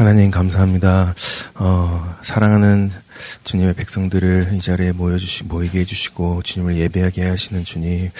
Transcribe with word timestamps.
하나님 0.00 0.30
감사합니다. 0.30 1.14
어, 1.56 2.16
사랑하는 2.22 2.90
주님의 3.44 3.74
백성들을 3.74 4.50
이 4.54 4.60
자리에 4.60 4.92
모여주시, 4.92 5.44
모이게 5.44 5.80
해주시고, 5.80 6.42
주님을 6.42 6.76
예배하게 6.76 7.28
하시는 7.28 7.64
주님, 7.64 8.10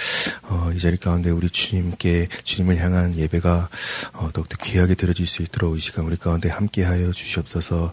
어, 0.44 0.70
이 0.74 0.78
자리 0.78 0.96
가운데 0.96 1.30
우리 1.30 1.50
주님께, 1.50 2.28
주님을 2.44 2.78
향한 2.78 3.14
예배가, 3.14 3.68
어, 4.14 4.28
더욱더 4.32 4.56
귀하게 4.56 4.94
들어질 4.94 5.26
수 5.26 5.42
있도록 5.42 5.76
이 5.76 5.80
시간 5.80 6.04
우리 6.06 6.16
가운데 6.16 6.48
함께 6.48 6.82
하여 6.82 7.12
주시옵소서, 7.12 7.92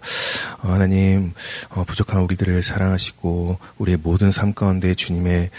어, 0.63 0.71
하나님, 0.71 1.33
어, 1.69 1.83
부족한 1.83 2.21
우리들을 2.21 2.63
사랑하시고, 2.63 3.59
우리의 3.77 3.97
모든 4.01 4.31
삶 4.31 4.53
가운데 4.53 4.95
주님의 4.95 5.49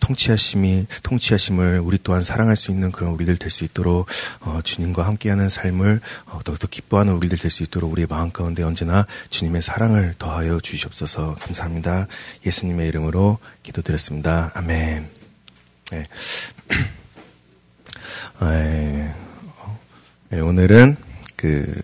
통치하심이, 0.00 0.86
통치하심을 1.02 1.80
우리 1.80 1.98
또한 2.02 2.24
사랑할 2.24 2.56
수 2.56 2.70
있는 2.70 2.92
그런 2.92 3.12
우리들 3.12 3.38
될 3.38 3.50
수 3.50 3.64
있도록, 3.64 4.06
어, 4.40 4.60
주님과 4.64 5.06
함께하는 5.06 5.48
삶을, 5.48 6.00
어, 6.26 6.40
더욱더 6.44 6.66
기뻐하는 6.66 7.14
우리들 7.14 7.38
될 7.38 7.50
수 7.54 7.62
있도록 7.62 7.92
우리의 7.92 8.08
마음 8.10 8.32
가운데 8.32 8.64
언제나 8.64 9.06
주님의 9.30 9.62
사랑을 9.62 10.14
더하여 10.18 10.58
주시옵소서. 10.60 10.93
주옵소서 10.94 11.36
감사합니다. 11.40 12.06
예수님의 12.46 12.88
이름으로 12.88 13.38
기도드렸습니다. 13.62 14.52
아멘. 14.54 15.08
네. 15.90 16.04
네, 20.30 20.40
오늘은 20.40 20.96
그 21.36 21.74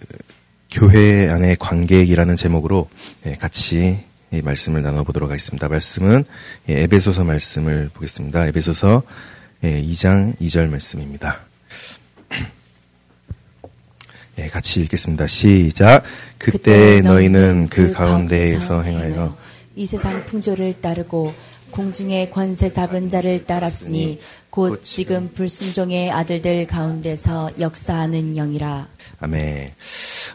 교회 0.71 1.29
안의 1.29 1.57
관객이라는 1.57 2.37
제목으로 2.37 2.89
네, 3.25 3.33
같이 3.33 4.05
이 4.33 4.43
말씀을 4.43 4.83
나눠보도록 4.83 5.31
하겠습니다. 5.31 5.69
말씀은 5.69 6.25
예, 6.69 6.83
에베소서 6.83 7.25
말씀을 7.25 7.91
보겠습니다. 7.93 8.47
에베소서 8.47 9.03
2장 9.63 10.35
예, 10.41 10.47
2절 10.47 10.71
말씀입니다. 10.71 11.41
예, 14.41 14.49
같이 14.49 14.81
읽겠습니다. 14.81 15.27
시작. 15.27 16.03
그때 16.39 17.03
너희는 17.03 17.69
그, 17.71 17.89
그 17.89 17.93
가운데에서 17.93 18.83
행하여 18.83 19.37
이 19.77 19.87
세상 19.87 20.25
풍조를 20.27 20.81
따르고 20.81 21.33
공중의 21.71 22.31
권세 22.31 22.69
잡은 22.69 23.09
자를 23.09 23.45
따랐으니 23.45 24.21
곧 24.51 24.83
지금 24.83 25.31
불순종의 25.33 26.11
아들들 26.11 26.67
가운데서 26.67 27.53
역사하는 27.61 28.35
영이라. 28.35 28.89
아멘. 29.21 29.71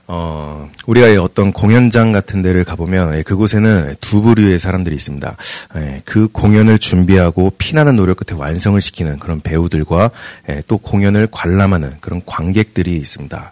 어, 0.08 0.70
우리가 0.88 1.22
어떤 1.22 1.52
공연장 1.52 2.14
같은 2.14 2.42
데를 2.42 2.64
가보면 2.64 3.18
예, 3.18 3.24
그곳에는 3.24 3.96
두 4.00 4.22
부류의 4.22 4.60
사람들이 4.60 4.96
있습니다. 4.96 5.36
예, 5.76 6.02
그 6.06 6.30
공연을 6.30 6.80
준비하고 6.80 7.52
피나는 7.58 7.98
노력 7.98 8.18
끝에 8.18 8.40
완성을 8.40 8.80
시키는 8.82 9.20
그런 9.20 9.42
배우들과 9.42 10.12
예, 10.50 10.64
또 10.68 10.78
공연을 10.78 11.28
관람하는 11.30 11.96
그런 12.00 12.22
관객들이 12.26 12.96
있습니다. 12.96 13.52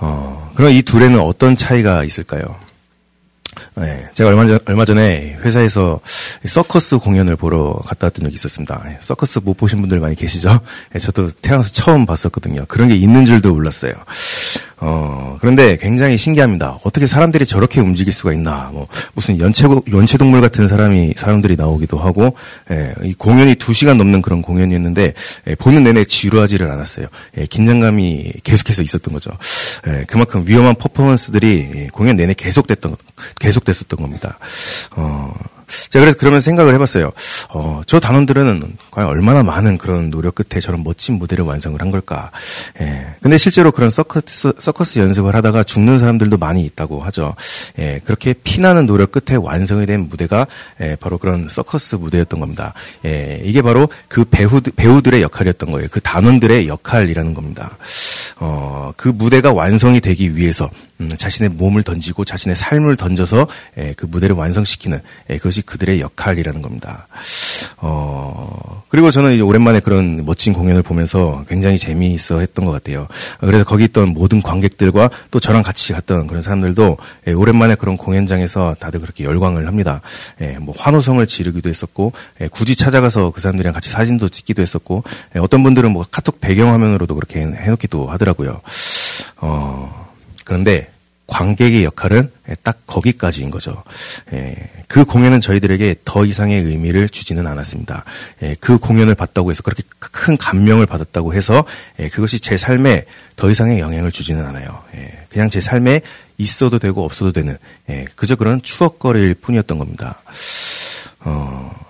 어, 0.00 0.52
그럼 0.54 0.72
이 0.72 0.82
둘에는 0.82 1.20
어떤 1.20 1.56
차이가 1.56 2.04
있을까요? 2.04 2.56
네, 3.76 4.08
제가 4.14 4.30
얼마, 4.30 4.46
전, 4.46 4.58
얼마 4.66 4.84
전에 4.84 5.38
회사에서 5.42 6.00
서커스 6.46 6.98
공연을 6.98 7.36
보러 7.36 7.74
갔다 7.84 8.06
왔던 8.06 8.24
적이 8.24 8.34
있었습니다. 8.34 8.82
네, 8.86 8.98
서커스 9.00 9.40
못 9.40 9.56
보신 9.56 9.80
분들 9.80 10.00
많이 10.00 10.14
계시죠? 10.14 10.60
네, 10.92 10.98
저도 10.98 11.30
태어나서 11.42 11.72
처음 11.72 12.06
봤었거든요. 12.06 12.64
그런 12.68 12.88
게 12.88 12.96
있는 12.96 13.24
줄도 13.24 13.54
몰랐어요. 13.54 13.92
어, 14.78 15.38
그런데 15.40 15.76
굉장히 15.76 16.18
신기합니다. 16.18 16.78
어떻게 16.84 17.06
사람들이 17.06 17.46
저렇게 17.46 17.80
움직일 17.80 18.12
수가 18.12 18.32
있나. 18.32 18.70
뭐, 18.72 18.86
무슨 19.14 19.38
연체, 19.40 19.66
연체동물 19.90 20.40
같은 20.40 20.68
사람이, 20.68 21.14
사람들이 21.16 21.56
나오기도 21.56 21.98
하고, 21.98 22.34
예, 22.70 22.94
이 23.02 23.14
공연이 23.14 23.54
두 23.54 23.72
시간 23.72 23.96
넘는 23.96 24.20
그런 24.20 24.42
공연이었는데, 24.42 25.14
예, 25.46 25.54
보는 25.54 25.82
내내 25.82 26.04
지루하지를 26.04 26.70
않았어요. 26.70 27.06
예, 27.38 27.46
긴장감이 27.46 28.32
계속해서 28.44 28.82
있었던 28.82 29.14
거죠. 29.14 29.30
예, 29.88 30.04
그만큼 30.06 30.44
위험한 30.46 30.74
퍼포먼스들이 30.74 31.70
예, 31.74 31.86
공연 31.92 32.16
내내 32.16 32.34
계속됐던, 32.34 32.96
계속됐었던 33.40 33.98
겁니다. 33.98 34.38
어, 34.94 35.32
제가 35.90 36.04
그래서 36.04 36.18
그러면 36.18 36.40
생각을 36.40 36.74
해봤어요. 36.74 37.12
어, 37.50 37.82
저 37.86 37.98
단원들은 38.00 38.62
과연 38.90 39.08
얼마나 39.08 39.42
많은 39.42 39.78
그런 39.78 40.10
노력 40.10 40.34
끝에 40.34 40.60
저런 40.60 40.82
멋진 40.84 41.16
무대를 41.16 41.44
완성을 41.44 41.80
한 41.80 41.90
걸까. 41.90 42.30
예. 42.80 43.06
근데 43.20 43.38
실제로 43.38 43.72
그런 43.72 43.90
서커스, 43.90 44.52
서커스 44.58 44.98
연습을 44.98 45.34
하다가 45.34 45.64
죽는 45.64 45.98
사람들도 45.98 46.36
많이 46.36 46.64
있다고 46.64 47.00
하죠. 47.04 47.34
예. 47.78 48.00
그렇게 48.04 48.32
피나는 48.32 48.86
노력 48.86 49.12
끝에 49.12 49.36
완성이 49.36 49.86
된 49.86 50.08
무대가 50.08 50.46
예, 50.80 50.96
바로 50.96 51.18
그런 51.18 51.48
서커스 51.48 51.96
무대였던 51.96 52.40
겁니다. 52.40 52.72
예. 53.04 53.40
이게 53.44 53.62
바로 53.62 53.88
그 54.08 54.24
배우, 54.24 54.60
배우들의 54.60 55.22
역할이었던 55.22 55.70
거예요. 55.70 55.88
그 55.90 56.00
단원들의 56.00 56.68
역할이라는 56.68 57.34
겁니다. 57.34 57.76
어, 58.38 58.92
그 58.96 59.08
무대가 59.08 59.52
완성이 59.52 60.00
되기 60.00 60.36
위해서 60.36 60.70
음, 61.00 61.08
자신의 61.08 61.50
몸을 61.50 61.82
던지고 61.82 62.24
자신의 62.24 62.56
삶을 62.56 62.96
던져서 62.96 63.46
예, 63.78 63.94
그 63.96 64.06
무대를 64.06 64.34
완성시키는 64.34 65.00
예, 65.30 65.36
그것이 65.36 65.62
그들의 65.62 66.00
역할이라는 66.00 66.62
겁니다. 66.62 67.06
어, 67.78 68.82
그리고 68.88 69.10
저는 69.10 69.34
이제 69.34 69.42
오랜만에 69.42 69.80
그런 69.80 70.24
멋진 70.24 70.52
공연을 70.52 70.82
보면서 70.82 71.44
굉장히 71.48 71.78
재미있어 71.78 72.40
했던 72.40 72.64
것 72.64 72.72
같아요. 72.72 73.08
그래서 73.40 73.64
거기 73.64 73.84
있던 73.84 74.10
모든 74.10 74.40
관객들과 74.40 75.10
또 75.30 75.38
저랑 75.38 75.62
같이 75.62 75.92
갔던 75.92 76.26
그런 76.26 76.42
사람들도 76.42 76.96
예, 77.28 77.32
오랜만에 77.32 77.74
그런 77.74 77.96
공연장에서 77.96 78.76
다들 78.80 79.00
그렇게 79.00 79.24
열광을 79.24 79.66
합니다. 79.66 80.00
예, 80.40 80.58
뭐 80.58 80.74
환호성을 80.76 81.26
지르기도 81.26 81.68
했었고 81.68 82.12
예, 82.40 82.48
굳이 82.48 82.74
찾아가서 82.74 83.32
그 83.32 83.40
사람들이랑 83.40 83.74
같이 83.74 83.90
사진도 83.90 84.28
찍기도 84.28 84.62
했었고 84.62 85.04
예, 85.34 85.40
어떤 85.40 85.62
분들은 85.62 85.90
뭐 85.92 86.04
카톡 86.10 86.40
배경화면으로도 86.40 87.14
그렇게 87.14 87.40
해놓기도 87.40 88.06
하더라고요. 88.06 88.60
어, 89.38 90.05
그런데 90.46 90.88
관객의 91.26 91.82
역할은 91.82 92.30
딱 92.62 92.86
거기까지인 92.86 93.50
거죠. 93.50 93.82
예, 94.32 94.54
그 94.86 95.04
공연은 95.04 95.40
저희들에게 95.40 95.96
더 96.04 96.24
이상의 96.24 96.62
의미를 96.62 97.08
주지는 97.08 97.48
않았습니다. 97.48 98.04
예, 98.42 98.54
그 98.60 98.78
공연을 98.78 99.16
봤다고 99.16 99.50
해서 99.50 99.64
그렇게 99.64 99.82
큰 99.98 100.36
감명을 100.36 100.86
받았다고 100.86 101.34
해서 101.34 101.64
예, 101.98 102.08
그것이 102.08 102.38
제 102.38 102.56
삶에 102.56 103.06
더 103.34 103.50
이상의 103.50 103.80
영향을 103.80 104.12
주지는 104.12 104.46
않아요. 104.46 104.84
그냥 105.28 105.50
제 105.50 105.60
삶에 105.60 106.00
있어도 106.38 106.78
되고 106.78 107.04
없어도 107.04 107.32
되는 107.32 107.58
그저 108.14 108.36
그런 108.36 108.62
추억거리일 108.62 109.34
뿐이었던 109.34 109.78
겁니다. 109.78 110.22
어, 111.20 111.85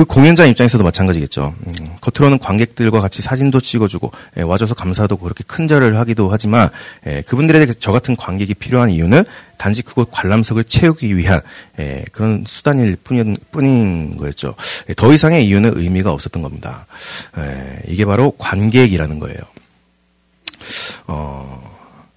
그 0.00 0.06
공연장 0.06 0.48
입장에서도 0.48 0.82
마찬가지겠죠. 0.82 1.52
음, 1.66 1.72
겉으로는 2.00 2.38
관객들과 2.38 3.00
같이 3.00 3.20
사진도 3.20 3.60
찍어주고 3.60 4.10
예, 4.38 4.40
와줘서 4.40 4.72
감사도 4.72 5.18
그렇게 5.18 5.44
큰 5.46 5.68
절을 5.68 5.98
하기도 5.98 6.30
하지만 6.30 6.70
예, 7.06 7.20
그분들에게 7.20 7.74
저 7.78 7.92
같은 7.92 8.16
관객이 8.16 8.54
필요한 8.54 8.88
이유는 8.88 9.24
단지 9.58 9.82
그곳 9.82 10.08
관람석을 10.10 10.64
채우기 10.64 11.18
위한 11.18 11.42
예, 11.80 12.06
그런 12.12 12.44
수단일 12.46 12.96
뿐인, 13.04 13.36
뿐인 13.50 14.16
거였죠. 14.16 14.54
예, 14.88 14.94
더 14.94 15.12
이상의 15.12 15.46
이유는 15.46 15.72
의미가 15.76 16.10
없었던 16.12 16.42
겁니다. 16.42 16.86
예, 17.36 17.82
이게 17.86 18.06
바로 18.06 18.30
관객이라는 18.38 19.18
거예요. 19.18 19.38
어, 21.08 21.70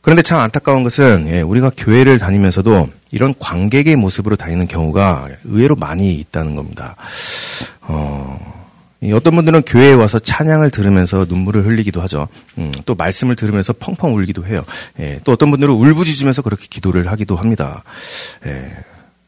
그런데 0.03 0.21
참 0.21 0.41
안타까운 0.41 0.83
것은 0.83 1.27
예, 1.29 1.41
우리가 1.41 1.71
교회를 1.77 2.17
다니면서도 2.17 2.89
이런 3.11 3.33
관객의 3.39 3.95
모습으로 3.95 4.35
다니는 4.35 4.67
경우가 4.67 5.29
의외로 5.45 5.75
많이 5.75 6.15
있다는 6.15 6.55
겁니다. 6.55 6.97
어, 7.87 8.53
어떤 9.13 9.35
분들은 9.35 9.63
교회에 9.63 9.93
와서 9.93 10.19
찬양을 10.19 10.69
들으면서 10.69 11.25
눈물을 11.27 11.65
흘리기도 11.65 12.01
하죠. 12.03 12.27
음, 12.57 12.71
또 12.85 12.95
말씀을 12.95 13.35
들으면서 13.35 13.73
펑펑 13.73 14.15
울기도 14.15 14.45
해요. 14.45 14.63
예, 14.99 15.19
또 15.23 15.33
어떤 15.33 15.51
분들은 15.51 15.73
울부짖으면서 15.73 16.41
그렇게 16.41 16.67
기도를 16.69 17.11
하기도 17.11 17.35
합니다. 17.35 17.83
예, 18.45 18.71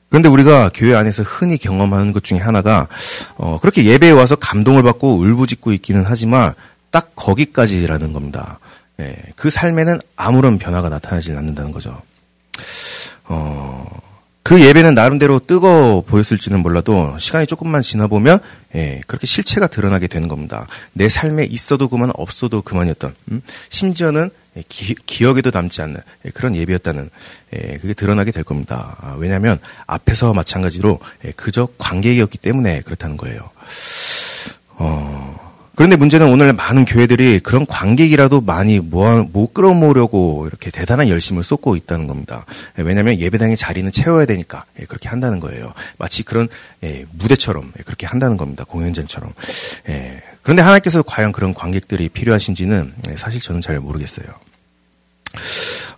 그런데 0.09 0.29
우리가 0.29 0.71
교회 0.73 0.95
안에서 0.95 1.23
흔히 1.23 1.57
경험하는 1.57 2.13
것 2.13 2.23
중에 2.23 2.37
하나가 2.37 2.87
어, 3.35 3.59
그렇게 3.59 3.83
예배에 3.83 4.11
와서 4.11 4.35
감동을 4.35 4.83
받고 4.83 5.17
울부짖고 5.17 5.73
있기는 5.73 6.03
하지만 6.05 6.53
딱 6.91 7.11
거기까지라는 7.15 8.13
겁니다. 8.13 8.59
예, 9.01 9.15
그 9.35 9.49
삶에는 9.49 9.99
아무런 10.15 10.57
변화가 10.57 10.87
나타나지 10.87 11.33
않는다는 11.33 11.71
거죠. 11.71 12.01
어, 13.25 13.85
그 14.45 14.61
예배는 14.61 14.93
나름대로 14.93 15.39
뜨거워 15.39 16.01
보였을지는 16.01 16.59
몰라도 16.59 17.17
시간이 17.17 17.47
조금만 17.47 17.81
지나 17.81 18.05
보면 18.05 18.37
예, 18.75 19.01
그렇게 19.07 19.25
실체가 19.25 19.65
드러나게 19.65 20.05
되는 20.05 20.27
겁니다. 20.27 20.67
내 20.93 21.09
삶에 21.09 21.45
있어도 21.45 21.87
그만 21.87 22.11
없어도 22.13 22.61
그만이었던 22.61 23.15
음? 23.31 23.41
심지어는 23.69 24.29
기, 24.69 25.25
억에도 25.25 25.49
남지 25.51 25.81
않는 25.81 25.99
예, 26.25 26.29
그런 26.29 26.55
예배였다는 26.55 27.09
예, 27.55 27.77
그게 27.77 27.95
드러나게 27.95 28.29
될 28.29 28.43
겁니다. 28.43 28.95
아, 29.01 29.15
왜냐하면 29.17 29.57
앞에서 29.87 30.35
마찬가지로 30.35 30.99
예, 31.25 31.31
그저 31.31 31.67
관객이었기 31.79 32.37
때문에 32.37 32.81
그렇다는 32.81 33.17
거예요. 33.17 33.49
어, 34.73 35.44
그런데 35.75 35.95
문제는 35.95 36.27
오늘 36.27 36.53
많은 36.53 36.85
교회들이 36.85 37.39
그런 37.41 37.65
관객이라도 37.65 38.41
많이 38.41 38.79
모아, 38.79 39.25
못 39.31 39.53
끌어모으려고 39.53 40.47
이렇게 40.47 40.71
대단한 40.71 41.09
열심을 41.09 41.43
쏟고 41.43 41.75
있다는 41.75 42.07
겁니다. 42.07 42.45
예, 42.79 42.83
왜냐하면 42.83 43.19
예배당의 43.19 43.57
자리는 43.57 43.91
채워야 43.91 44.25
되니까 44.25 44.65
예, 44.79 44.85
그렇게 44.85 45.09
한다는 45.09 45.39
거예요. 45.39 45.73
마치 45.97 46.23
그런 46.23 46.47
예, 46.83 47.05
무대처럼 47.11 47.71
그렇게 47.85 48.05
한다는 48.05 48.37
겁니다. 48.37 48.63
공연장처럼. 48.63 49.33
그런데 50.41 50.61
하나님께서 50.61 51.01
과연 51.03 51.31
그런 51.31 51.53
관객들이 51.53 52.09
필요하신지는 52.09 52.93
사실 53.17 53.41
저는 53.41 53.61
잘 53.61 53.79
모르겠어요. 53.79 54.27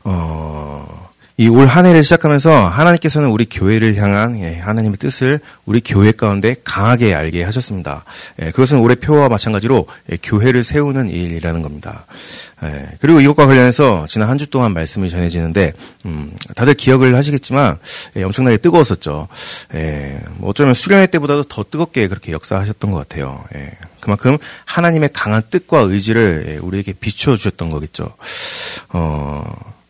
어, 0.03 1.06
이 1.39 1.50
올 1.50 1.68
한 1.68 1.86
해를 1.86 2.04
시작하면서 2.04 2.68
하나님께서는 2.68 3.30
우리 3.30 3.45
교회를 3.45 3.95
향한 3.98 4.39
예, 4.39 4.56
하나님의 4.57 4.98
뜻을 4.98 5.39
우리 5.66 5.81
교회 5.81 6.12
가운데 6.12 6.56
강하게 6.63 7.13
알게 7.13 7.44
하셨습니다. 7.44 8.06
예, 8.42 8.45
그것은 8.50 8.80
올해 8.80 8.95
표와 8.95 9.30
마찬가지로 9.30 9.86
예, 10.12 10.18
교회를 10.18 10.63
세우는 10.63 11.10
일이라는 11.12 11.62
겁니다. 11.62 12.07
그리고 13.00 13.22
이것과 13.22 13.45
관련해서 13.45 14.07
지난 14.10 14.30
한 14.30 14.38
주 14.39 14.48
동안 14.50 14.74
말씀이 14.74 15.12
전해지는데 15.12 15.74
음, 16.06 16.31
다들 16.56 16.74
기억을 16.74 17.16
하시겠지만 17.16 17.78
엄청나게 18.16 18.57
뜨거웠었죠. 18.57 19.28
뭐 20.38 20.50
어쩌면 20.50 20.74
수련회 20.74 21.06
때보다도 21.07 21.44
더 21.44 21.63
뜨겁게 21.63 22.07
그렇게 22.07 22.31
역사하셨던 22.31 22.89
것 22.89 22.98
같아요. 22.98 23.44
그만큼 24.00 24.38
하나님의 24.66 25.10
강한 25.13 25.44
뜻과 25.51 25.81
의지를 25.81 26.60
우리에게 26.63 26.94
비춰 26.94 27.36
주셨던 27.36 27.69
거겠죠. 27.69 28.07
어, 28.89 29.44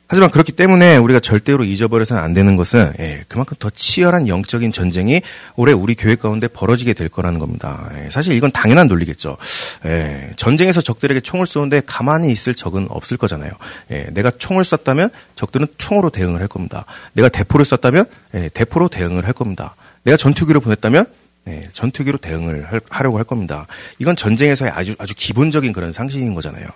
하지만 0.09 0.31
그렇기 0.31 0.53
때문에 0.53 0.95
우리가 0.97 1.19
절대로 1.19 1.65
잊어버려서는 1.65 2.23
안 2.23 2.33
되는 2.33 2.55
것은 2.55 2.93
예, 2.99 3.23
그만큼 3.27 3.57
더 3.59 3.69
치열한 3.69 4.27
영적인 4.27 4.71
전쟁이 4.71 5.21
올해 5.55 5.73
우리 5.73 5.95
교회 5.95 6.15
가운데 6.15 6.47
벌어지게 6.47 6.93
될 6.93 7.09
거라는 7.09 7.39
겁니다. 7.39 7.89
예, 7.97 8.09
사실 8.09 8.33
이건 8.33 8.51
당연한 8.51 8.87
논리겠죠. 8.87 9.37
예, 9.85 10.31
전쟁에서 10.37 10.81
적들에게 10.81 11.19
총을 11.19 11.45
쏘는데 11.45 11.81
가만히 11.85 12.31
있을 12.31 12.55
적은 12.55 12.87
없을 12.89 13.17
거잖아요. 13.17 13.51
예, 13.91 14.07
내가 14.13 14.31
총을 14.31 14.63
쐈다면 14.63 15.09
적들은 15.35 15.67
총으로 15.77 16.09
대응을 16.09 16.39
할 16.39 16.47
겁니다. 16.47 16.85
내가 17.11 17.27
대포를 17.27 17.65
쐈다면 17.65 18.05
예, 18.35 18.49
대포로 18.53 18.87
대응을 18.87 19.25
할 19.25 19.33
겁니다. 19.33 19.75
내가 20.03 20.15
전투기로 20.15 20.61
보냈다면 20.61 21.05
네, 21.47 21.61
전투기로 21.71 22.17
대응을 22.17 22.71
할, 22.71 22.81
하려고 22.89 23.17
할 23.17 23.23
겁니다. 23.23 23.67
이건 23.99 24.17
전쟁에서의 24.17 24.71
아주 24.71 24.95
아주 24.99 25.13
기본적인 25.15 25.71
그런 25.71 25.93
상식인 25.93 26.33
거잖아요. 26.33 26.67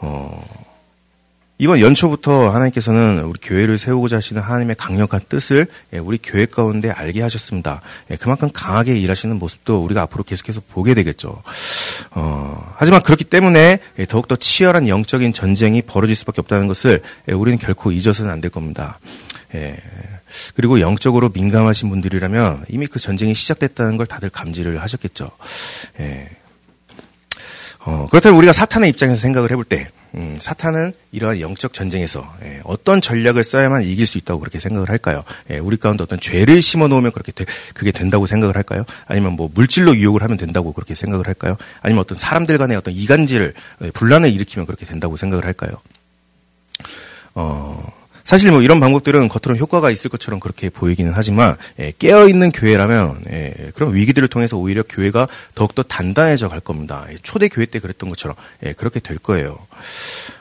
어, 0.00 0.63
이번 1.64 1.80
연초부터 1.80 2.50
하나님께서는 2.50 3.20
우리 3.24 3.38
교회를 3.40 3.78
세우고자 3.78 4.16
하시는 4.16 4.42
하나님의 4.42 4.76
강력한 4.76 5.22
뜻을 5.26 5.66
예, 5.94 5.98
우리 5.98 6.18
교회 6.22 6.44
가운데 6.44 6.90
알게 6.90 7.22
하셨습니다. 7.22 7.80
예, 8.10 8.16
그만큼 8.16 8.50
강하게 8.52 8.98
일하시는 8.98 9.38
모습도 9.38 9.82
우리가 9.82 10.02
앞으로 10.02 10.24
계속해서 10.24 10.60
보게 10.68 10.92
되겠죠. 10.92 11.42
어, 12.10 12.74
하지만 12.76 13.02
그렇기 13.02 13.24
때문에 13.24 13.78
예, 13.98 14.04
더욱더 14.04 14.36
치열한 14.36 14.88
영적인 14.88 15.32
전쟁이 15.32 15.80
벌어질 15.80 16.14
수밖에 16.16 16.42
없다는 16.42 16.66
것을 16.68 17.00
우리는 17.28 17.58
결코 17.58 17.92
잊어서는 17.92 18.30
안 18.30 18.42
될 18.42 18.50
겁니다. 18.50 18.98
그리고 20.54 20.80
영적으로 20.80 21.30
민감하신 21.32 21.88
분들이라면 21.88 22.66
이미 22.68 22.86
그 22.86 22.98
전쟁이 22.98 23.32
시작됐다는 23.34 23.96
걸 23.96 24.06
다들 24.06 24.28
감지를 24.28 24.82
하셨겠죠. 24.82 25.30
어, 27.86 28.06
그렇다면 28.10 28.36
우리가 28.36 28.52
사탄의 28.52 28.90
입장에서 28.90 29.18
생각을 29.18 29.50
해볼 29.50 29.64
때, 29.64 29.88
음, 30.16 30.36
사탄은 30.40 30.92
이러한 31.12 31.40
영적 31.40 31.72
전쟁에서 31.72 32.32
예, 32.44 32.60
어떤 32.64 33.00
전략을 33.00 33.42
써야만 33.42 33.82
이길 33.82 34.06
수 34.06 34.18
있다고 34.18 34.38
그렇게 34.38 34.60
생각을 34.60 34.88
할까요? 34.88 35.22
예, 35.50 35.58
우리 35.58 35.76
가운데 35.76 36.04
어떤 36.04 36.20
죄를 36.20 36.62
심어 36.62 36.86
놓으면 36.86 37.10
그렇게 37.10 37.32
되, 37.32 37.44
그게 37.74 37.90
된다고 37.90 38.26
생각을 38.26 38.56
할까요? 38.56 38.84
아니면 39.06 39.32
뭐 39.32 39.50
물질로 39.52 39.96
유혹을 39.96 40.22
하면 40.22 40.36
된다고 40.36 40.72
그렇게 40.72 40.94
생각을 40.94 41.26
할까요? 41.26 41.56
아니면 41.82 42.02
어떤 42.02 42.16
사람들 42.16 42.58
간의 42.58 42.76
어떤 42.76 42.94
이간질을 42.94 43.54
예, 43.82 43.90
분란을 43.90 44.32
일으키면 44.32 44.66
그렇게 44.66 44.86
된다고 44.86 45.16
생각을 45.16 45.44
할까요? 45.44 45.72
어, 47.34 47.92
사실 48.24 48.50
뭐 48.50 48.62
이런 48.62 48.80
방법들은 48.80 49.28
겉으로 49.28 49.58
효과가 49.58 49.90
있을 49.90 50.10
것처럼 50.10 50.40
그렇게 50.40 50.70
보이기는 50.70 51.12
하지만 51.14 51.56
예, 51.78 51.92
깨어 51.98 52.26
있는 52.28 52.50
교회라면 52.50 53.24
예, 53.30 53.70
그런 53.74 53.94
위기들을 53.94 54.26
통해서 54.28 54.56
오히려 54.56 54.82
교회가 54.82 55.28
더욱더 55.54 55.82
단단해져 55.82 56.48
갈 56.48 56.60
겁니다. 56.60 57.06
예, 57.10 57.16
초대 57.22 57.48
교회 57.48 57.66
때 57.66 57.78
그랬던 57.78 58.08
것처럼 58.08 58.34
예, 58.64 58.72
그렇게 58.72 58.98
될 58.98 59.18
거예요. 59.18 59.58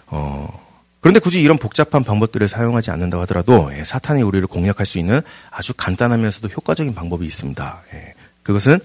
어, 0.08 0.64
그런데 1.02 1.20
굳이 1.20 1.42
이런 1.42 1.58
복잡한 1.58 2.06
방법들을 2.06 2.48
사용하지 2.48 2.90
않는다고 2.90 3.22
하더라도 3.24 3.70
예, 3.78 3.84
사탄이 3.84 4.22
우리를 4.22 4.48
공략할 4.48 4.86
수 4.86 4.98
있는 4.98 5.22
아주 5.52 5.74
간단하면서도 5.76 6.48
효과적인 6.48 6.94
방법이 6.94 7.26
있습니다. 7.26 7.84
예, 7.94 8.14
그것은 8.44 8.80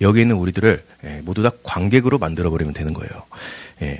여기 0.00 0.20
있는 0.20 0.36
우리들을 0.36 0.84
예, 1.04 1.20
모두 1.24 1.42
다 1.42 1.50
관객으로 1.64 2.18
만들어 2.18 2.50
버리면 2.50 2.74
되는 2.74 2.94
거예요. 2.94 3.10
예, 3.82 3.98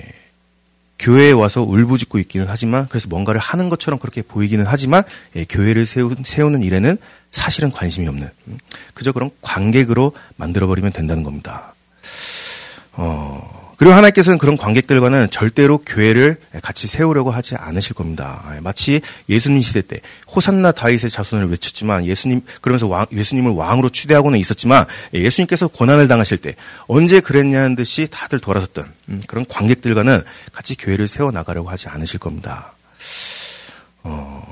교회에 0.99 1.31
와서 1.31 1.61
울부짖고 1.63 2.17
있기는 2.19 2.47
하지만 2.49 2.87
그래서 2.87 3.07
뭔가를 3.07 3.39
하는 3.39 3.69
것처럼 3.69 3.99
그렇게 3.99 4.21
보이기는 4.21 4.65
하지만 4.67 5.03
예, 5.35 5.45
교회를 5.45 5.85
세우, 5.85 6.13
세우는 6.23 6.63
일에는 6.63 6.97
사실은 7.31 7.71
관심이 7.71 8.07
없는 8.07 8.29
음, 8.47 8.57
그저 8.93 9.11
그런 9.11 9.29
관객으로 9.41 10.13
만들어버리면 10.37 10.91
된다는 10.91 11.23
겁니다. 11.23 11.75
어, 12.93 13.56
그리고 13.77 13.93
하나님께서는 13.93 14.39
그런 14.39 14.57
관객들과는 14.57 15.29
절대로 15.29 15.77
교회를 15.77 16.37
같이 16.63 16.87
세우려고 16.87 17.29
하지 17.29 17.55
않으실 17.55 17.93
겁니다. 17.93 18.43
마치 18.61 19.01
예수님 19.29 19.61
시대 19.61 19.81
때 19.81 20.01
호산나 20.33 20.71
다윗의 20.71 21.11
자손을 21.11 21.49
외쳤지만 21.51 22.05
예수님 22.05 22.41
그러면서 22.61 22.87
왕, 22.87 23.05
예수님을 23.11 23.51
왕으로 23.51 23.89
추대하고는 23.89 24.39
있었지만 24.39 24.85
예수님께서 25.13 25.67
고난을 25.67 26.07
당하실 26.07 26.39
때 26.39 26.55
언제 26.87 27.19
그랬냐는 27.19 27.75
듯이 27.75 28.07
다들 28.09 28.39
돌아섰던 28.39 28.91
음, 29.09 29.21
그런 29.27 29.45
관객들과는 29.47 30.23
같이 30.51 30.75
교회를 30.75 31.07
세워 31.07 31.31
나가려고 31.31 31.69
하지 31.69 31.87
않으실 31.87 32.19
겁니다. 32.19 32.73
어, 34.03 34.46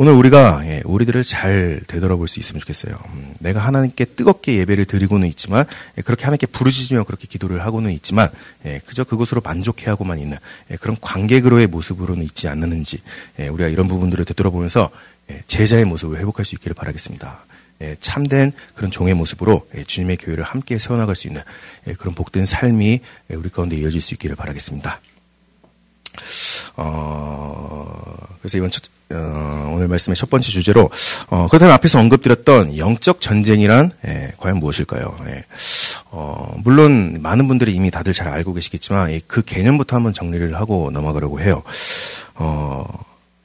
오늘 0.00 0.12
우리가 0.12 0.62
예, 0.64 0.80
우리들을 0.84 1.24
잘 1.24 1.80
되돌아볼 1.88 2.28
수 2.28 2.38
있으면 2.38 2.60
좋겠어요. 2.60 2.96
음, 3.14 3.34
내가 3.40 3.58
하나님께 3.58 4.04
뜨겁게 4.04 4.56
예배를 4.58 4.84
드리고는 4.84 5.26
있지만 5.26 5.64
예, 5.98 6.02
그렇게 6.02 6.22
하나님께 6.22 6.46
부르짖으며 6.46 7.02
그렇게 7.02 7.26
기도를 7.26 7.64
하고는 7.64 7.90
있지만 7.90 8.30
예, 8.64 8.80
그저 8.86 9.02
그것으로 9.02 9.40
만족해하고만 9.40 10.20
있는 10.20 10.38
그런 10.80 10.96
관객으로의 11.00 11.66
모습으로는 11.66 12.22
있지 12.22 12.46
않는지 12.46 13.02
우리가 13.38 13.68
이런 13.68 13.88
부분들을 13.88 14.24
되돌아보면서 14.24 14.90
제자의 15.48 15.84
모습을 15.84 16.20
회복할 16.20 16.44
수 16.44 16.54
있기를 16.54 16.74
바라겠습니다. 16.74 17.44
참된 17.98 18.52
그런 18.76 18.92
종의 18.92 19.14
모습으로 19.14 19.66
주님의 19.84 20.18
교회를 20.18 20.44
함께 20.44 20.78
세워나갈 20.78 21.16
수 21.16 21.26
있는 21.26 21.42
그런 21.98 22.14
복된 22.14 22.46
삶이 22.46 23.00
우리 23.30 23.48
가운데 23.48 23.76
이어질 23.76 24.00
수 24.00 24.14
있기를 24.14 24.36
바라겠습니다. 24.36 25.00
어, 26.76 28.36
그래서 28.40 28.58
이번 28.58 28.70
첫, 28.70 28.82
어, 29.10 29.72
오늘 29.74 29.88
말씀의 29.88 30.16
첫 30.16 30.28
번째 30.28 30.50
주제로 30.50 30.90
어, 31.28 31.46
그렇다면 31.48 31.74
앞에서 31.74 31.98
언급드렸던 31.98 32.76
영적 32.76 33.20
전쟁이란 33.20 33.90
예, 34.06 34.32
과연 34.36 34.58
무엇일까요? 34.58 35.18
예. 35.28 35.44
어, 36.10 36.54
물론 36.58 37.18
많은 37.22 37.48
분들이 37.48 37.74
이미 37.74 37.90
다들 37.90 38.12
잘 38.12 38.28
알고 38.28 38.52
계시겠지만 38.54 39.10
예, 39.12 39.20
그 39.26 39.42
개념부터 39.42 39.96
한번 39.96 40.12
정리를 40.12 40.54
하고 40.56 40.90
넘어가려고 40.92 41.40
해요. 41.40 41.62
어, 42.34 42.86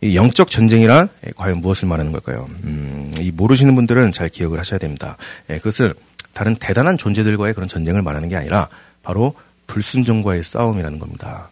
이 0.01 0.18
영적 0.18 0.50
전쟁이란 0.50 1.08
예, 1.27 1.32
과연 1.36 1.60
무엇을 1.60 1.88
말하는 1.88 2.12
걸까요? 2.12 2.50
음, 2.65 3.13
이 3.20 3.32
모르시는 3.32 3.74
분들은 3.75 4.12
잘 4.12 4.27
기억을 4.27 4.60
하셔야 4.60 4.79
됩니다. 4.79 5.15
예, 5.50 5.58
그것을 5.58 5.93
다른 6.34 6.55
대단한 6.55 6.98
존재들과의 6.98 7.53
그런 7.53 7.70
전쟁을 7.70 8.01
말하는 8.01 8.27
게 8.27 8.36
아니라 8.36 8.67
바로 9.01 9.34
불순종과의 9.67 10.43
싸움이라는 10.43 11.00
겁니다. 11.00 11.50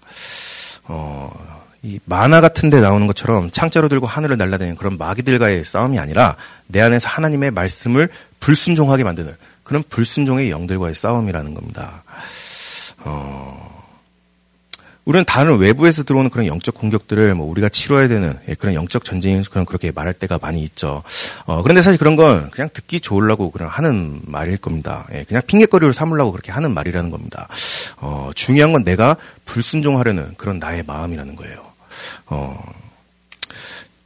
어, 0.84 1.61
이 1.83 2.00
만화 2.05 2.41
같은 2.41 2.69
데 2.69 2.79
나오는 2.79 3.07
것처럼 3.07 3.50
창자로 3.50 3.89
들고 3.89 4.05
하늘을 4.05 4.38
날아다니는 4.38 4.75
그런 4.75 4.97
마귀들과의 4.97 5.63
싸움이 5.65 5.97
아니라 5.97 6.35
내 6.67 6.79
안에서 6.79 7.07
하나님의 7.07 7.51
말씀을 7.51 8.09
불순종하게 8.39 9.03
만드는 9.03 9.35
그런 9.63 9.83
불순종의 9.89 10.51
영들과의 10.51 10.93
싸움이라는 10.93 11.53
겁니다. 11.53 12.03
어, 13.00 13.71
우리는 15.05 15.25
다른 15.25 15.57
외부에서 15.57 16.03
들어오는 16.03 16.29
그런 16.29 16.45
영적 16.45 16.75
공격들을 16.75 17.33
뭐 17.33 17.50
우리가 17.50 17.69
치러야 17.69 18.07
되는 18.07 18.38
예, 18.47 18.53
그런 18.53 18.75
영적 18.75 19.03
전쟁 19.03 19.41
그런 19.50 19.65
그렇게 19.65 19.91
말할 19.91 20.13
때가 20.13 20.38
많이 20.39 20.61
있죠. 20.61 21.01
어, 21.45 21.63
그런데 21.63 21.81
사실 21.81 21.97
그런 21.97 22.15
건 22.15 22.51
그냥 22.51 22.69
듣기 22.71 23.00
좋으려고 23.00 23.50
그냥 23.50 23.69
하는 23.69 24.21
말일 24.25 24.57
겁니다. 24.57 25.07
예, 25.13 25.23
그냥 25.23 25.41
핑계거리를 25.47 25.91
삼으려고 25.93 26.31
그렇게 26.31 26.51
하는 26.51 26.73
말이라는 26.75 27.09
겁니다. 27.09 27.47
어, 27.97 28.29
중요한 28.35 28.71
건 28.71 28.83
내가 28.83 29.17
불순종하려는 29.45 30.35
그런 30.38 30.59
나의 30.59 30.83
마음이라는 30.85 31.35
거예요. 31.35 31.71
어, 32.27 32.62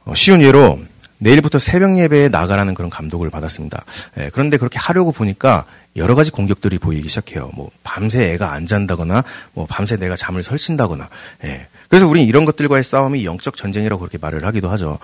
어, 0.04 0.14
쉬운 0.14 0.42
예로 0.42 0.78
내일부터 1.18 1.58
새벽 1.58 1.98
예배에 1.98 2.28
나가라는 2.28 2.74
그런 2.74 2.90
감독을 2.90 3.30
받았습니다. 3.30 3.84
예, 4.18 4.30
그런데 4.32 4.56
그렇게 4.58 4.78
하려고 4.78 5.12
보니까 5.12 5.64
여러 5.96 6.14
가지 6.14 6.30
공격들이 6.30 6.78
보이기 6.78 7.08
시작해요. 7.08 7.50
뭐 7.54 7.70
밤새 7.82 8.32
애가 8.32 8.52
안 8.52 8.66
잔다거나, 8.66 9.24
뭐 9.54 9.66
밤새 9.66 9.96
내가 9.96 10.14
잠을 10.14 10.42
설친다거나. 10.42 11.08
예. 11.44 11.66
그래서 11.88 12.06
우리는 12.06 12.28
이런 12.28 12.44
것들과의 12.44 12.84
싸움이 12.84 13.24
영적 13.24 13.56
전쟁이라고 13.56 14.00
그렇게 14.00 14.18
말을 14.18 14.44
하기도 14.44 14.68
하죠. 14.70 14.98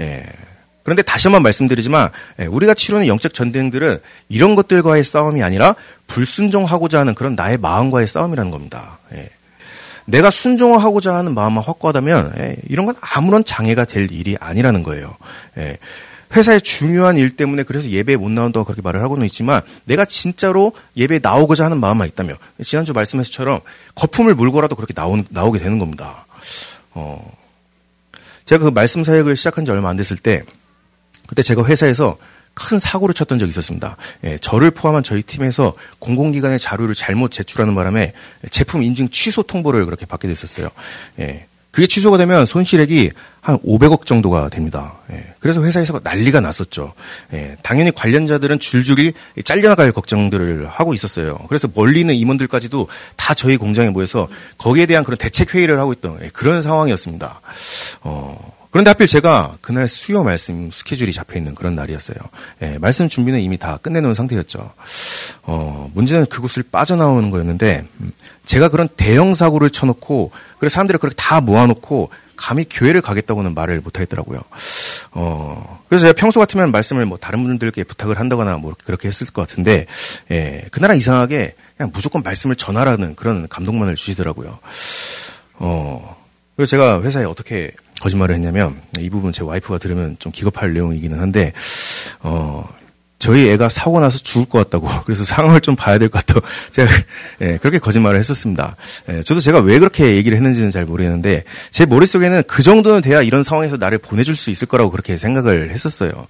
예. 0.00 0.24
그런데 0.84 1.02
다시 1.02 1.28
한번 1.28 1.42
말씀드리지만 1.42 2.08
예, 2.40 2.46
우리가 2.46 2.72
치르는 2.72 3.06
영적 3.06 3.34
전쟁들은 3.34 3.98
이런 4.30 4.54
것들과의 4.54 5.04
싸움이 5.04 5.42
아니라 5.42 5.74
불순종하고자 6.06 7.00
하는 7.00 7.14
그런 7.14 7.34
나의 7.34 7.58
마음과의 7.58 8.08
싸움이라는 8.08 8.50
겁니다. 8.50 8.98
예. 9.12 9.28
내가 10.08 10.30
순종하고자 10.30 11.14
하는 11.14 11.34
마음만 11.34 11.62
확고하다면 11.64 12.34
예, 12.38 12.56
이런 12.68 12.86
건 12.86 12.94
아무런 13.00 13.44
장애가 13.44 13.84
될 13.84 14.10
일이 14.10 14.36
아니라는 14.40 14.82
거예요. 14.82 15.16
예, 15.58 15.76
회사의 16.34 16.62
중요한 16.62 17.18
일 17.18 17.36
때문에 17.36 17.62
그래서 17.62 17.90
예배에 17.90 18.16
못 18.16 18.30
나온다고 18.30 18.64
그렇게 18.64 18.80
말을 18.80 19.02
하고는 19.02 19.26
있지만 19.26 19.60
내가 19.84 20.06
진짜로 20.06 20.72
예배에 20.96 21.20
나오고자 21.22 21.66
하는 21.66 21.78
마음만 21.78 22.08
있다면 22.08 22.36
지난주 22.62 22.92
말씀에서처럼 22.94 23.60
거품을 23.94 24.34
물고라도 24.34 24.76
그렇게 24.76 24.94
나오, 24.94 25.18
나오게 25.28 25.58
되는 25.58 25.78
겁니다. 25.78 26.26
어, 26.92 27.30
제가 28.46 28.64
그 28.64 28.70
말씀 28.70 29.04
사역을 29.04 29.36
시작한 29.36 29.66
지 29.66 29.70
얼마 29.70 29.90
안 29.90 29.96
됐을 29.96 30.16
때 30.16 30.42
그때 31.26 31.42
제가 31.42 31.66
회사에서 31.66 32.16
큰 32.58 32.80
사고를 32.80 33.14
쳤던 33.14 33.38
적이 33.38 33.50
있었습니다. 33.50 33.96
예, 34.24 34.36
저를 34.38 34.72
포함한 34.72 35.04
저희 35.04 35.22
팀에서 35.22 35.74
공공기관의 36.00 36.58
자료를 36.58 36.96
잘못 36.96 37.30
제출하는 37.30 37.74
바람에 37.76 38.12
제품 38.50 38.82
인증 38.82 39.08
취소 39.10 39.42
통보를 39.42 39.84
그렇게 39.84 40.06
받게 40.06 40.26
됐었어요. 40.26 40.68
예, 41.20 41.46
그게 41.70 41.86
취소가 41.86 42.16
되면 42.16 42.44
손실액이 42.46 43.12
한 43.40 43.58
500억 43.60 44.06
정도가 44.06 44.48
됩니다. 44.48 44.94
예, 45.12 45.24
그래서 45.38 45.62
회사에서 45.62 46.00
난리가 46.02 46.40
났었죠. 46.40 46.94
예, 47.32 47.56
당연히 47.62 47.92
관련자들은 47.92 48.58
줄줄이 48.58 49.12
잘려나갈 49.44 49.92
걱정들을 49.92 50.66
하고 50.68 50.94
있었어요. 50.94 51.38
그래서 51.48 51.68
멀리 51.72 52.00
있는 52.00 52.16
임원들까지도 52.16 52.88
다 53.16 53.34
저희 53.34 53.56
공장에 53.56 53.90
모여서 53.90 54.26
거기에 54.58 54.86
대한 54.86 55.04
그런 55.04 55.16
대책 55.16 55.54
회의를 55.54 55.78
하고 55.78 55.92
있던 55.92 56.18
예, 56.22 56.28
그런 56.32 56.60
상황이었습니다. 56.60 57.40
어, 58.02 58.57
그런데 58.78 58.90
하필 58.90 59.08
제가 59.08 59.56
그날 59.60 59.88
수요 59.88 60.22
말씀 60.22 60.70
스케줄이 60.70 61.12
잡혀 61.12 61.36
있는 61.36 61.56
그런 61.56 61.74
날이었어요. 61.74 62.16
예, 62.62 62.78
말씀 62.78 63.08
준비는 63.08 63.40
이미 63.40 63.58
다 63.58 63.76
끝내놓은 63.82 64.14
상태였죠. 64.14 64.72
어, 65.42 65.90
문제는 65.94 66.26
그곳을 66.26 66.62
빠져나오는 66.70 67.28
거였는데, 67.30 67.84
음, 68.00 68.12
제가 68.46 68.68
그런 68.68 68.88
대형 68.96 69.34
사고를 69.34 69.70
쳐놓고, 69.70 70.30
그래서 70.60 70.74
사람들을 70.74 71.00
그렇게 71.00 71.16
다 71.16 71.40
모아놓고, 71.40 72.10
감히 72.36 72.66
교회를 72.70 73.00
가겠다고는 73.00 73.52
말을 73.52 73.80
못 73.80 73.96
하겠더라고요. 73.96 74.42
어, 75.10 75.80
그래서 75.88 76.06
제가 76.06 76.16
평소 76.16 76.38
같으면 76.38 76.70
말씀을 76.70 77.04
뭐 77.04 77.18
다른 77.18 77.42
분들께 77.42 77.82
부탁을 77.82 78.20
한다거나 78.20 78.58
뭐 78.58 78.76
그렇게 78.84 79.08
했을 79.08 79.26
것 79.26 79.42
같은데, 79.42 79.86
예, 80.30 80.64
그날은 80.70 80.96
이상하게 80.98 81.56
그냥 81.76 81.90
무조건 81.92 82.22
말씀을 82.22 82.54
전하라는 82.54 83.16
그런 83.16 83.48
감동만을 83.48 83.96
주시더라고요. 83.96 84.60
어, 85.54 86.16
그래서 86.54 86.70
제가 86.70 87.02
회사에 87.02 87.24
어떻게 87.24 87.72
거짓말을 88.00 88.34
했냐면 88.34 88.80
이 88.98 89.10
부분 89.10 89.32
제 89.32 89.42
와이프가 89.42 89.78
들으면 89.78 90.16
좀 90.18 90.32
기겁할 90.32 90.72
내용이기는 90.72 91.18
한데 91.18 91.52
어 92.20 92.68
저희 93.18 93.48
애가 93.50 93.68
사고 93.68 93.98
나서 94.00 94.18
죽을 94.18 94.48
것 94.48 94.58
같다고 94.58 94.88
그래서 95.04 95.24
상황을 95.24 95.60
좀 95.60 95.74
봐야 95.76 95.98
될 95.98 96.08
것 96.08 96.24
같다고 96.24 96.46
제가 96.70 96.90
예, 97.40 97.56
그렇게 97.58 97.78
거짓말을 97.78 98.18
했었습니다. 98.18 98.76
예, 99.08 99.22
저도 99.22 99.40
제가 99.40 99.58
왜 99.60 99.78
그렇게 99.78 100.16
얘기를 100.16 100.36
했는지는 100.36 100.70
잘 100.70 100.84
모르겠는데 100.84 101.44
제 101.70 101.86
머릿속에는 101.86 102.44
그 102.46 102.62
정도는 102.62 103.00
돼야 103.00 103.22
이런 103.22 103.42
상황에서 103.42 103.76
나를 103.76 103.98
보내줄 103.98 104.36
수 104.36 104.50
있을 104.50 104.68
거라고 104.68 104.90
그렇게 104.90 105.18
생각을 105.18 105.70
했었어요. 105.70 106.26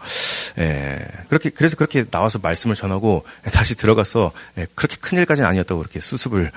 예, 0.59 0.99
그렇게 1.29 1.51
그래서 1.51 1.77
그렇게 1.77 2.05
나와서 2.05 2.39
말씀을 2.43 2.75
전하고 2.75 3.25
다시 3.53 3.75
들어가서 3.75 4.33
예, 4.59 4.67
그렇게 4.75 4.97
큰 5.01 5.19
일까지는 5.19 5.49
아니었다고 5.49 5.79
그렇게 5.81 6.01
수습을 6.01 6.51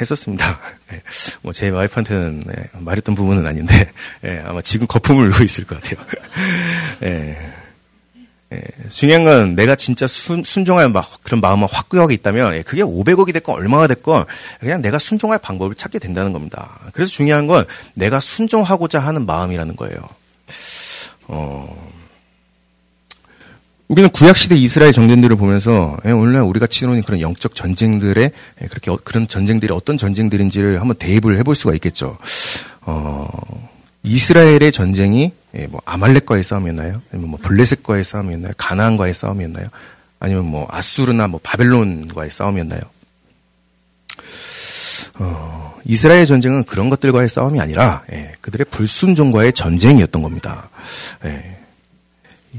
했었습니다. 0.00 0.58
예, 0.92 1.02
뭐제 1.42 1.68
와이프한테는 1.68 2.42
예, 2.48 2.64
말했던 2.78 3.14
부분은 3.14 3.46
아닌데 3.46 3.90
예, 4.24 4.42
아마 4.44 4.60
지금 4.62 4.86
거품을 4.86 5.28
누고 5.28 5.44
있을 5.44 5.64
것 5.64 5.80
같아요. 5.80 6.04
예. 7.04 7.65
예, 8.52 8.60
중요한 8.90 9.24
건 9.24 9.56
내가 9.56 9.74
진짜 9.74 10.06
순, 10.06 10.44
순종할 10.44 10.88
막 10.88 11.04
그런 11.22 11.40
마음을 11.40 11.66
확고하게 11.70 12.14
있다면 12.14 12.54
예, 12.54 12.62
그게 12.62 12.82
500억이 12.82 13.32
됐건 13.32 13.56
얼마가 13.56 13.88
됐건 13.88 14.24
그냥 14.60 14.82
내가 14.82 14.98
순종할 14.98 15.38
방법을 15.38 15.74
찾게 15.74 15.98
된다는 15.98 16.32
겁니다. 16.32 16.78
그래서 16.92 17.10
중요한 17.10 17.46
건 17.46 17.64
내가 17.94 18.20
순종하고자 18.20 19.00
하는 19.00 19.26
마음이라는 19.26 19.74
거예요. 19.74 19.96
어, 21.28 21.92
우리는 23.88 24.10
구약시대 24.10 24.56
이스라엘 24.56 24.92
정전들을 24.92 25.36
보면서 25.36 25.96
예, 26.06 26.10
오늘날 26.12 26.42
우리가 26.42 26.68
치르는 26.68 27.02
그런 27.02 27.20
영적 27.20 27.56
전쟁들의 27.56 28.30
예, 28.62 28.66
그렇게 28.66 28.92
어, 28.92 28.98
그런 29.02 29.26
전쟁들이 29.26 29.72
어떤 29.72 29.98
전쟁들인지를 29.98 30.80
한번 30.80 30.96
대입을 30.96 31.36
해볼 31.38 31.56
수가 31.56 31.74
있겠죠. 31.74 32.16
어, 32.82 33.28
이스라엘의 34.04 34.70
전쟁이 34.70 35.32
예, 35.56 35.66
뭐 35.66 35.80
아말렉과의 35.84 36.42
싸움이었나요? 36.42 37.00
아니면 37.12 37.30
뭐 37.30 37.38
블레셋과의 37.42 38.04
싸움이었나요? 38.04 38.52
가나안과의 38.56 39.14
싸움이었나요? 39.14 39.68
아니면 40.18 40.44
뭐 40.46 40.66
아수르나 40.70 41.28
뭐 41.28 41.40
바벨론과의 41.42 42.30
싸움이었나요? 42.30 42.80
어, 45.18 45.74
이스라엘 45.84 46.26
전쟁은 46.26 46.64
그런 46.64 46.90
것들과의 46.90 47.28
싸움이 47.28 47.60
아니라 47.60 48.02
예, 48.12 48.34
그들의 48.40 48.66
불순종과의 48.70 49.52
전쟁이었던 49.52 50.22
겁니다. 50.22 50.68
예, 51.24 51.58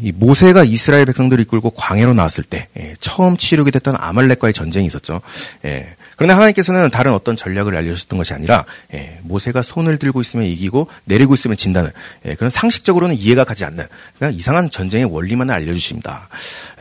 이 0.01 0.11
모세가 0.11 0.63
이스라엘 0.63 1.05
백성들을 1.05 1.43
이끌고 1.43 1.71
광해로 1.71 2.13
나왔을 2.13 2.43
때 2.43 2.67
예, 2.77 2.95
처음 2.99 3.37
치르게 3.37 3.71
됐던 3.71 3.95
아말렉과의 3.97 4.53
전쟁이 4.53 4.87
있었죠. 4.87 5.21
예, 5.65 5.95
그런데 6.17 6.33
하나님께서는 6.33 6.89
다른 6.89 7.13
어떤 7.13 7.37
전략을 7.37 7.77
알려주셨던 7.77 8.17
것이 8.17 8.33
아니라 8.33 8.65
예, 8.93 9.19
모세가 9.21 9.61
손을 9.61 9.97
들고 9.97 10.19
있으면 10.19 10.47
이기고 10.47 10.87
내리고 11.05 11.35
있으면 11.35 11.55
진다는 11.55 11.91
예, 12.25 12.35
그런 12.35 12.49
상식적으로는 12.49 13.15
이해가 13.15 13.43
가지 13.43 13.63
않는 13.63 13.85
그냥 14.17 14.33
이상한 14.33 14.69
전쟁의 14.69 15.05
원리만을 15.05 15.53
알려주십니다. 15.53 16.27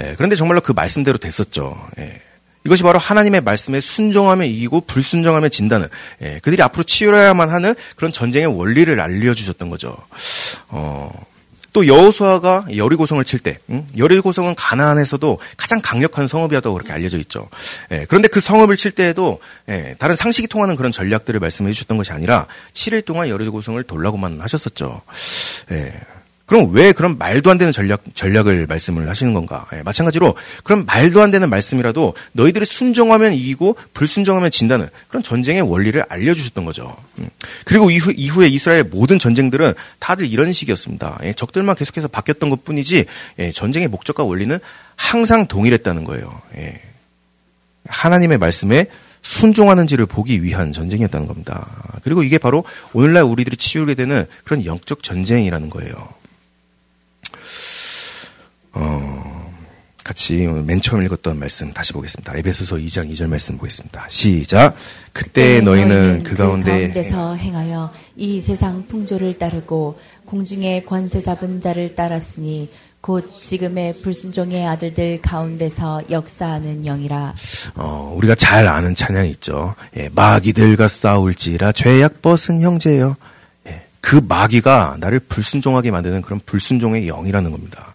예, 0.00 0.14
그런데 0.16 0.36
정말로 0.36 0.60
그 0.60 0.72
말씀대로 0.72 1.18
됐었죠. 1.18 1.78
예, 1.98 2.20
이것이 2.64 2.82
바로 2.82 2.98
하나님의 2.98 3.42
말씀에 3.42 3.78
순종하면 3.78 4.46
이기고 4.48 4.82
불순종하면 4.82 5.50
진다는 5.50 5.86
예, 6.22 6.40
그들이 6.42 6.62
앞으로 6.62 6.82
치열해야만 6.84 7.50
하는 7.50 7.74
그런 7.94 8.12
전쟁의 8.12 8.48
원리를 8.48 8.98
알려주셨던 8.98 9.68
거죠. 9.68 9.96
어, 10.68 11.12
또 11.76 11.86
여호수아가 11.86 12.64
여리고성을 12.74 13.22
칠 13.26 13.38
때, 13.38 13.58
응? 13.68 13.86
여리고성은 13.98 14.54
가나안에서도 14.54 15.38
가장 15.58 15.82
강력한 15.82 16.26
성읍이었다고 16.26 16.72
그렇게 16.72 16.90
알려져 16.90 17.18
있죠. 17.18 17.50
예, 17.92 18.06
그런데 18.08 18.28
그 18.28 18.40
성읍을 18.40 18.76
칠 18.76 18.92
때에도 18.92 19.40
예, 19.68 19.94
다른 19.98 20.16
상식이 20.16 20.48
통하는 20.48 20.74
그런 20.74 20.90
전략들을 20.90 21.38
말씀해 21.38 21.72
주셨던 21.72 21.98
것이 21.98 22.12
아니라 22.12 22.46
7일 22.72 23.04
동안 23.04 23.28
여리고성을 23.28 23.82
돌라고만 23.82 24.40
하셨었죠. 24.40 25.02
예, 25.72 25.92
그럼 26.46 26.72
왜 26.72 26.92
그런 26.92 27.18
말도 27.18 27.50
안 27.50 27.58
되는 27.58 27.72
전략, 27.72 28.02
전략을 28.14 28.66
말씀을 28.66 29.08
하시는 29.08 29.34
건가? 29.34 29.66
예, 29.74 29.82
마찬가지로 29.82 30.36
그런 30.62 30.86
말도 30.86 31.20
안 31.20 31.32
되는 31.32 31.50
말씀이라도 31.50 32.14
너희들이 32.32 32.64
순종하면 32.64 33.32
이기고 33.32 33.76
불순종하면 33.92 34.52
진다는 34.52 34.88
그런 35.08 35.24
전쟁의 35.24 35.62
원리를 35.62 36.04
알려주셨던 36.08 36.64
거죠. 36.64 36.96
음. 37.18 37.28
그리고 37.64 37.90
이후, 37.90 38.12
이후에 38.16 38.46
이스라엘 38.46 38.84
모든 38.84 39.18
전쟁들은 39.18 39.72
다들 39.98 40.30
이런 40.30 40.52
식이었습니다. 40.52 41.18
예, 41.24 41.32
적들만 41.32 41.74
계속해서 41.74 42.06
바뀌었던 42.06 42.48
것 42.48 42.64
뿐이지 42.64 43.06
예, 43.40 43.50
전쟁의 43.50 43.88
목적과 43.88 44.22
원리는 44.22 44.56
항상 44.94 45.48
동일했다는 45.48 46.04
거예요. 46.04 46.42
예. 46.56 46.80
하나님의 47.88 48.38
말씀에 48.38 48.86
순종하는지를 49.22 50.06
보기 50.06 50.44
위한 50.44 50.72
전쟁이었다는 50.72 51.26
겁니다. 51.26 51.66
그리고 52.02 52.22
이게 52.22 52.38
바로 52.38 52.62
오늘날 52.92 53.24
우리들이 53.24 53.56
치우게 53.56 53.94
되는 53.94 54.24
그런 54.44 54.64
영적 54.64 55.02
전쟁이라는 55.02 55.70
거예요. 55.70 56.08
같이 60.06 60.46
오늘 60.46 60.62
맨 60.62 60.80
처음 60.80 61.02
읽었던 61.02 61.36
말씀 61.36 61.72
다시 61.72 61.92
보겠습니다. 61.92 62.36
에베소서 62.36 62.76
2장 62.76 63.10
2절 63.10 63.26
말씀 63.28 63.58
보겠습니다. 63.58 64.06
시작. 64.08 64.76
그때 65.12 65.60
너희는 65.60 66.22
그, 66.22 66.30
그 66.30 66.36
가운데 66.36 67.02
서 67.02 67.34
행하여 67.34 67.92
이 68.14 68.40
세상 68.40 68.86
풍조를 68.86 69.34
따르고 69.34 69.98
공중의 70.24 70.86
권세 70.86 71.20
잡은 71.20 71.60
자를 71.60 71.96
따랐으니 71.96 72.70
곧 73.00 73.28
지금의 73.42 74.00
불순종의 74.02 74.64
아들들 74.64 75.20
가운데서 75.20 76.04
역사하는 76.08 76.84
영이라. 76.84 77.34
어, 77.74 78.14
우리가 78.16 78.36
잘 78.36 78.68
아는 78.68 78.94
찬양이 78.94 79.30
있죠. 79.30 79.74
예, 79.96 80.08
마귀들과 80.14 80.86
싸울지라 80.86 81.72
죄악 81.72 82.22
벗은 82.22 82.60
형제여. 82.60 83.16
그 84.06 84.20
마귀가 84.22 84.98
나를 85.00 85.18
불순종하게 85.18 85.90
만드는 85.90 86.22
그런 86.22 86.38
불순종의 86.46 87.06
영이라는 87.08 87.50
겁니다. 87.50 87.92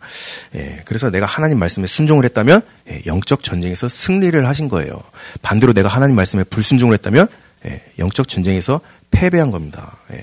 예, 0.56 0.82
그래서 0.84 1.10
내가 1.10 1.26
하나님 1.26 1.58
말씀에 1.58 1.88
순종을 1.88 2.26
했다면 2.26 2.62
예, 2.90 3.02
영적 3.06 3.44
전쟁에서 3.44 3.88
승리를 3.88 4.46
하신 4.46 4.68
거예요. 4.68 5.02
반대로 5.42 5.72
내가 5.72 5.88
하나님 5.88 6.18
말씀에 6.18 6.44
불순종을 6.44 6.96
했다면 6.96 7.30
예, 7.68 7.82
영적 7.98 8.28
전쟁에서 8.28 8.82
패배한 9.12 9.52
겁니다. 9.52 9.96
예. 10.12 10.22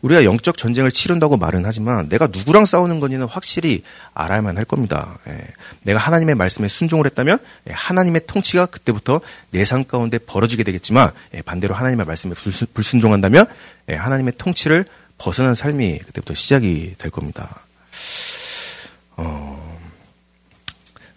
우리가 0.00 0.24
영적 0.24 0.56
전쟁을 0.56 0.90
치른다고 0.90 1.36
말은 1.36 1.64
하지만 1.66 2.08
내가 2.08 2.26
누구랑 2.28 2.64
싸우는 2.64 3.00
건지는 3.00 3.26
확실히 3.26 3.82
알아야만 4.14 4.56
할 4.56 4.64
겁니다. 4.64 5.18
예. 5.28 5.36
내가 5.82 5.98
하나님의 5.98 6.34
말씀에 6.34 6.66
순종을 6.66 7.04
했다면 7.04 7.38
예, 7.68 7.72
하나님의 7.74 8.22
통치가 8.26 8.64
그때부터 8.64 9.20
내 9.50 9.64
삶 9.64 9.84
가운데 9.84 10.16
벌어지게 10.16 10.64
되겠지만 10.64 11.10
예, 11.34 11.42
반대로 11.42 11.74
하나님의 11.74 12.06
말씀에 12.06 12.32
불순, 12.32 12.68
불순종한다면 12.72 13.44
예, 13.90 13.96
하나님의 13.96 14.32
통치를 14.38 14.86
벗어난 15.20 15.54
삶이 15.54 15.98
그때부터 15.98 16.34
시작이 16.34 16.94
될 16.98 17.10
겁니다. 17.10 17.60
어, 19.16 19.78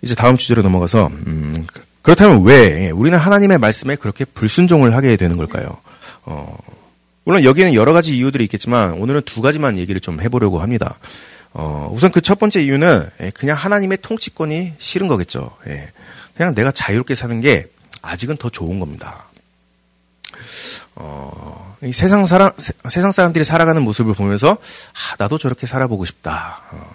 이제 0.01 0.13
다음 0.13 0.37
주제로 0.37 0.61
넘어가서 0.61 1.07
음, 1.07 1.65
그렇다면 2.01 2.43
왜 2.43 2.89
우리는 2.91 3.17
하나님의 3.17 3.57
말씀에 3.59 3.95
그렇게 3.95 4.25
불순종을 4.25 4.93
하게 4.95 5.15
되는 5.15 5.37
걸까요? 5.37 5.77
어, 6.23 6.57
물론 7.23 7.45
여기에는 7.45 7.73
여러 7.73 7.93
가지 7.93 8.17
이유들이 8.17 8.43
있겠지만 8.43 8.93
오늘은 8.93 9.21
두 9.23 9.41
가지만 9.41 9.77
얘기를 9.77 10.01
좀 10.01 10.19
해보려고 10.19 10.59
합니다. 10.59 10.97
어, 11.53 11.89
우선 11.93 12.11
그 12.11 12.19
첫 12.19 12.39
번째 12.39 12.61
이유는 12.61 13.09
예, 13.21 13.29
그냥 13.29 13.55
하나님의 13.55 13.99
통치권이 14.01 14.73
싫은 14.79 15.07
거겠죠. 15.07 15.55
예, 15.67 15.91
그냥 16.35 16.53
내가 16.55 16.71
자유롭게 16.71 17.15
사는 17.15 17.39
게 17.39 17.65
아직은 18.01 18.35
더 18.35 18.49
좋은 18.49 18.79
겁니다. 18.81 19.29
어, 20.95 21.75
이 21.83 21.91
세상 21.91 22.25
사람, 22.25 22.51
세, 22.57 22.73
상 23.01 23.11
사람들이 23.11 23.43
살아가는 23.43 23.81
모습을 23.81 24.13
보면서, 24.13 24.51
아, 24.51 25.15
나도 25.19 25.37
저렇게 25.37 25.67
살아보고 25.67 26.05
싶다. 26.05 26.61
어. 26.71 26.93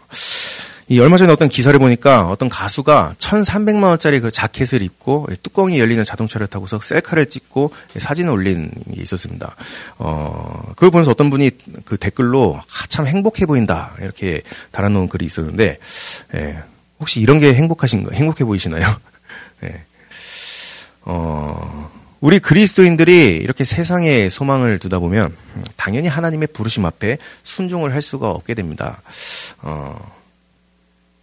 이 0.90 0.98
얼마 1.00 1.18
전에 1.18 1.30
어떤 1.30 1.50
기사를 1.50 1.78
보니까 1.78 2.28
어떤 2.28 2.48
가수가 2.48 3.14
1,300만 3.18 3.84
원짜리 3.84 4.20
그 4.20 4.30
자켓을 4.30 4.80
입고 4.80 5.26
뚜껑이 5.42 5.78
열리는 5.78 6.02
자동차를 6.02 6.46
타고서 6.46 6.80
셀카를 6.80 7.28
찍고 7.28 7.72
사진을 7.98 8.32
올린 8.32 8.70
게 8.94 9.02
있었습니다. 9.02 9.54
어, 9.98 10.62
그걸 10.70 10.90
보면서 10.90 11.10
어떤 11.10 11.28
분이 11.28 11.50
그 11.84 11.98
댓글로 11.98 12.58
아, 12.58 12.86
참 12.88 13.06
행복해 13.06 13.44
보인다 13.44 13.94
이렇게 14.00 14.40
달아놓은 14.70 15.08
글이 15.08 15.26
있었는데 15.26 15.78
예, 16.36 16.62
혹시 16.98 17.20
이런 17.20 17.38
게 17.38 17.52
행복하신가 17.52 18.14
행복해 18.14 18.46
보이시나요? 18.46 18.86
예. 19.64 19.82
어, 21.02 21.90
우리 22.20 22.38
그리스도인들이 22.40 23.36
이렇게 23.36 23.64
세상에 23.64 24.28
소망을 24.28 24.78
두다 24.78 24.98
보면 24.98 25.34
당연히 25.76 26.08
하나님의 26.08 26.48
부르심 26.48 26.84
앞에 26.84 27.18
순종을 27.44 27.94
할 27.94 28.02
수가 28.02 28.30
없게 28.30 28.54
됩니다. 28.54 29.00
어, 29.62 29.96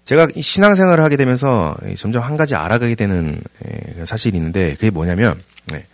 제가 0.06 0.28
신앙생활을 0.40 1.04
하게 1.04 1.18
되면서 1.18 1.76
점점 1.98 2.24
한 2.24 2.38
가지 2.38 2.56
알아가게 2.56 2.96
되는 2.96 3.42
사실이 4.06 4.38
있는데 4.38 4.76
그게 4.76 4.90
뭐냐면 4.90 5.42
네, 5.68 5.86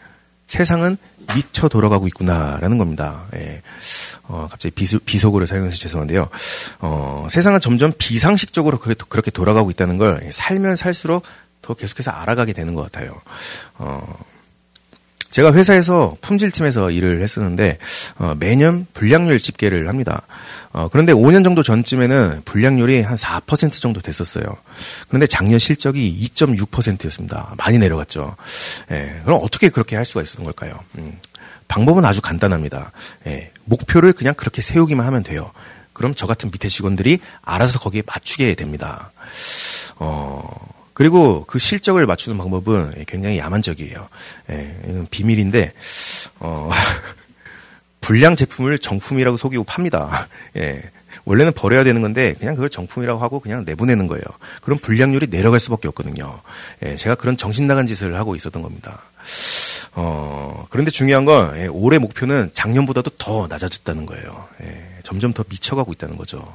세상은 0.47 0.97
미쳐 1.33 1.69
돌아가고 1.69 2.07
있구나라는 2.07 2.77
겁니다. 2.77 3.25
예. 3.35 3.61
어, 4.23 4.47
갑자기 4.49 4.73
비수, 4.75 4.99
비속어를 4.99 5.47
사용해서 5.47 5.77
죄송한데요. 5.77 6.29
어, 6.79 7.27
세상은 7.29 7.59
점점 7.59 7.93
비상식적으로 7.97 8.77
그렇게 8.79 9.31
돌아가고 9.31 9.71
있다는 9.71 9.97
걸 9.97 10.29
살면 10.31 10.75
살수록 10.75 11.23
더 11.61 11.73
계속해서 11.73 12.11
알아가게 12.11 12.53
되는 12.53 12.73
것 12.73 12.91
같아요. 12.91 13.21
어, 13.77 14.17
제가 15.31 15.53
회사에서 15.53 16.15
품질팀에서 16.21 16.91
일을 16.91 17.21
했었는데 17.23 17.77
어, 18.17 18.35
매년 18.37 18.85
불량률 18.93 19.39
집계를 19.39 19.87
합니다. 19.87 20.23
어, 20.73 20.89
그런데 20.91 21.13
5년 21.13 21.43
정도 21.43 21.63
전쯤에는 21.63 22.41
불량률이 22.45 23.01
한 23.01 23.15
4% 23.15 23.81
정도 23.81 24.01
됐었어요. 24.01 24.43
그런데 25.07 25.25
작년 25.27 25.57
실적이 25.57 26.29
2.6%였습니다. 26.35 27.53
많이 27.57 27.77
내려갔죠. 27.77 28.35
예, 28.91 29.21
그럼 29.23 29.39
어떻게 29.41 29.69
그렇게 29.69 29.95
할 29.95 30.05
수가 30.05 30.21
있었던 30.21 30.43
걸까요? 30.43 30.79
음, 30.97 31.17
방법은 31.67 32.03
아주 32.05 32.21
간단합니다. 32.21 32.91
예, 33.27 33.51
목표를 33.65 34.13
그냥 34.13 34.33
그렇게 34.35 34.61
세우기만 34.61 35.05
하면 35.05 35.23
돼요. 35.23 35.51
그럼 35.93 36.13
저 36.15 36.27
같은 36.27 36.49
밑에 36.51 36.67
직원들이 36.67 37.19
알아서 37.41 37.79
거기에 37.79 38.03
맞추게 38.05 38.55
됩니다. 38.55 39.11
어, 39.97 40.80
그리고 40.93 41.45
그 41.45 41.59
실적을 41.59 42.05
맞추는 42.05 42.37
방법은 42.37 43.05
굉장히 43.07 43.37
야만적이에요. 43.37 44.09
예, 44.51 45.05
비밀인데, 45.09 45.73
어, 46.39 46.69
불량 48.01 48.35
제품을 48.35 48.79
정품이라고 48.79 49.37
속이고 49.37 49.63
팝니다. 49.63 50.27
예. 50.57 50.81
원래는 51.25 51.53
버려야 51.53 51.83
되는 51.83 52.01
건데 52.01 52.33
그냥 52.39 52.55
그걸 52.55 52.69
정품이라고 52.69 53.19
하고 53.19 53.39
그냥 53.39 53.63
내보내는 53.65 54.07
거예요. 54.07 54.23
그럼 54.61 54.79
불량률이 54.79 55.27
내려갈 55.27 55.59
수밖에 55.59 55.87
없거든요. 55.89 56.41
예, 56.83 56.95
제가 56.95 57.15
그런 57.15 57.37
정신 57.37 57.67
나간 57.67 57.85
짓을 57.85 58.15
하고 58.17 58.35
있었던 58.35 58.61
겁니다. 58.61 59.03
어, 59.93 60.65
그런데 60.69 60.89
중요한 60.89 61.25
건 61.25 61.57
예, 61.57 61.67
올해 61.67 61.99
목표는 61.99 62.49
작년보다도 62.53 63.11
더 63.17 63.47
낮아졌다는 63.47 64.05
거예요. 64.05 64.47
예, 64.63 64.99
점점 65.03 65.31
더 65.33 65.43
미쳐가고 65.47 65.93
있다는 65.93 66.17
거죠. 66.17 66.53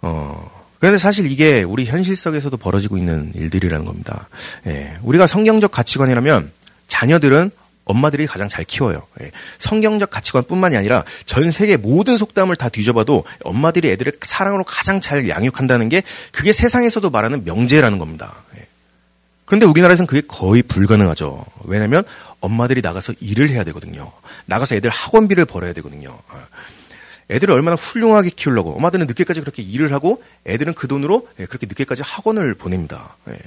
어, 0.00 0.57
그런데 0.78 0.98
사실 0.98 1.30
이게 1.30 1.62
우리 1.62 1.84
현실 1.84 2.16
속에서도 2.16 2.56
벌어지고 2.56 2.96
있는 2.96 3.32
일들이라는 3.34 3.84
겁니다. 3.84 4.28
예, 4.66 4.94
우리가 5.02 5.26
성경적 5.26 5.70
가치관이라면 5.70 6.50
자녀들은 6.86 7.50
엄마들이 7.84 8.26
가장 8.26 8.48
잘 8.48 8.64
키워요. 8.64 9.02
예, 9.22 9.30
성경적 9.58 10.10
가치관뿐만이 10.10 10.76
아니라 10.76 11.04
전 11.26 11.50
세계 11.50 11.76
모든 11.76 12.16
속담을 12.16 12.56
다 12.56 12.68
뒤져봐도 12.68 13.24
엄마들이 13.44 13.90
애들을 13.90 14.12
사랑으로 14.22 14.64
가장 14.64 15.00
잘 15.00 15.28
양육한다는 15.28 15.88
게 15.88 16.02
그게 16.32 16.52
세상에서도 16.52 17.10
말하는 17.10 17.44
명제라는 17.44 17.98
겁니다. 17.98 18.44
예. 18.56 18.66
그런데 19.46 19.64
우리나라에서는 19.64 20.06
그게 20.06 20.20
거의 20.28 20.62
불가능하죠. 20.62 21.44
왜냐하면 21.64 22.04
엄마들이 22.40 22.82
나가서 22.82 23.14
일을 23.18 23.48
해야 23.48 23.64
되거든요. 23.64 24.12
나가서 24.44 24.74
애들 24.74 24.90
학원비를 24.90 25.46
벌어야 25.46 25.72
되거든요. 25.72 26.18
아. 26.28 26.46
애들을 27.30 27.52
얼마나 27.52 27.76
훌륭하게 27.76 28.30
키우려고 28.30 28.74
엄마들은 28.76 29.06
늦게까지 29.06 29.40
그렇게 29.40 29.62
일을 29.62 29.92
하고 29.92 30.22
애들은 30.46 30.74
그 30.74 30.88
돈으로 30.88 31.28
예, 31.38 31.46
그렇게 31.46 31.66
늦게까지 31.66 32.02
학원을 32.02 32.54
보냅니다. 32.54 33.16
예. 33.28 33.38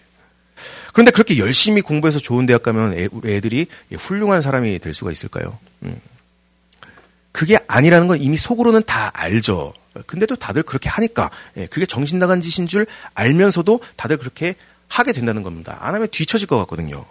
그런데 0.94 1.12
그렇게 1.12 1.38
열심히 1.38 1.82
공부해서 1.82 2.20
좋은 2.20 2.46
대학 2.46 2.62
가면 2.62 2.94
애, 3.26 3.40
들이 3.40 3.66
훌륭한 3.98 4.42
사람이 4.42 4.80
될 4.80 4.94
수가 4.94 5.12
있을까요? 5.12 5.58
음. 5.84 6.00
그게 7.32 7.58
아니라는 7.68 8.08
건 8.08 8.22
이미 8.22 8.38
속으로는 8.38 8.84
다 8.86 9.10
알죠. 9.14 9.74
근데도 10.06 10.36
다들 10.36 10.64
그렇게 10.64 10.90
하니까 10.90 11.32
예, 11.58 11.66
그게 11.66 11.86
정신 11.86 12.20
나간 12.20 12.42
짓인 12.42 12.68
줄 12.68 12.86
알면서도 13.16 13.80
다들 13.96 14.18
그렇게 14.18 14.56
하게 14.88 15.14
된다는 15.14 15.42
겁니다. 15.42 15.78
안 15.82 15.96
하면 15.96 16.08
뒤처질 16.12 16.48
것 16.48 16.58
같거든요. 16.60 17.06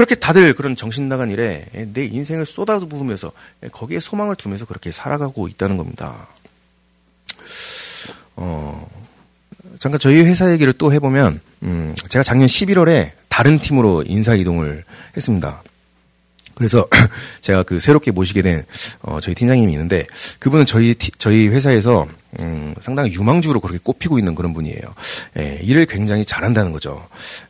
그렇게 0.00 0.14
다들 0.14 0.54
그런 0.54 0.76
정신 0.76 1.10
나간 1.10 1.30
일에 1.30 1.66
내 1.92 2.06
인생을 2.06 2.46
쏟아부으면서 2.46 3.32
거기에 3.70 4.00
소망을 4.00 4.34
두면서 4.34 4.64
그렇게 4.64 4.90
살아가고 4.90 5.46
있다는 5.46 5.76
겁니다. 5.76 6.26
어, 8.34 8.88
잠깐 9.78 10.00
저희 10.00 10.22
회사 10.22 10.50
얘기를 10.52 10.72
또 10.72 10.90
해보면, 10.90 11.38
음, 11.64 11.94
제가 12.08 12.22
작년 12.22 12.46
11월에 12.46 13.10
다른 13.28 13.58
팀으로 13.58 14.02
인사 14.06 14.34
이동을 14.34 14.84
했습니다. 15.18 15.62
그래서 16.54 16.88
제가 17.42 17.64
그 17.64 17.78
새롭게 17.78 18.10
모시게 18.10 18.40
된 18.40 18.64
어, 19.02 19.20
저희 19.20 19.34
팀장님이 19.34 19.72
있는데 19.72 20.06
그분은 20.38 20.64
저희 20.64 20.94
저희 21.18 21.48
회사에서 21.48 22.08
음, 22.40 22.74
상당히 22.80 23.12
유망주로 23.12 23.60
그렇게 23.60 23.78
꼽히고 23.82 24.18
있는 24.18 24.34
그런 24.34 24.54
분이에요. 24.54 24.80
예, 25.38 25.58
일을 25.62 25.84
굉장히 25.84 26.24
잘한다는 26.24 26.72
거죠. 26.72 27.06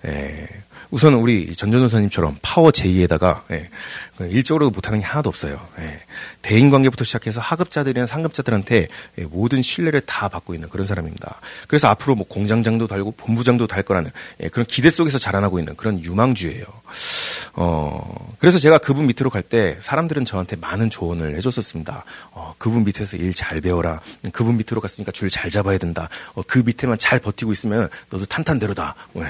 예, 0.06 0.48
우선 0.90 1.14
우리 1.14 1.54
전전도사님처럼 1.54 2.36
파워 2.42 2.70
J에다가 2.70 3.44
예, 3.52 3.68
그 4.09 4.09
일적으로도 4.28 4.70
못하는 4.70 5.00
게 5.00 5.04
하나도 5.04 5.28
없어요. 5.28 5.66
예, 5.78 6.00
대인 6.42 6.70
관계부터 6.70 7.04
시작해서 7.04 7.40
하급자들이나 7.40 8.06
상급자들한테 8.06 8.88
예, 9.18 9.22
모든 9.24 9.62
신뢰를 9.62 10.00
다 10.02 10.28
받고 10.28 10.54
있는 10.54 10.68
그런 10.68 10.86
사람입니다. 10.86 11.40
그래서 11.68 11.88
앞으로 11.88 12.14
뭐 12.14 12.26
공장장도 12.26 12.86
달고 12.86 13.12
본부장도 13.12 13.66
달 13.66 13.82
거라는 13.82 14.10
예, 14.42 14.48
그런 14.48 14.66
기대 14.66 14.90
속에서 14.90 15.18
자라나고 15.18 15.58
있는 15.58 15.76
그런 15.76 16.02
유망주예요. 16.02 16.64
어, 17.54 18.34
그래서 18.38 18.58
제가 18.58 18.78
그분 18.78 19.06
밑으로 19.06 19.30
갈 19.30 19.40
때 19.42 19.76
사람들은 19.80 20.26
저한테 20.26 20.54
많은 20.56 20.90
조언을 20.90 21.34
해줬었습니다. 21.36 22.04
어, 22.32 22.54
그분 22.58 22.84
밑에서 22.84 23.16
일 23.16 23.32
잘 23.34 23.60
배워라. 23.60 24.00
그분 24.32 24.56
밑으로 24.58 24.80
갔으니까 24.80 25.12
줄 25.12 25.30
잘 25.30 25.48
잡아야 25.50 25.78
된다. 25.78 26.08
어, 26.34 26.42
그 26.46 26.58
밑에만 26.64 26.98
잘 26.98 27.18
버티고 27.20 27.52
있으면 27.52 27.88
너도 28.10 28.26
탄탄대로다. 28.26 28.94
뭐, 29.12 29.24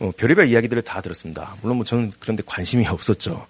어, 0.00 0.10
별의별 0.16 0.46
이야기들을 0.48 0.82
다 0.82 1.00
들었습니다. 1.00 1.56
물론 1.62 1.76
뭐 1.78 1.84
저는 1.84 2.12
그런데 2.20 2.42
관심이 2.44 2.86
없었죠. 2.86 3.46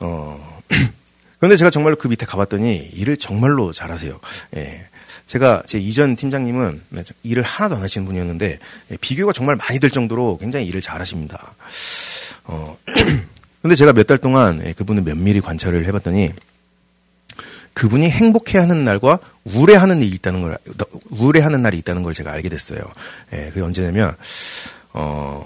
어, 0.00 0.60
그런데 1.38 1.56
제가 1.56 1.70
정말로 1.70 1.96
그 1.96 2.08
밑에 2.08 2.26
가봤더니 2.26 2.90
일을 2.94 3.16
정말로 3.16 3.72
잘하세요. 3.72 4.18
예. 4.56 4.86
제가 5.26 5.62
제 5.66 5.78
이전 5.78 6.14
팀장님은 6.14 6.82
일을 7.24 7.42
하나도 7.42 7.76
안 7.76 7.82
하시는 7.82 8.06
분이었는데 8.06 8.58
예, 8.92 8.96
비교가 8.98 9.32
정말 9.32 9.56
많이 9.56 9.80
될 9.80 9.90
정도로 9.90 10.38
굉장히 10.38 10.66
일을 10.66 10.80
잘하십니다. 10.80 11.54
어, 12.44 12.76
근데 13.62 13.74
제가 13.74 13.92
몇 13.92 14.06
달 14.06 14.18
동안 14.18 14.62
예, 14.64 14.72
그분을 14.72 15.02
면밀히 15.02 15.40
관찰을 15.40 15.84
해봤더니 15.86 16.32
그분이 17.74 18.08
행복해하는 18.08 18.84
날과 18.84 19.18
우울해하는 19.44 20.00
일이 20.00 20.10
있다는 20.16 20.40
걸 20.42 20.56
우울해하는 21.10 21.60
날이 21.60 21.76
있다는 21.78 22.02
걸 22.02 22.14
제가 22.14 22.32
알게 22.32 22.48
됐어요. 22.48 22.80
예, 23.32 23.48
그게 23.48 23.60
언제냐면 23.60 24.16
어, 24.92 25.44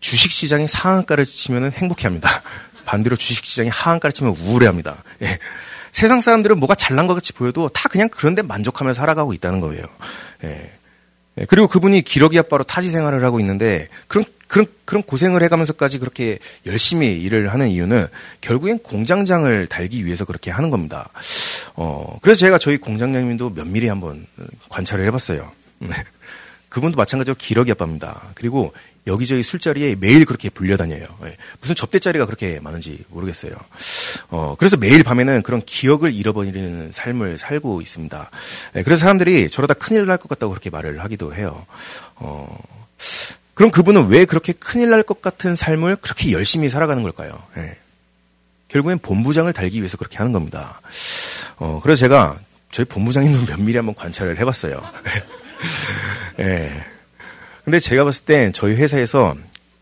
주식 0.00 0.32
시장이 0.32 0.66
상한가를 0.66 1.24
치면은 1.26 1.70
행복해합니다. 1.70 2.42
반대로 2.84 3.16
주식 3.16 3.44
시장이 3.44 3.70
하한가를 3.70 4.12
치면 4.12 4.36
우울해합니다. 4.36 5.02
예. 5.22 5.38
세상 5.92 6.20
사람들은 6.20 6.58
뭐가 6.58 6.74
잘난 6.74 7.06
것 7.06 7.14
같이 7.14 7.32
보여도 7.32 7.68
다 7.68 7.88
그냥 7.88 8.08
그런데 8.10 8.42
만족하며 8.42 8.92
살아가고 8.94 9.32
있다는 9.32 9.60
거예요. 9.60 9.84
예. 10.44 10.72
예. 11.38 11.44
그리고 11.46 11.68
그분이 11.68 12.02
기러기 12.02 12.38
아빠로 12.38 12.64
타지 12.64 12.90
생활을 12.90 13.24
하고 13.24 13.40
있는데 13.40 13.88
그런 14.06 14.24
그런 14.46 14.66
그런 14.84 15.02
고생을 15.02 15.42
해가면서까지 15.42 15.98
그렇게 15.98 16.38
열심히 16.66 17.20
일을 17.22 17.52
하는 17.52 17.68
이유는 17.70 18.06
결국엔 18.40 18.80
공장장을 18.80 19.66
달기 19.66 20.04
위해서 20.04 20.24
그렇게 20.24 20.50
하는 20.50 20.70
겁니다. 20.70 21.10
어 21.74 22.18
그래서 22.22 22.40
제가 22.40 22.58
저희 22.58 22.76
공장장님도 22.76 23.50
면밀히 23.50 23.88
한번 23.88 24.26
관찰을 24.68 25.06
해봤어요. 25.06 25.50
네. 26.74 26.80
그분도 26.80 26.96
마찬가지로 26.96 27.36
기러기 27.38 27.70
아빠입니다. 27.70 28.20
그리고 28.34 28.72
여기저기 29.06 29.42
술자리에 29.42 29.94
매일 29.94 30.24
그렇게 30.24 30.50
불려다녀요. 30.50 31.06
예. 31.24 31.36
무슨 31.60 31.74
접대자리가 31.74 32.26
그렇게 32.26 32.58
많은지 32.60 33.04
모르겠어요. 33.08 33.52
어, 34.30 34.56
그래서 34.58 34.76
매일 34.76 35.02
밤에는 35.04 35.42
그런 35.42 35.62
기억을 35.64 36.12
잃어버리는 36.14 36.90
삶을 36.90 37.38
살고 37.38 37.80
있습니다. 37.80 38.30
예, 38.76 38.82
그래서 38.82 39.00
사람들이 39.02 39.48
저러다 39.50 39.74
큰일 39.74 40.06
날 40.06 40.18
것 40.18 40.28
같다고 40.28 40.50
그렇게 40.50 40.70
말을 40.70 41.02
하기도 41.04 41.34
해요. 41.34 41.64
어, 42.16 42.58
그럼 43.54 43.70
그분은 43.70 44.08
왜 44.08 44.24
그렇게 44.24 44.52
큰일 44.52 44.90
날 44.90 45.02
것 45.04 45.20
같은 45.22 45.54
삶을 45.54 45.96
그렇게 45.96 46.32
열심히 46.32 46.68
살아가는 46.68 47.02
걸까요? 47.02 47.40
예. 47.58 47.76
결국엔 48.68 48.98
본부장을 48.98 49.52
달기 49.52 49.78
위해서 49.78 49.96
그렇게 49.96 50.16
하는 50.18 50.32
겁니다. 50.32 50.80
어, 51.58 51.78
그래서 51.82 52.00
제가 52.00 52.36
저희 52.72 52.84
본부장님도 52.86 53.46
면밀히 53.52 53.76
한번 53.76 53.94
관찰을 53.94 54.38
해봤어요. 54.38 54.82
예. 56.40 56.84
근데 57.64 57.80
제가 57.80 58.04
봤을 58.04 58.24
땐 58.26 58.52
저희 58.52 58.74
회사에서 58.74 59.34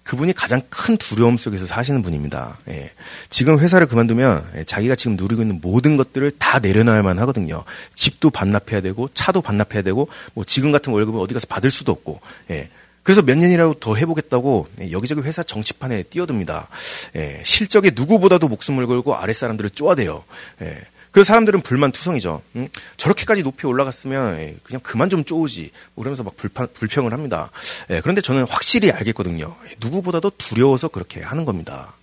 그분이 0.05 0.33
가장 0.33 0.61
큰 0.69 0.97
두려움 0.97 1.37
속에서 1.37 1.67
사시는 1.67 2.03
분입니다. 2.03 2.59
예. 2.69 2.91
지금 3.31 3.59
회사를 3.59 3.87
그만두면 3.87 4.45
예, 4.57 4.65
자기가 4.65 4.97
지금 4.97 5.17
누리고 5.17 5.43
있는 5.43 5.61
모든 5.63 5.97
것들을 5.97 6.33
다 6.39 6.59
내려놔야만 6.59 7.19
하거든요. 7.21 7.65
집도 7.95 8.31
반납해야 8.31 8.81
되고 8.81 9.09
차도 9.15 9.43
반납해야 9.43 9.83
되고 9.83 10.09
뭐 10.35 10.45
지금 10.45 10.73
같은 10.73 10.93
월급을 10.93 11.21
어디 11.21 11.35
가서 11.35 11.47
받을 11.47 11.71
수도 11.71 11.93
없고. 11.93 12.21
예. 12.51 12.69
그래서 13.03 13.23
몇 13.23 13.37
년이라도 13.37 13.75
더 13.75 13.95
해보겠다고 13.95 14.69
예, 14.81 14.93
여기저기 14.93 15.23
회사 15.23 15.43
정치판에 15.43 16.05
뛰어듭니다. 16.05 16.69
예. 17.17 17.41
실적에 17.45 17.93
누구보다도 17.95 18.49
목숨을 18.49 18.87
걸고 18.87 19.15
아랫사람들을 19.15 19.71
쪼아대요. 19.71 20.25
예. 20.63 20.81
그 21.13 21.25
사람들은 21.25 21.61
불만투성이죠. 21.61 22.43
응? 22.57 22.69
저렇게까지 22.97 23.43
높이 23.43 23.67
올라갔으면 23.67 24.41
예, 24.41 24.57
그냥 24.63 24.81
그만 24.83 25.11
좀 25.11 25.25
쪼우지. 25.25 25.71
뭐 25.95 26.03
그러면서 26.03 26.23
막 26.23 26.37
불판, 26.37 26.69
불평을 26.73 27.13
합니다. 27.13 27.51
예, 27.91 28.01
그런데 28.01 28.23
저는 28.23 28.47
확실히 28.49 28.91
알겠거든요. 28.91 29.55
예, 29.69 29.75
누구보다도 29.79 30.33
두려워서 30.39 30.89
그렇게 30.89 31.21
하는 31.21 31.45
겁니다. 31.45 31.95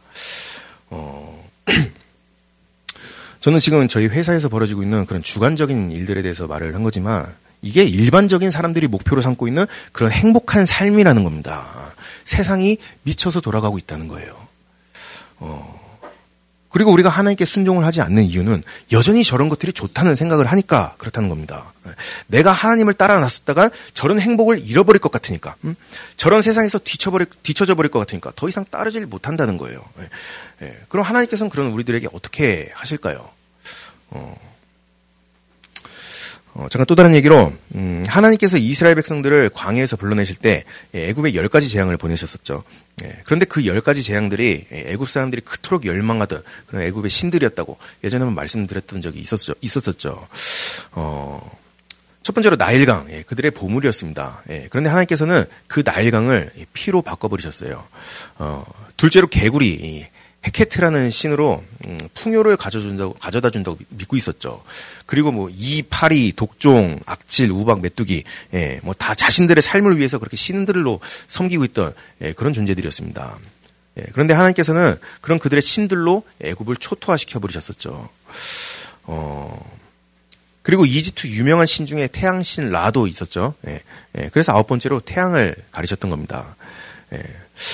어, 0.91 1.43
저는 3.41 3.59
지금 3.59 3.87
저희 3.87 4.05
회사에서 4.05 4.47
벌어지고 4.47 4.83
있는 4.83 5.05
그런 5.07 5.23
주관적인 5.23 5.91
일들에 5.91 6.21
대해서 6.21 6.45
말을 6.45 6.75
한 6.75 6.83
거지만 6.83 7.33
이게 7.61 7.83
일반적인 7.83 8.51
사람들이 8.51 8.87
목표로 8.87 9.21
삼고 9.21 9.47
있는 9.47 9.65
그런 9.91 10.11
행복한 10.11 10.65
삶이라는 10.65 11.23
겁니다. 11.23 11.93
세상이 12.25 12.77
미쳐서 13.03 13.41
돌아가고 13.41 13.79
있다는 13.79 14.07
거예요. 14.07 14.35
어, 15.37 15.78
그리고 16.69 16.91
우리가 16.91 17.09
하나님께 17.09 17.45
순종을 17.45 17.85
하지 17.85 18.01
않는 18.01 18.23
이유는 18.23 18.63
여전히 18.91 19.23
저런 19.23 19.49
것들이 19.49 19.73
좋다는 19.73 20.15
생각을 20.15 20.45
하니까 20.45 20.95
그렇다는 20.97 21.27
겁니다. 21.27 21.73
내가 22.27 22.51
하나님을 22.51 22.93
따라 22.93 23.19
나섰다가 23.19 23.71
저런 23.93 24.19
행복을 24.19 24.65
잃어버릴 24.65 24.99
것 24.99 25.11
같으니까, 25.11 25.55
음? 25.63 25.75
저런 26.15 26.41
세상에서 26.41 26.79
뒤쳐버릴, 26.79 27.27
뒤쳐져 27.41 27.75
버릴 27.75 27.89
것 27.89 27.99
같으니까 27.99 28.31
더 28.35 28.47
이상 28.47 28.65
따르질 28.69 29.05
못한다는 29.07 29.57
거예요. 29.57 29.83
예. 29.99 30.67
예. 30.67 30.77
그럼 30.89 31.05
하나님께서는 31.05 31.49
그런 31.49 31.71
우리들에게 31.71 32.07
어떻게 32.13 32.69
하실까요? 32.73 33.29
어. 34.11 34.48
어, 36.53 36.67
잠깐 36.69 36.85
또 36.87 36.95
다른 36.95 37.13
얘기로 37.13 37.53
음, 37.75 38.03
하나님께서 38.07 38.57
이스라엘 38.57 38.95
백성들을 38.95 39.51
광야에서 39.53 39.95
불러내실 39.97 40.37
때 40.37 40.63
예, 40.95 41.09
애굽에 41.09 41.35
열 41.35 41.47
가지 41.47 41.69
재앙을 41.69 41.95
보내셨었죠. 41.97 42.63
예, 43.03 43.17
그런데 43.23 43.45
그 43.45 43.65
열 43.65 43.79
가지 43.81 44.01
재앙들이 44.03 44.65
예, 44.71 44.83
애굽 44.87 45.09
사람들이 45.09 45.41
그토록 45.43 45.85
열망하던 45.85 46.43
그런 46.67 46.81
애굽의 46.83 47.09
신들이었다고 47.09 47.77
예전에 48.03 48.23
한번 48.23 48.35
말씀드렸던 48.35 49.01
적이 49.01 49.19
있었죠. 49.19 49.53
있었었죠. 49.61 50.27
어, 50.93 51.59
첫 52.23 52.33
번째로 52.33 52.57
나일강, 52.57 53.07
예, 53.11 53.21
그들의 53.23 53.51
보물이었습니다. 53.51 54.43
예, 54.49 54.67
그런데 54.69 54.89
하나님께서는 54.89 55.45
그 55.67 55.83
나일강을 55.85 56.51
피로 56.73 57.01
바꿔버리셨어요. 57.01 57.83
어, 58.39 58.65
둘째로 58.97 59.27
개구리, 59.27 60.07
헤케트라는 60.45 61.09
신으로 61.09 61.63
음, 61.85 61.97
풍요를 62.13 62.55
가져준다고 62.55 63.13
가져다 63.13 63.49
준다고 63.49 63.77
믿고 63.89 64.15
있었죠. 64.15 64.63
그리고 65.05 65.31
뭐 65.31 65.49
이 65.51 65.81
파리, 65.83 66.31
독종, 66.33 66.99
악질, 67.05 67.51
우박, 67.51 67.81
메뚜기, 67.81 68.23
예, 68.53 68.79
뭐 68.83 68.93
다 68.93 69.15
자신들의 69.15 69.61
삶을 69.61 69.97
위해서 69.97 70.17
그렇게 70.17 70.37
신들로 70.37 70.99
섬기고 71.27 71.65
있던 71.65 71.93
예, 72.21 72.31
그런 72.33 72.53
존재들이었습니다. 72.53 73.37
예, 73.97 74.03
그런데 74.13 74.33
하나님께서는 74.33 74.95
그런 75.21 75.39
그들의 75.39 75.61
신들로 75.61 76.23
애굽을 76.41 76.77
초토화시켜 76.77 77.39
버리셨었죠. 77.39 78.09
어. 79.03 79.79
그리고 80.61 80.85
이집트 80.85 81.27
유명한 81.27 81.65
신 81.65 81.85
중에 81.85 82.07
태양신 82.07 82.69
라도 82.69 83.07
있었죠. 83.07 83.55
예, 83.67 83.81
예, 84.17 84.29
그래서 84.31 84.53
아홉 84.53 84.67
번째로 84.67 84.99
태양을 85.01 85.55
가리셨던 85.71 86.09
겁니다. 86.09 86.55
예, 87.13 87.21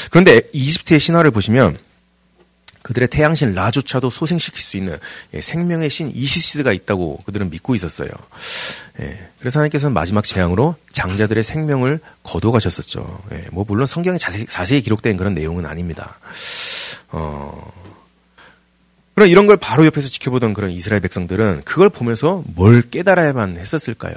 그런데 0.09 0.41
이집트의 0.53 0.99
신화를 0.99 1.31
보시면 1.31 1.77
그들의 2.85 3.07
태양신 3.07 3.55
라조차도 3.55 4.11
소생시킬 4.11 4.61
수 4.61 4.77
있는 4.77 4.95
예, 5.33 5.41
생명의 5.41 5.89
신 5.89 6.11
이시스가 6.13 6.71
있다고 6.71 7.17
그들은 7.25 7.49
믿고 7.49 7.73
있었어요. 7.73 8.09
예, 8.99 9.27
그래서 9.39 9.57
하나님께서는 9.57 9.91
마지막 9.91 10.23
재앙으로 10.23 10.75
장자들의 10.91 11.43
생명을 11.43 11.99
거둬가셨었죠. 12.21 13.23
예, 13.31 13.45
뭐 13.51 13.65
물론 13.67 13.87
성경에 13.87 14.19
자세히, 14.19 14.81
기록된 14.83 15.17
그런 15.17 15.33
내용은 15.33 15.65
아닙니다. 15.65 16.19
어, 17.09 17.73
그럼 19.15 19.29
이런 19.29 19.47
걸 19.47 19.57
바로 19.57 19.83
옆에서 19.87 20.07
지켜보던 20.07 20.53
그런 20.53 20.69
이스라엘 20.69 21.01
백성들은 21.01 21.63
그걸 21.65 21.89
보면서 21.89 22.43
뭘 22.45 22.83
깨달아야만 22.83 23.57
했었을까요? 23.57 24.13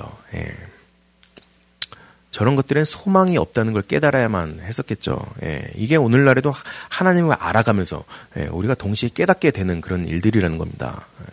예. 2.28 2.30
저런 2.30 2.56
것들엔 2.56 2.84
소망이 2.84 3.36
없다는 3.36 3.72
걸 3.72 3.82
깨달아야만 3.82 4.60
했었겠죠. 4.60 5.18
예, 5.42 5.66
이게 5.74 5.96
오늘날에도 5.96 6.54
하나님을 6.90 7.36
알아가면서 7.38 8.04
예, 8.36 8.46
우리가 8.46 8.74
동시에 8.74 9.10
깨닫게 9.12 9.50
되는 9.50 9.80
그런 9.80 10.06
일들이라는 10.06 10.58
겁니다. 10.58 11.08
예. 11.22 11.24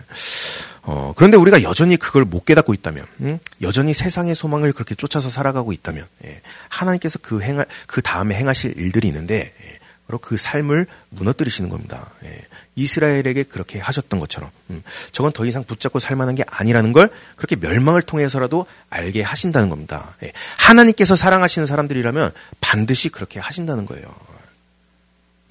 어, 0.87 1.13
그런데 1.15 1.35
우리가 1.35 1.63
여전히 1.63 1.97
그걸 1.97 2.25
못 2.25 2.45
깨닫고 2.45 2.73
있다면, 2.73 3.07
음? 3.21 3.39
여전히 3.61 3.93
세상의 3.93 4.35
소망을 4.35 4.71
그렇게 4.71 4.93
쫓아서 4.93 5.29
살아가고 5.31 5.73
있다면, 5.73 6.05
예, 6.25 6.41
하나님께서 6.69 7.19
그 7.21 7.41
행할, 7.41 7.65
그 7.87 8.01
다음에 8.01 8.35
행하실 8.35 8.75
일들이 8.77 9.07
있는데, 9.07 9.53
예, 9.63 9.79
바로 10.07 10.19
그 10.19 10.37
삶을 10.37 10.85
무너뜨리시는 11.09 11.69
겁니다. 11.69 12.11
예. 12.25 12.41
이스라엘에게 12.75 13.43
그렇게 13.43 13.79
하셨던 13.79 14.19
것처럼 14.19 14.51
음, 14.69 14.83
저건 15.11 15.31
더 15.31 15.45
이상 15.45 15.63
붙잡고 15.63 15.99
살만한 15.99 16.35
게 16.35 16.43
아니라는 16.47 16.93
걸 16.93 17.09
그렇게 17.35 17.55
멸망을 17.55 18.01
통해서라도 18.01 18.65
알게 18.89 19.23
하신다는 19.23 19.69
겁니다. 19.69 20.15
예. 20.23 20.31
하나님께서 20.57 21.15
사랑하시는 21.15 21.65
사람들이라면 21.65 22.31
반드시 22.61 23.09
그렇게 23.09 23.39
하신다는 23.39 23.85
거예요. 23.85 24.13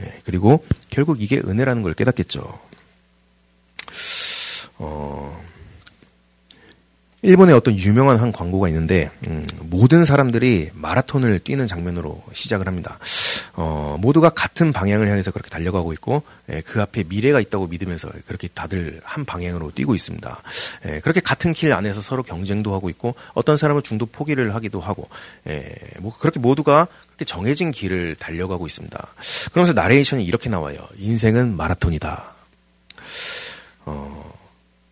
예. 0.02 0.20
그리고 0.24 0.64
결국 0.88 1.20
이게 1.20 1.38
은혜라는 1.38 1.82
걸 1.82 1.94
깨닫겠죠. 1.94 2.60
어, 4.78 5.44
일본에 7.24 7.54
어떤 7.54 7.74
유명한 7.78 8.18
한 8.18 8.32
광고가 8.32 8.68
있는데 8.68 9.10
음, 9.26 9.46
모든 9.62 10.04
사람들이 10.04 10.70
마라톤을 10.74 11.38
뛰는 11.38 11.66
장면으로 11.66 12.22
시작을 12.34 12.66
합니다. 12.66 12.98
어, 13.54 13.96
모두가 13.98 14.28
같은 14.28 14.74
방향을 14.74 15.08
향해서 15.08 15.30
그렇게 15.30 15.48
달려가고 15.48 15.94
있고 15.94 16.22
예, 16.52 16.60
그 16.60 16.82
앞에 16.82 17.04
미래가 17.08 17.40
있다고 17.40 17.68
믿으면서 17.68 18.10
그렇게 18.26 18.48
다들 18.48 19.00
한 19.04 19.24
방향으로 19.24 19.70
뛰고 19.70 19.94
있습니다. 19.94 20.42
예, 20.86 21.00
그렇게 21.00 21.20
같은 21.20 21.54
길 21.54 21.72
안에서 21.72 22.02
서로 22.02 22.22
경쟁도 22.22 22.74
하고 22.74 22.90
있고 22.90 23.14
어떤 23.32 23.56
사람은 23.56 23.82
중도 23.82 24.04
포기를 24.04 24.54
하기도 24.54 24.80
하고 24.80 25.08
예, 25.48 25.74
뭐 26.00 26.14
그렇게 26.18 26.38
모두가 26.38 26.88
그렇게 27.06 27.24
정해진 27.24 27.70
길을 27.70 28.16
달려가고 28.16 28.66
있습니다. 28.66 29.06
그러면서 29.50 29.72
나레이션이 29.72 30.26
이렇게 30.26 30.50
나와요. 30.50 30.76
인생은 30.98 31.56
마라톤이다. 31.56 32.34
어, 33.86 34.33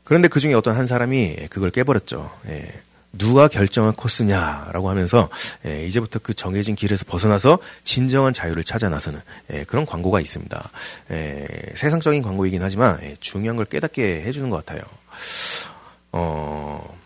그런데 0.05 0.29
그 0.29 0.41
중에 0.41 0.55
어떤 0.55 0.77
한 0.77 0.87
사람이 0.87 1.49
그걸 1.51 1.71
깨버렸죠. 1.71 2.31
예. 2.49 2.73
누가 3.13 3.47
결정한 3.47 3.93
코스냐라고 3.93 4.89
하면서 4.89 5.29
예, 5.67 5.87
이제부터 5.87 6.19
그 6.19 6.33
정해진 6.33 6.75
길에서 6.75 7.05
벗어나서 7.05 7.59
진정한 7.85 8.33
자유를 8.33 8.65
찾아 8.65 8.89
나서는 8.89 9.21
예, 9.53 9.65
그런 9.65 9.85
광고가 9.85 10.21
있습니다. 10.21 10.71
예, 11.11 11.47
세상적인 11.75 12.23
광고이긴 12.23 12.63
하지만 12.63 12.99
예, 13.03 13.15
중요한 13.21 13.57
걸 13.57 13.67
깨닫게 13.67 14.23
해주는 14.23 14.49
것 14.49 14.65
같아요. 14.65 14.83
어, 16.13 16.99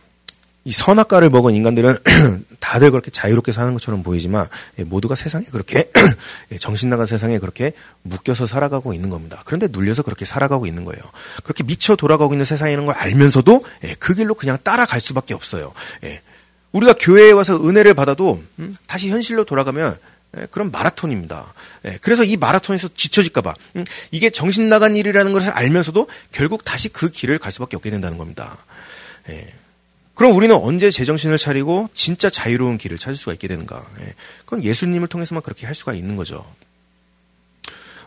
이 0.66 0.72
선악과를 0.72 1.30
먹은 1.30 1.54
인간들은 1.54 1.96
다들 2.58 2.90
그렇게 2.90 3.12
자유롭게 3.12 3.52
사는 3.52 3.72
것처럼 3.72 4.02
보이지만 4.02 4.48
예, 4.80 4.84
모두가 4.84 5.14
세상에 5.14 5.44
그렇게 5.44 5.88
예, 6.50 6.58
정신 6.58 6.90
나간 6.90 7.06
세상에 7.06 7.38
그렇게 7.38 7.72
묶여서 8.02 8.48
살아가고 8.48 8.92
있는 8.92 9.08
겁니다. 9.08 9.42
그런데 9.46 9.68
눌려서 9.70 10.02
그렇게 10.02 10.24
살아가고 10.24 10.66
있는 10.66 10.84
거예요. 10.84 11.00
그렇게 11.44 11.62
미쳐 11.62 11.94
돌아가고 11.94 12.34
있는 12.34 12.44
세상이라는 12.44 12.84
걸 12.84 12.96
알면서도 12.96 13.64
예, 13.84 13.94
그 14.00 14.14
길로 14.14 14.34
그냥 14.34 14.58
따라갈 14.64 15.00
수밖에 15.00 15.34
없어요. 15.34 15.72
우리가 16.72 16.94
교회에 16.98 17.30
와서 17.30 17.56
은혜를 17.56 17.94
받아도 17.94 18.42
음, 18.58 18.74
다시 18.88 19.08
현실로 19.08 19.44
돌아가면 19.44 19.96
그런 20.50 20.72
마라톤입니다. 20.72 21.54
그래서 22.00 22.24
이 22.24 22.36
마라톤에서 22.36 22.88
지쳐질까봐 22.94 23.54
음, 23.76 23.84
이게 24.10 24.30
정신 24.30 24.68
나간 24.68 24.96
일이라는 24.96 25.32
것을 25.32 25.50
알면서도 25.50 26.08
결국 26.32 26.64
다시 26.64 26.88
그 26.88 27.08
길을 27.08 27.38
갈 27.38 27.52
수밖에 27.52 27.76
없게 27.76 27.90
된다는 27.90 28.18
겁니다. 28.18 28.58
그럼 30.16 30.34
우리는 30.34 30.56
언제 30.56 30.90
제정신을 30.90 31.36
차리고 31.36 31.90
진짜 31.92 32.30
자유로운 32.30 32.78
길을 32.78 32.96
찾을 32.96 33.16
수가 33.16 33.34
있게 33.34 33.48
되는가? 33.48 33.86
예. 34.00 34.14
그건 34.46 34.64
예수님을 34.64 35.08
통해서만 35.08 35.42
그렇게 35.42 35.66
할 35.66 35.74
수가 35.74 35.92
있는 35.92 36.16
거죠. 36.16 36.44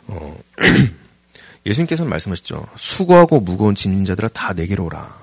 어, 0.08 0.38
예수님께서는 1.67 2.10
말씀하셨죠. 2.10 2.67
수고하고 2.76 3.39
무거운 3.39 3.76
짐진 3.76 4.06
자들아 4.06 4.30
다 4.30 4.54
내게로 4.54 4.86
오라. 4.86 5.19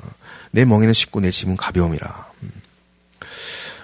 내 0.52 0.64
멍에는 0.64 0.94
쉽고 0.94 1.18
내 1.20 1.30
짐은 1.32 1.56
가벼움이라. 1.56 2.28
음. 2.44 2.52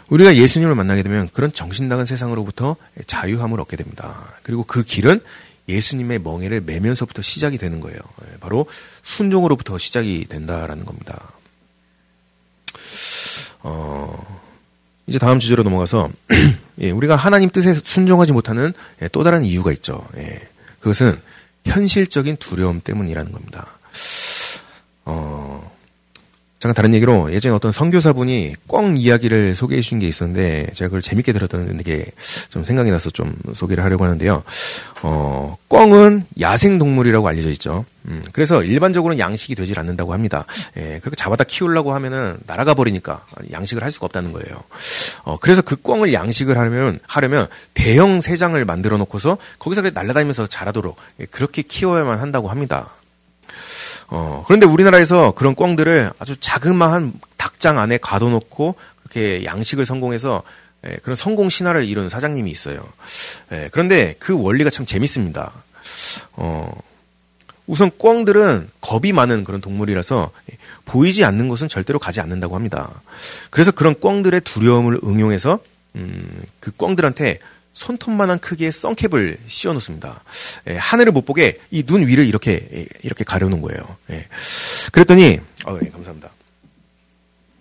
우리가 0.06 0.36
예수님을 0.36 0.76
만나게 0.76 1.02
되면 1.02 1.28
그런 1.32 1.52
정신 1.52 1.88
나간 1.88 2.06
세상으로부터 2.06 2.76
자유함을 3.08 3.58
얻게 3.60 3.76
됩니다. 3.76 4.32
그리고 4.44 4.62
그 4.62 4.84
길은 4.84 5.20
예수님의 5.68 6.20
멍에를 6.20 6.60
매면서부터 6.60 7.20
시작이 7.20 7.58
되는 7.58 7.80
거예요. 7.80 7.98
예, 8.26 8.38
바로 8.38 8.66
순종으로부터 9.02 9.76
시작이 9.76 10.26
된다라는 10.28 10.84
겁니다. 10.84 11.32
어, 13.60 14.40
이제 15.06 15.18
다음 15.18 15.38
주제로 15.38 15.62
넘어가서 15.62 16.10
예, 16.80 16.90
우리가 16.90 17.16
하나님 17.16 17.50
뜻에 17.50 17.80
순종하지 17.82 18.32
못하는 18.32 18.72
예, 19.02 19.08
또 19.08 19.22
다른 19.22 19.44
이유가 19.44 19.72
있죠. 19.72 20.06
예, 20.16 20.40
그것은 20.80 21.18
현실적인 21.66 22.36
두려움 22.38 22.80
때문이라는 22.80 23.32
겁니다. 23.32 23.66
어, 25.04 25.70
잠깐 26.58 26.74
다른 26.74 26.94
얘기로 26.94 27.32
예전에 27.32 27.54
어떤 27.54 27.72
선교사분이 27.72 28.54
꿩 28.68 28.96
이야기를 28.96 29.54
소개해 29.54 29.80
주신 29.80 29.98
게 29.98 30.06
있었는데 30.06 30.70
제가 30.74 30.88
그걸 30.88 31.02
재밌게 31.02 31.32
들었던 31.32 31.76
게 31.78 32.12
좀 32.52 32.64
생각이 32.64 32.90
나서 32.90 33.08
좀 33.08 33.34
소개를 33.54 33.82
하려고 33.82 34.04
하는데요. 34.04 34.42
어, 35.02 35.56
꿩은 35.68 36.26
야생 36.38 36.78
동물이라고 36.78 37.26
알려져 37.26 37.48
있죠. 37.52 37.86
음, 38.06 38.22
그래서 38.32 38.62
일반적으로는 38.62 39.18
양식이 39.18 39.54
되질 39.54 39.78
않는다고 39.78 40.12
합니다. 40.12 40.44
예, 40.76 40.98
그렇게 41.00 41.14
잡아다 41.16 41.44
키우려고 41.44 41.94
하면은 41.94 42.38
날아가 42.46 42.74
버리니까 42.74 43.24
양식을 43.52 43.84
할 43.84 43.92
수가 43.92 44.06
없다는 44.06 44.32
거예요. 44.32 44.62
어, 45.22 45.36
그래서 45.38 45.62
그 45.62 45.76
꿩을 45.76 46.12
양식을 46.12 46.58
하려면 46.58 46.98
하려면 47.06 47.48
대형 47.74 48.20
새장을 48.20 48.62
만들어 48.64 48.98
놓고서 48.98 49.38
거기서 49.58 49.82
날아다니면서 49.82 50.48
자라도록 50.48 50.96
예, 51.20 51.26
그렇게 51.26 51.62
키워야만 51.62 52.18
한다고 52.18 52.48
합니다. 52.48 52.90
어, 54.08 54.44
그런데 54.46 54.66
우리나라에서 54.66 55.32
그런 55.32 55.54
꿩들을 55.54 56.12
아주 56.18 56.36
자그마한 56.38 57.14
닭장 57.36 57.78
안에 57.78 57.98
가둬놓고 57.98 58.74
그렇게 59.02 59.44
양식을 59.44 59.86
성공해서 59.86 60.42
예, 60.84 60.96
그런 61.02 61.14
성공 61.14 61.48
신화를 61.48 61.84
이룬 61.84 62.08
사장님이 62.08 62.50
있어요. 62.50 62.84
예, 63.52 63.68
그런데 63.70 64.16
그 64.18 64.38
원리가 64.38 64.70
참 64.70 64.84
재밌습니다. 64.84 65.52
어, 66.32 66.72
우선 67.72 67.90
꿩들은 67.96 68.68
겁이 68.82 69.12
많은 69.12 69.44
그런 69.44 69.62
동물이라서 69.62 70.30
보이지 70.84 71.24
않는 71.24 71.48
곳은 71.48 71.68
절대로 71.68 71.98
가지 71.98 72.20
않는다고 72.20 72.54
합니다. 72.54 73.00
그래서 73.48 73.70
그런 73.70 73.98
꿩들의 73.98 74.42
두려움을 74.42 75.00
응용해서 75.02 75.58
음, 75.96 76.42
그 76.60 76.70
꿩들한테 76.72 77.38
손톱만한 77.72 78.40
크기의 78.40 78.72
선캡을 78.72 79.38
씌워 79.46 79.72
놓습니다. 79.72 80.22
예, 80.68 80.76
하늘을 80.76 81.12
못 81.12 81.24
보게 81.24 81.58
이 81.70 81.82
눈 81.84 82.06
위를 82.06 82.26
이렇게 82.26 82.68
예, 82.74 82.86
이렇게 83.04 83.24
가려 83.24 83.48
놓은 83.48 83.62
거예요. 83.62 83.96
예. 84.10 84.26
그랬더니 84.92 85.40
어, 85.64 85.78
예, 85.82 85.88
감사합니다. 85.88 86.28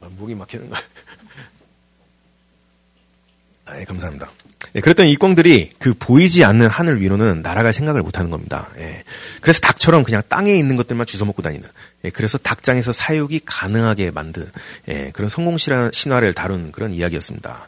아, 0.02 0.10
목이 0.18 0.36
막히는 0.36 0.70
거. 0.70 0.76
아, 3.68 3.80
예, 3.80 3.86
감사합니다. 3.86 4.30
예, 4.76 4.80
그랬더니 4.80 5.12
이 5.12 5.16
꿩들이 5.16 5.72
그 5.80 5.94
보이지 5.94 6.44
않는 6.46 6.68
하늘 6.68 7.02
위로는 7.02 7.42
날아갈 7.42 7.74
생각을 7.74 8.02
못 8.02 8.18
하는 8.18 8.30
겁니다. 8.30 8.70
예. 8.78 9.04
그래서 9.42 9.60
닭처럼 9.60 10.04
그냥 10.04 10.22
땅에 10.30 10.54
있는 10.56 10.76
것들만 10.76 11.06
주워 11.08 11.26
먹고 11.26 11.42
다니는. 11.42 11.68
예, 12.06 12.10
그래서 12.10 12.38
닭장에서 12.38 12.92
사육이 12.94 13.42
가능하게 13.46 14.12
만든 14.12 14.48
예, 14.88 15.12
그런 15.14 15.30
성공 15.30 15.58
신화를 15.58 16.34
다룬 16.34 16.72
그런 16.72 16.94
이야기였습니다. 16.94 17.68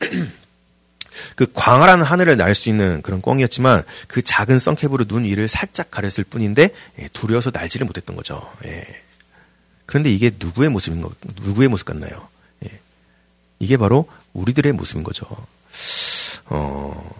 그 1.34 1.46
광활한 1.52 2.02
하늘을 2.02 2.36
날 2.36 2.54
수 2.54 2.68
있는 2.68 3.02
그런 3.02 3.20
꿩이었지만 3.20 3.82
그 4.06 4.22
작은 4.22 4.58
썬캡으로 4.58 5.04
눈 5.06 5.24
위를 5.24 5.48
살짝 5.48 5.90
가렸을 5.90 6.24
뿐인데 6.24 6.70
예, 7.00 7.08
두려워서 7.12 7.50
날지를 7.52 7.86
못했던 7.86 8.16
거죠. 8.16 8.50
예. 8.64 8.84
그런데 9.84 10.10
이게 10.10 10.30
누구의 10.38 10.68
모습인 10.70 11.00
거, 11.02 11.10
누구의 11.42 11.68
모습 11.68 11.86
같나요? 11.86 12.28
예. 12.64 12.78
이게 13.58 13.76
바로 13.76 14.08
우리들의 14.32 14.72
모습인 14.72 15.02
거죠. 15.02 15.26
어, 16.50 17.18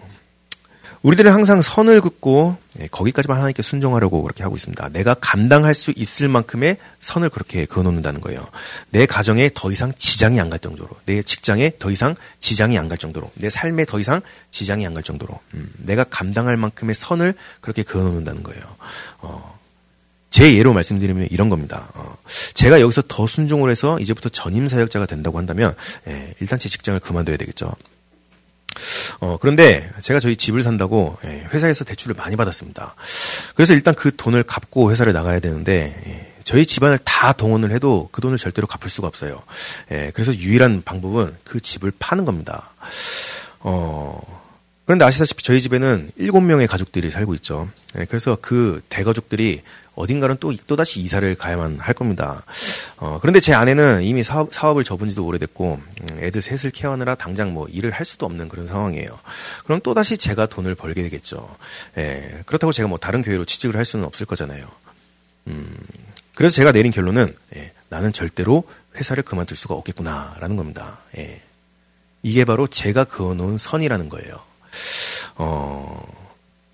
우리들은 1.01 1.31
항상 1.31 1.61
선을 1.61 2.01
긋고 2.01 2.57
예, 2.81 2.87
거기까지만 2.87 3.37
하나님께 3.37 3.61
순종하려고 3.61 4.21
그렇게 4.21 4.43
하고 4.43 4.57
있습니다. 4.57 4.89
내가 4.89 5.13
감당할 5.13 5.73
수 5.73 5.93
있을 5.95 6.27
만큼의 6.27 6.75
선을 6.99 7.29
그렇게 7.29 7.65
그어놓는다는 7.65 8.19
거예요. 8.19 8.45
내 8.89 9.05
가정에 9.05 9.49
더 9.53 9.71
이상 9.71 9.93
지장이 9.97 10.41
안 10.41 10.49
갈 10.49 10.59
정도로, 10.59 10.89
내 11.05 11.21
직장에 11.23 11.71
더 11.79 11.89
이상 11.89 12.15
지장이 12.39 12.77
안 12.77 12.89
갈 12.89 12.97
정도로, 12.97 13.31
내 13.35 13.49
삶에 13.49 13.85
더 13.85 13.97
이상 13.99 14.19
지장이 14.51 14.85
안 14.85 14.93
갈 14.93 15.03
정도로, 15.03 15.39
음, 15.53 15.71
내가 15.77 16.03
감당할 16.03 16.57
만큼의 16.57 16.95
선을 16.95 17.33
그렇게 17.61 17.83
그어놓는다는 17.83 18.43
거예요. 18.43 18.61
어, 19.19 19.57
제 20.29 20.53
예로 20.57 20.73
말씀드리면 20.73 21.29
이런 21.31 21.47
겁니다. 21.49 21.87
어, 21.93 22.17
제가 22.55 22.81
여기서 22.81 23.03
더 23.07 23.25
순종을 23.25 23.71
해서 23.71 23.97
이제부터 23.99 24.27
전임 24.29 24.67
사역자가 24.67 25.05
된다고 25.05 25.37
한다면 25.37 25.73
예, 26.09 26.33
일단 26.41 26.59
제 26.59 26.67
직장을 26.67 26.99
그만둬야 26.99 27.37
되겠죠. 27.37 27.71
어, 29.19 29.37
그런데 29.39 29.89
제가 30.01 30.19
저희 30.19 30.35
집을 30.35 30.63
산다고 30.63 31.17
예, 31.25 31.45
회사에서 31.53 31.83
대출을 31.83 32.15
많이 32.15 32.35
받았습니다. 32.35 32.95
그래서 33.55 33.73
일단 33.73 33.95
그 33.95 34.15
돈을 34.15 34.43
갚고 34.43 34.91
회사를 34.91 35.13
나가야 35.13 35.39
되는데 35.39 35.95
예, 36.07 36.33
저희 36.43 36.65
집안을 36.65 36.99
다 36.99 37.33
동원을 37.33 37.71
해도 37.71 38.09
그 38.11 38.21
돈을 38.21 38.37
절대로 38.37 38.67
갚을 38.67 38.89
수가 38.89 39.07
없어요. 39.07 39.41
예, 39.91 40.11
그래서 40.13 40.33
유일한 40.33 40.81
방법은 40.83 41.35
그 41.43 41.59
집을 41.59 41.91
파는 41.99 42.25
겁니다. 42.25 42.71
어, 43.59 44.21
그런데 44.85 45.05
아시다시피 45.05 45.43
저희 45.43 45.61
집에는 45.61 46.09
일곱 46.15 46.41
명의 46.41 46.65
가족들이 46.65 47.11
살고 47.11 47.35
있죠. 47.35 47.69
그래서 48.07 48.39
그 48.41 48.81
대가족들이 48.89 49.61
어딘가는 49.99 50.37
또, 50.39 50.55
또다시 50.65 51.01
이사를 51.01 51.35
가야만 51.35 51.79
할 51.79 51.93
겁니다. 51.93 52.41
어, 52.95 53.19
그런데 53.21 53.41
제 53.41 53.53
아내는 53.53 54.01
이미 54.03 54.23
사업, 54.23 54.53
사업을 54.53 54.85
접은 54.85 55.09
지도 55.09 55.25
오래됐고, 55.25 55.73
음, 55.73 56.07
애들 56.21 56.41
셋을 56.41 56.71
케어하느라 56.71 57.15
당장 57.15 57.53
뭐 57.53 57.67
일을 57.67 57.91
할 57.91 58.05
수도 58.05 58.25
없는 58.25 58.47
그런 58.47 58.65
상황이에요. 58.65 59.19
그럼 59.65 59.81
또다시 59.83 60.17
제가 60.17 60.45
돈을 60.45 60.75
벌게 60.75 61.03
되겠죠. 61.03 61.53
예, 61.97 62.43
그렇다고 62.45 62.71
제가 62.71 62.87
뭐 62.87 62.97
다른 62.97 63.21
교회로 63.21 63.43
취직을 63.43 63.75
할 63.75 63.83
수는 63.83 64.05
없을 64.05 64.25
거잖아요. 64.25 64.65
음, 65.47 65.75
그래서 66.33 66.55
제가 66.55 66.71
내린 66.71 66.93
결론은, 66.93 67.35
예, 67.57 67.73
나는 67.89 68.13
절대로 68.13 68.63
회사를 68.95 69.23
그만둘 69.23 69.57
수가 69.57 69.75
없겠구나라는 69.75 70.55
겁니다. 70.55 70.99
예. 71.17 71.41
이게 72.23 72.45
바로 72.45 72.67
제가 72.67 73.03
그어놓은 73.03 73.57
선이라는 73.57 74.07
거예요. 74.07 74.39
어, 75.35 76.18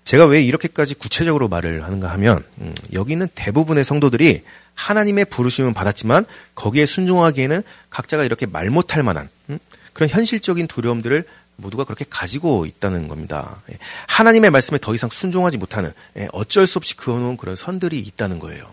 제가 0.06 0.26
왜 0.26 0.40
이렇게까지 0.40 0.94
구체적으로 0.94 1.48
말을 1.48 1.82
하는가 1.82 2.08
하면 2.12 2.44
음, 2.60 2.72
여기 2.92 3.12
있는 3.12 3.28
대부분의 3.34 3.84
성도들이 3.84 4.44
하나님의 4.74 5.24
부르심은 5.24 5.74
받았지만 5.74 6.24
거기에 6.54 6.86
순종하기에는 6.86 7.62
각자가 7.90 8.22
이렇게 8.22 8.46
말 8.46 8.70
못할 8.70 9.02
만한 9.02 9.28
음, 9.50 9.58
그런 9.92 10.08
현실적인 10.08 10.68
두려움들을 10.68 11.24
모두가 11.56 11.82
그렇게 11.82 12.04
가지고 12.08 12.66
있다는 12.66 13.08
겁니다. 13.08 13.60
예, 13.72 13.78
하나님의 14.06 14.50
말씀에 14.50 14.78
더 14.80 14.94
이상 14.94 15.10
순종하지 15.10 15.58
못하는 15.58 15.92
예, 16.16 16.28
어쩔 16.32 16.68
수 16.68 16.78
없이 16.78 16.96
그어놓은 16.96 17.36
그런 17.36 17.56
선들이 17.56 17.98
있다는 17.98 18.38
거예요. 18.38 18.70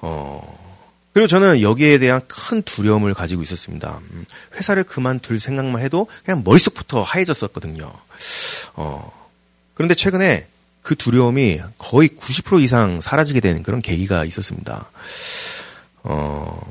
어, 0.00 0.84
그리고 1.14 1.28
저는 1.28 1.62
여기에 1.62 1.96
대한 1.96 2.20
큰 2.28 2.60
두려움을 2.60 3.14
가지고 3.14 3.42
있었습니다. 3.42 4.00
음, 4.10 4.26
회사를 4.56 4.84
그만둘 4.84 5.40
생각만 5.40 5.80
해도 5.80 6.08
그냥 6.26 6.42
머릿속부터 6.44 7.00
하얘졌었거든요. 7.00 7.90
어, 8.74 9.23
그런데 9.74 9.94
최근에 9.94 10.46
그 10.82 10.96
두려움이 10.96 11.60
거의 11.78 12.08
90% 12.10 12.62
이상 12.62 13.00
사라지게 13.00 13.40
된 13.40 13.62
그런 13.62 13.80
계기가 13.80 14.24
있었습니다. 14.24 14.90
어, 16.02 16.70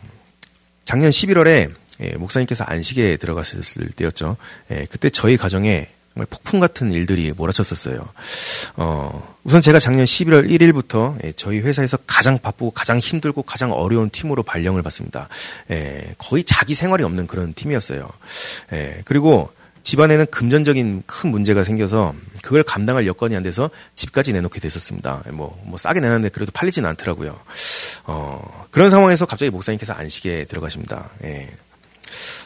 작년 0.85 1.09
11월에 1.09 1.71
예, 2.01 2.09
목사님께서 2.17 2.63
안식에 2.63 3.17
들어갔을 3.17 3.89
때였죠. 3.95 4.37
예, 4.71 4.85
그때 4.89 5.09
저희 5.09 5.37
가정에 5.37 5.89
정말 6.13 6.27
폭풍 6.29 6.59
같은 6.59 6.91
일들이 6.91 7.31
몰아쳤었어요. 7.31 8.07
어, 8.75 9.35
우선 9.43 9.61
제가 9.61 9.79
작년 9.79 10.05
11월 10.05 10.47
1일부터 10.49 11.23
예, 11.23 11.31
저희 11.33 11.59
회사에서 11.59 11.97
가장 12.05 12.37
바쁘고 12.37 12.71
가장 12.71 12.99
힘들고 12.99 13.43
가장 13.43 13.71
어려운 13.71 14.09
팀으로 14.09 14.43
발령을 14.43 14.83
받습니다. 14.83 15.27
예, 15.71 16.13
거의 16.19 16.43
자기 16.43 16.75
생활이 16.75 17.03
없는 17.03 17.25
그런 17.25 17.53
팀이었어요. 17.53 18.07
예, 18.73 19.01
그리고 19.05 19.51
집안에는 19.83 20.27
금전적인 20.31 21.03
큰 21.05 21.29
문제가 21.29 21.63
생겨서 21.63 22.15
그걸 22.41 22.63
감당할 22.63 23.05
여건이 23.05 23.35
안 23.35 23.43
돼서 23.43 23.69
집까지 23.95 24.33
내놓게 24.33 24.59
됐었습니다. 24.59 25.23
뭐, 25.33 25.61
뭐 25.65 25.77
싸게 25.77 25.99
내놨는데 25.99 26.29
그래도 26.29 26.51
팔리지는 26.53 26.89
않더라고요. 26.89 27.39
어, 28.05 28.65
그런 28.71 28.89
상황에서 28.89 29.25
갑자기 29.25 29.49
목사님께서 29.51 29.93
안식에 29.93 30.45
들어가십니다. 30.45 31.09
예. 31.25 31.49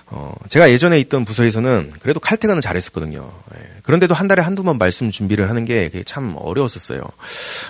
어, 0.07 0.33
제가 0.47 0.71
예전에 0.71 0.99
있던 1.01 1.25
부서에서는 1.25 1.93
그래도 1.99 2.19
칼퇴근은 2.19 2.61
잘했었거든요. 2.61 3.29
예. 3.55 3.67
그런데도 3.83 4.13
한 4.13 4.27
달에 4.27 4.41
한두 4.41 4.63
번 4.63 4.77
말씀 4.77 5.11
준비를 5.11 5.49
하는 5.49 5.65
게 5.65 5.89
참 6.05 6.35
어려웠었어요. 6.37 7.01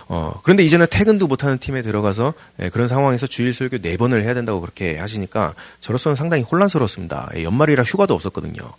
어, 0.08 0.40
그런데 0.44 0.64
이제는 0.64 0.88
퇴근도 0.90 1.28
못하는 1.28 1.58
팀에 1.58 1.82
들어가서 1.82 2.34
예, 2.62 2.70
그런 2.70 2.88
상황에서 2.88 3.28
주일 3.28 3.54
설교 3.54 3.80
네 3.80 3.98
번을 3.98 4.24
해야 4.24 4.34
된다고 4.34 4.62
그렇게 4.62 4.98
하시니까 4.98 5.54
저로서는 5.80 6.16
상당히 6.16 6.44
혼란스러웠습니다. 6.44 7.32
예, 7.36 7.44
연말이라 7.44 7.84
휴가도 7.84 8.14
없었거든요. 8.14 8.74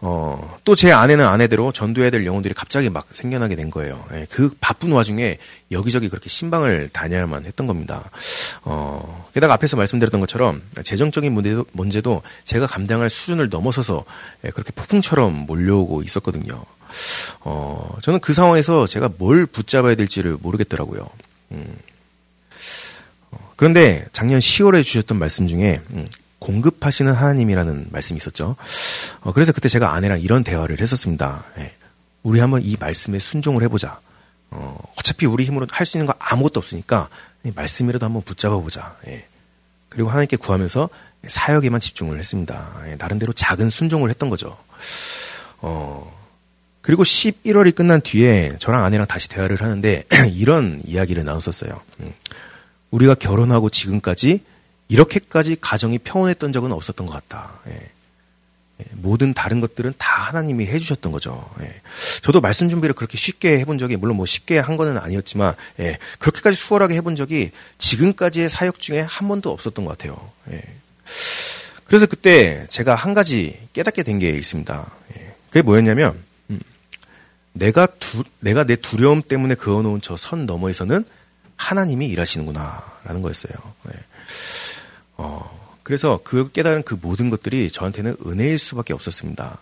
어, 0.00 0.58
또 0.64 0.74
제 0.74 0.92
아내는 0.92 1.24
아내대로 1.26 1.72
전도해야 1.72 2.10
될 2.10 2.26
영혼들이 2.26 2.52
갑자기 2.54 2.90
막 2.90 3.06
생겨나게 3.10 3.56
된 3.56 3.70
거예요. 3.70 4.04
예, 4.12 4.26
그 4.30 4.54
바쁜 4.60 4.92
와중에 4.92 5.38
여기저기 5.70 6.08
그렇게 6.08 6.28
신방을 6.28 6.90
다녀야만 6.92 7.46
했던 7.46 7.66
겁니다. 7.66 8.10
어, 8.62 9.28
게다가 9.32 9.54
앞에서 9.54 9.76
말씀드렸던 9.76 10.20
것처럼 10.20 10.62
재정적인 10.82 11.32
문제도, 11.32 11.64
문제도 11.72 12.22
제가 12.44 12.66
감당할 12.66 13.08
수준을 13.08 13.48
넘어서서 13.48 14.04
예, 14.44 14.50
그렇게 14.50 14.72
폭풍처럼 14.74 15.46
몰려오고 15.46 16.02
있었거든요. 16.02 16.64
어, 17.40 17.96
저는 18.02 18.20
그 18.20 18.34
상황에서 18.34 18.86
제가 18.86 19.10
뭘 19.16 19.46
붙잡아야 19.46 19.94
될지를 19.94 20.36
모르겠더라고요. 20.40 21.08
음. 21.52 21.74
어, 23.30 23.52
그런데 23.56 24.04
작년 24.12 24.40
10월에 24.40 24.84
주셨던 24.84 25.18
말씀 25.18 25.46
중에 25.46 25.80
음, 25.90 26.06
공급하시는 26.44 27.10
하나님이라는 27.10 27.86
말씀이 27.90 28.18
있었죠. 28.18 28.56
어, 29.22 29.32
그래서 29.32 29.52
그때 29.52 29.68
제가 29.70 29.94
아내랑 29.94 30.20
이런 30.20 30.44
대화를 30.44 30.78
했었습니다. 30.78 31.44
예. 31.58 31.74
우리 32.22 32.38
한번 32.38 32.60
이 32.62 32.76
말씀에 32.78 33.18
순종을 33.18 33.62
해보자. 33.62 33.98
어, 34.50 34.78
어차피 34.98 35.24
우리 35.24 35.44
힘으로 35.44 35.66
할 35.70 35.86
수 35.86 35.96
있는 35.96 36.06
거 36.06 36.14
아무것도 36.18 36.60
없으니까 36.60 37.08
말씀이라도 37.42 38.04
한번 38.04 38.22
붙잡아 38.22 38.56
보자. 38.58 38.94
예. 39.06 39.26
그리고 39.88 40.10
하나님께 40.10 40.36
구하면서 40.36 40.90
사역에만 41.26 41.80
집중을 41.80 42.18
했습니다. 42.18 42.70
예, 42.88 42.96
나름대로 42.96 43.32
작은 43.32 43.70
순종을 43.70 44.10
했던 44.10 44.28
거죠. 44.28 44.56
어, 45.60 46.12
그리고 46.82 47.04
11월이 47.04 47.74
끝난 47.74 48.02
뒤에 48.02 48.56
저랑 48.58 48.84
아내랑 48.84 49.06
다시 49.06 49.30
대화를 49.30 49.62
하는데 49.62 50.04
이런 50.32 50.82
이야기를 50.84 51.24
나눴었어요. 51.24 51.80
음. 52.00 52.12
우리가 52.90 53.14
결혼하고 53.14 53.70
지금까지 53.70 54.42
이렇게까지 54.88 55.56
가정이 55.60 55.98
평온했던 55.98 56.52
적은 56.52 56.72
없었던 56.72 57.06
것 57.06 57.12
같다. 57.12 57.52
예. 57.68 57.90
예, 58.80 58.84
모든 58.92 59.32
다른 59.34 59.60
것들은 59.60 59.94
다 59.98 60.24
하나님이 60.24 60.66
해주셨던 60.66 61.12
거죠. 61.12 61.48
예. 61.60 61.80
저도 62.22 62.40
말씀 62.40 62.68
준비를 62.68 62.94
그렇게 62.94 63.16
쉽게 63.16 63.58
해본 63.60 63.78
적이 63.78 63.96
물론 63.96 64.16
뭐 64.16 64.26
쉽게 64.26 64.58
한 64.58 64.76
거는 64.76 64.98
아니었지만 64.98 65.54
예. 65.80 65.98
그렇게까지 66.18 66.56
수월하게 66.56 66.94
해본 66.96 67.14
적이 67.16 67.50
지금까지의 67.78 68.50
사역 68.50 68.80
중에 68.80 69.00
한 69.00 69.28
번도 69.28 69.50
없었던 69.50 69.84
것 69.84 69.96
같아요. 69.96 70.30
예. 70.50 70.60
그래서 71.84 72.06
그때 72.06 72.66
제가 72.68 72.94
한 72.94 73.14
가지 73.14 73.60
깨닫게 73.74 74.02
된 74.02 74.18
게 74.18 74.30
있습니다. 74.30 74.90
예. 75.18 75.34
그게 75.50 75.62
뭐였냐면 75.62 76.20
음, 76.50 76.60
내가 77.52 77.86
두, 77.86 78.24
내가 78.40 78.64
내 78.64 78.74
두려움 78.76 79.22
때문에 79.22 79.54
그어놓은 79.54 80.00
저 80.00 80.16
선 80.16 80.46
너머에서는 80.46 81.04
하나님이 81.56 82.08
일하시는구나라는 82.08 83.22
거였어요. 83.22 83.54
예. 85.18 85.22
어, 85.22 85.64
그래서 85.84 86.18
그 86.24 86.50
깨달은 86.50 86.82
그 86.82 86.96
모든 87.00 87.28
것들이 87.28 87.70
저한테는 87.70 88.16
은혜일 88.26 88.58
수밖에 88.58 88.94
없었습니다. 88.94 89.60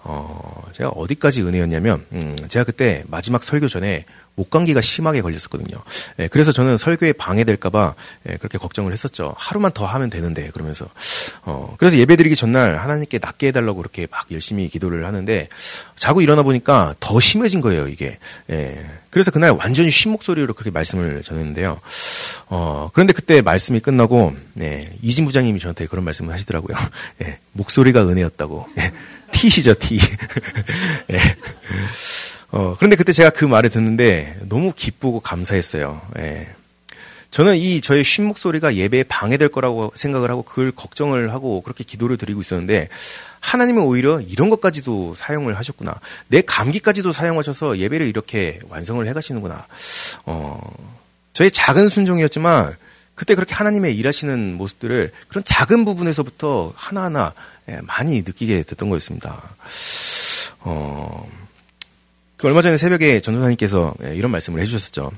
어, 0.00 0.62
제가 0.72 0.90
어디까지 0.90 1.42
은혜였냐면, 1.42 2.04
음, 2.12 2.36
제가 2.48 2.64
그때 2.64 3.04
마지막 3.08 3.42
설교 3.42 3.68
전에 3.68 4.04
목감기가 4.34 4.80
심하게 4.80 5.22
걸렸었거든요. 5.22 5.82
예, 6.18 6.28
그래서 6.28 6.52
저는 6.52 6.76
설교에 6.76 7.12
방해될까봐 7.14 7.94
예, 8.28 8.36
그렇게 8.36 8.58
걱정을 8.58 8.92
했었죠. 8.92 9.34
하루만 9.38 9.72
더 9.72 9.86
하면 9.86 10.10
되는데 10.10 10.50
그러면서 10.50 10.86
어, 11.44 11.74
그래서 11.76 11.96
예배드리기 11.96 12.36
전날 12.36 12.76
하나님께 12.76 13.18
낫게 13.20 13.48
해달라고 13.48 13.78
그렇게 13.78 14.06
막 14.10 14.26
열심히 14.30 14.68
기도를 14.68 15.04
하는데 15.06 15.48
자고 15.96 16.20
일어나 16.20 16.42
보니까 16.42 16.94
더 17.00 17.18
심해진 17.18 17.60
거예요 17.60 17.88
이게. 17.88 18.18
예, 18.50 18.86
그래서 19.10 19.30
그날 19.30 19.50
완전히 19.50 19.90
쉰 19.90 20.12
목소리로 20.12 20.54
그렇게 20.54 20.70
말씀을 20.70 21.22
전했는데요. 21.22 21.80
어, 22.46 22.90
그런데 22.92 23.12
그때 23.12 23.42
말씀이 23.42 23.80
끝나고 23.80 24.34
예, 24.60 24.84
이진 25.02 25.24
부장님이 25.24 25.58
저한테 25.58 25.86
그런 25.86 26.04
말씀을 26.04 26.32
하시더라고요. 26.32 26.76
예, 27.24 27.38
목소리가 27.52 28.08
은혜였다고. 28.08 28.68
예, 28.78 28.92
티시죠 29.32 29.74
티. 29.74 29.98
예. 31.10 31.18
어, 32.52 32.76
그런데 32.78 32.96
그때 32.96 33.12
제가 33.12 33.30
그 33.30 33.44
말을 33.44 33.70
듣는데 33.70 34.36
너무 34.48 34.72
기쁘고 34.74 35.20
감사했어요. 35.20 36.02
예. 36.18 36.54
저는 37.32 37.56
이 37.56 37.80
저의 37.80 38.04
쉰 38.04 38.26
목소리가 38.26 38.76
예배에 38.76 39.04
방해될 39.04 39.48
거라고 39.48 39.90
생각을 39.94 40.30
하고 40.30 40.42
그걸 40.42 40.70
걱정을 40.70 41.32
하고 41.32 41.62
그렇게 41.62 41.82
기도를 41.82 42.18
드리고 42.18 42.42
있었는데 42.42 42.88
하나님은 43.40 43.82
오히려 43.82 44.20
이런 44.20 44.50
것까지도 44.50 45.14
사용을 45.16 45.56
하셨구나. 45.56 45.98
내 46.28 46.42
감기까지도 46.42 47.10
사용하셔서 47.12 47.78
예배를 47.78 48.06
이렇게 48.06 48.60
완성을 48.68 49.04
해 49.08 49.12
가시는구나. 49.14 49.66
어, 50.26 50.60
저의 51.32 51.50
작은 51.50 51.88
순종이었지만 51.88 52.74
그때 53.14 53.34
그렇게 53.34 53.54
하나님의 53.54 53.96
일하시는 53.96 54.54
모습들을 54.54 55.10
그런 55.28 55.42
작은 55.42 55.86
부분에서부터 55.86 56.74
하나하나 56.76 57.32
예, 57.70 57.80
많이 57.82 58.20
느끼게 58.20 58.64
됐던 58.64 58.90
거였습니다. 58.90 59.56
어, 60.60 61.28
그 62.36 62.46
얼마 62.46 62.60
전에 62.60 62.76
새벽에 62.76 63.20
전도사님께서 63.20 63.94
예, 64.04 64.14
이런 64.14 64.30
말씀을 64.30 64.60
해주셨었죠. 64.60 65.12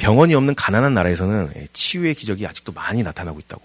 음, 0.00 0.02
병원이 0.02 0.34
없는 0.34 0.54
가난한 0.54 0.94
나라에서는 0.94 1.50
예, 1.56 1.68
치유의 1.72 2.14
기적이 2.14 2.46
아직도 2.46 2.72
많이 2.72 3.02
나타나고 3.02 3.38
있다고. 3.38 3.62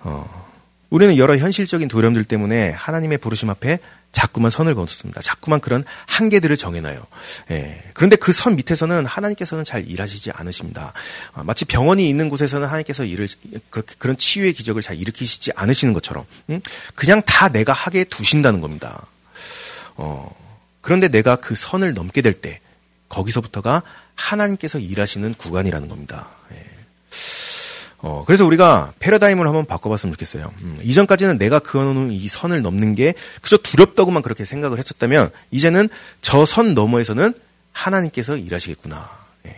어, 0.00 0.46
우리는 0.88 1.16
여러 1.16 1.36
현실적인 1.36 1.88
두려움들 1.88 2.24
때문에 2.24 2.70
하나님의 2.70 3.18
부르심 3.18 3.50
앞에 3.50 3.80
자꾸만 4.12 4.50
선을 4.50 4.74
거뒀습니다. 4.76 5.20
자꾸만 5.20 5.60
그런 5.60 5.84
한계들을 6.06 6.56
정해놔요. 6.56 7.04
예. 7.50 7.82
그런데 7.92 8.16
그 8.16 8.32
선 8.32 8.54
밑에서는 8.56 9.04
하나님께서는 9.04 9.64
잘 9.64 9.86
일하시지 9.86 10.30
않으십니다. 10.30 10.92
어, 11.34 11.42
마치 11.44 11.64
병원이 11.64 12.08
있는 12.08 12.28
곳에서는 12.28 12.66
하나님께서 12.66 13.04
일을 13.04 13.28
그렇게 13.68 13.94
그런 13.98 14.16
치유의 14.16 14.52
기적을 14.52 14.80
잘 14.82 14.96
일으키시지 14.96 15.52
않으시는 15.56 15.92
것처럼 15.92 16.24
음? 16.50 16.60
그냥 16.94 17.20
다 17.26 17.48
내가 17.48 17.72
하게 17.72 18.04
두신다는 18.04 18.60
겁니다. 18.60 19.06
어, 19.96 20.34
그런데 20.80 21.08
내가 21.08 21.36
그 21.36 21.54
선을 21.56 21.92
넘게 21.94 22.22
될 22.22 22.32
때 22.32 22.60
거기서부터가 23.08 23.82
하나님께서 24.16 24.78
일하시는 24.78 25.34
구간이라는 25.34 25.88
겁니다. 25.88 26.28
예. 26.52 26.62
어, 27.98 28.24
그래서 28.26 28.44
우리가 28.44 28.92
패러다임을 28.98 29.46
한번 29.46 29.64
바꿔봤으면 29.66 30.12
좋겠어요. 30.14 30.52
음, 30.62 30.78
이전까지는 30.82 31.38
내가 31.38 31.58
그어놓은 31.58 32.10
이 32.12 32.28
선을 32.28 32.62
넘는 32.62 32.94
게 32.94 33.14
그저 33.40 33.56
두렵다고만 33.56 34.22
그렇게 34.22 34.44
생각을 34.44 34.78
했었다면 34.78 35.30
이제는 35.50 35.88
저 36.22 36.44
선 36.44 36.74
너머에서는 36.74 37.34
하나님께서 37.72 38.36
일하시겠구나. 38.36 39.10
예. 39.46 39.56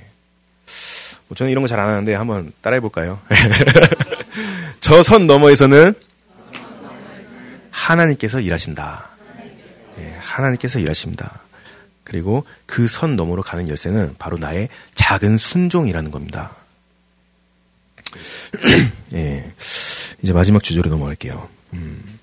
뭐 1.28 1.36
저는 1.36 1.50
이런 1.52 1.62
거 1.62 1.68
잘 1.68 1.80
안 1.80 1.88
하는데 1.88 2.14
한번 2.14 2.52
따라해 2.62 2.80
볼까요? 2.80 3.20
저 4.80 5.02
선 5.02 5.26
너머에서는 5.26 5.94
하나님께서 7.70 8.40
일하신다. 8.40 9.08
하나님께서 10.20 10.78
일하십니다. 10.78 11.40
그리고 12.08 12.44
그 12.66 12.88
선 12.88 13.16
너머로 13.16 13.42
가는 13.42 13.68
열쇠는 13.68 14.16
바로 14.18 14.38
나의 14.38 14.68
작은 14.94 15.36
순종이라는 15.36 16.10
겁니다. 16.10 16.56
예. 19.12 19.52
이제 20.22 20.32
마지막 20.32 20.62
주제로 20.62 20.90
넘어갈게요. 20.90 21.48
음. 21.74 22.18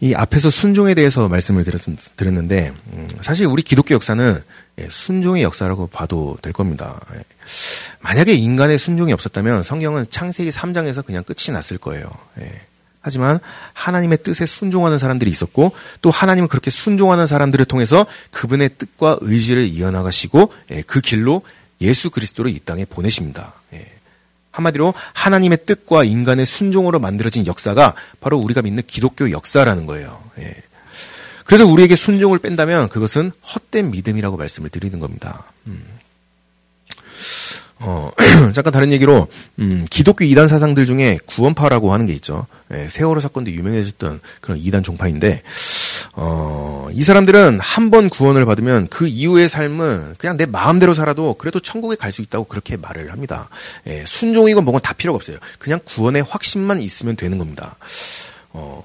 이 0.00 0.14
앞에서 0.14 0.48
순종에 0.48 0.94
대해서 0.94 1.28
말씀을 1.28 1.64
드렸, 1.64 1.82
드렸 2.16 2.32
는데, 2.32 2.72
음, 2.92 3.06
사실 3.20 3.46
우리 3.46 3.62
기독교 3.62 3.94
역사는 3.94 4.40
예, 4.78 4.88
순종의 4.90 5.42
역사라고 5.42 5.88
봐도 5.88 6.38
될 6.40 6.54
겁니다. 6.54 6.98
예. 7.14 7.20
만약에 8.00 8.32
인간의 8.32 8.78
순종이 8.78 9.12
없었다면 9.12 9.62
성경은 9.62 10.06
창세기 10.08 10.50
3장에서 10.50 11.04
그냥 11.04 11.22
끝이 11.24 11.52
났을 11.52 11.76
거예요. 11.76 12.10
예. 12.40 12.50
하지만 13.00 13.38
하나님의 13.72 14.18
뜻에 14.22 14.46
순종하는 14.46 14.98
사람들이 14.98 15.30
있었고 15.30 15.72
또 16.02 16.10
하나님은 16.10 16.48
그렇게 16.48 16.70
순종하는 16.70 17.26
사람들을 17.26 17.64
통해서 17.64 18.06
그분의 18.30 18.70
뜻과 18.78 19.18
의지를 19.22 19.66
이어나가시고 19.66 20.52
예, 20.72 20.82
그 20.82 21.00
길로 21.00 21.42
예수 21.80 22.10
그리스도를 22.10 22.50
이 22.50 22.60
땅에 22.60 22.84
보내십니다. 22.84 23.54
예. 23.72 23.86
한마디로 24.50 24.92
하나님의 25.14 25.64
뜻과 25.64 26.04
인간의 26.04 26.44
순종으로 26.44 26.98
만들어진 26.98 27.46
역사가 27.46 27.94
바로 28.20 28.38
우리가 28.38 28.62
믿는 28.62 28.82
기독교 28.86 29.30
역사라는 29.30 29.86
거예요. 29.86 30.22
예. 30.38 30.54
그래서 31.44 31.66
우리에게 31.66 31.96
순종을 31.96 32.38
뺀다면 32.38 32.88
그것은 32.90 33.32
헛된 33.42 33.90
믿음이라고 33.90 34.36
말씀을 34.36 34.70
드리는 34.70 34.98
겁니다. 35.00 35.44
음. 35.66 35.84
어, 37.80 38.10
잠깐 38.52 38.72
다른 38.72 38.92
얘기로, 38.92 39.26
음, 39.58 39.86
기독교 39.90 40.24
이단 40.24 40.48
사상들 40.48 40.86
중에 40.86 41.18
구원파라고 41.26 41.92
하는 41.92 42.06
게 42.06 42.12
있죠. 42.14 42.46
예, 42.72 42.88
세월호 42.88 43.20
사건도 43.20 43.50
유명해졌던 43.50 44.20
그런 44.40 44.58
이단 44.58 44.82
종파인데, 44.82 45.42
어, 46.12 46.88
이 46.92 47.02
사람들은 47.02 47.58
한 47.60 47.90
번 47.90 48.08
구원을 48.08 48.44
받으면 48.44 48.86
그 48.88 49.08
이후의 49.08 49.48
삶은 49.48 50.14
그냥 50.18 50.36
내 50.36 50.46
마음대로 50.46 50.94
살아도 50.94 51.34
그래도 51.34 51.58
천국에 51.58 51.96
갈 51.96 52.12
수 52.12 52.22
있다고 52.22 52.44
그렇게 52.44 52.76
말을 52.76 53.10
합니다. 53.12 53.48
예, 53.86 54.04
순종이건 54.06 54.62
뭐건 54.64 54.82
다 54.82 54.92
필요가 54.92 55.16
없어요. 55.16 55.38
그냥 55.58 55.80
구원의 55.84 56.22
확신만 56.28 56.80
있으면 56.80 57.16
되는 57.16 57.38
겁니다. 57.38 57.76
어, 58.52 58.82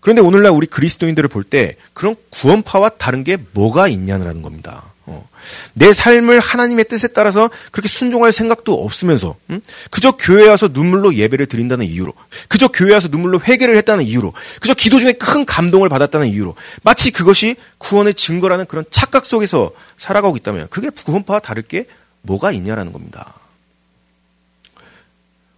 그런데 0.00 0.20
오늘날 0.22 0.52
우리 0.52 0.66
그리스도인들을 0.66 1.28
볼 1.28 1.44
때 1.44 1.76
그런 1.92 2.14
구원파와 2.30 2.90
다른 2.98 3.24
게 3.24 3.36
뭐가 3.52 3.88
있냐는 3.88 4.42
겁니다. 4.42 4.91
어. 5.06 5.28
내 5.74 5.92
삶을 5.92 6.38
하나님의 6.38 6.84
뜻에 6.84 7.08
따라서 7.08 7.50
그렇게 7.72 7.88
순종할 7.88 8.32
생각도 8.32 8.84
없으면서 8.84 9.34
음? 9.50 9.60
그저 9.90 10.12
교회 10.12 10.48
와서 10.48 10.68
눈물로 10.72 11.14
예배를 11.14 11.46
드린다는 11.46 11.86
이유로 11.86 12.12
그저 12.48 12.68
교회 12.68 12.94
와서 12.94 13.08
눈물로 13.10 13.40
회개를 13.40 13.76
했다는 13.76 14.04
이유로 14.04 14.32
그저 14.60 14.74
기도 14.74 15.00
중에 15.00 15.12
큰 15.12 15.44
감동을 15.44 15.88
받았다는 15.88 16.28
이유로 16.28 16.54
마치 16.82 17.10
그것이 17.10 17.56
구원의 17.78 18.14
증거라는 18.14 18.66
그런 18.66 18.84
착각 18.90 19.26
속에서 19.26 19.72
살아가고 19.96 20.36
있다면 20.36 20.68
그게 20.70 20.90
구원파와 20.90 21.40
다를 21.40 21.62
게 21.62 21.86
뭐가 22.22 22.52
있냐라는 22.52 22.92
겁니다. 22.92 23.34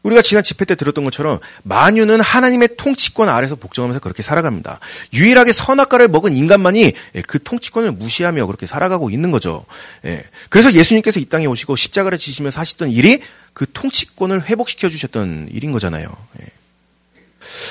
우리가 0.05 0.23
지난 0.23 0.45
집회 0.45 0.65
때 0.65 0.75
들었던 0.75 1.03
것처럼 1.05 1.41
만유는 1.65 2.21
하나님의 2.21 2.77
통치권 2.77 3.29
아래서 3.29 3.57
복종하면서 3.57 4.01
그렇게 4.01 4.23
살아갑니다. 4.23 4.79
유일하게 5.13 5.53
선악과를 5.53 6.09
먹은 6.09 6.37
인간만이 6.37 6.93
예, 7.15 7.23
그 7.23 7.43
통치권을 7.43 7.93
무시하며 7.93 8.47
그렇게 8.47 8.67
살아가고 8.67 9.11
있는 9.11 9.31
거죠. 9.31 9.65
예. 10.05 10.25
그래서 10.51 10.73
예수님께서 10.73 11.21
이 11.21 11.25
땅에 11.25 11.47
오시고 11.47 11.75
십자가를 11.75 12.19
지시면서 12.19 12.61
하셨던 12.61 12.91
일이 12.91 13.23
그 13.55 13.67
통치권을 13.73 14.45
회복시켜 14.45 14.89
주셨던 14.89 15.49
일인 15.51 15.73
거잖아요. 15.73 16.07
예. 16.41 16.47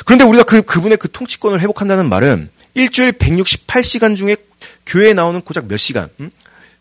그런데 0.06 0.26
우리가 0.26 0.44
그 0.44 0.62
그분의 0.64 0.98
그 0.98 1.12
통치권을 1.12 1.62
회복한다는 1.62 2.10
말은 2.10 2.50
일주일 2.74 3.14
168시간 3.14 4.16
중에 4.16 4.36
교회에 4.86 5.14
나오는 5.14 5.40
고작 5.42 5.68
몇 5.68 5.78
시간, 5.78 6.10
음? 6.20 6.32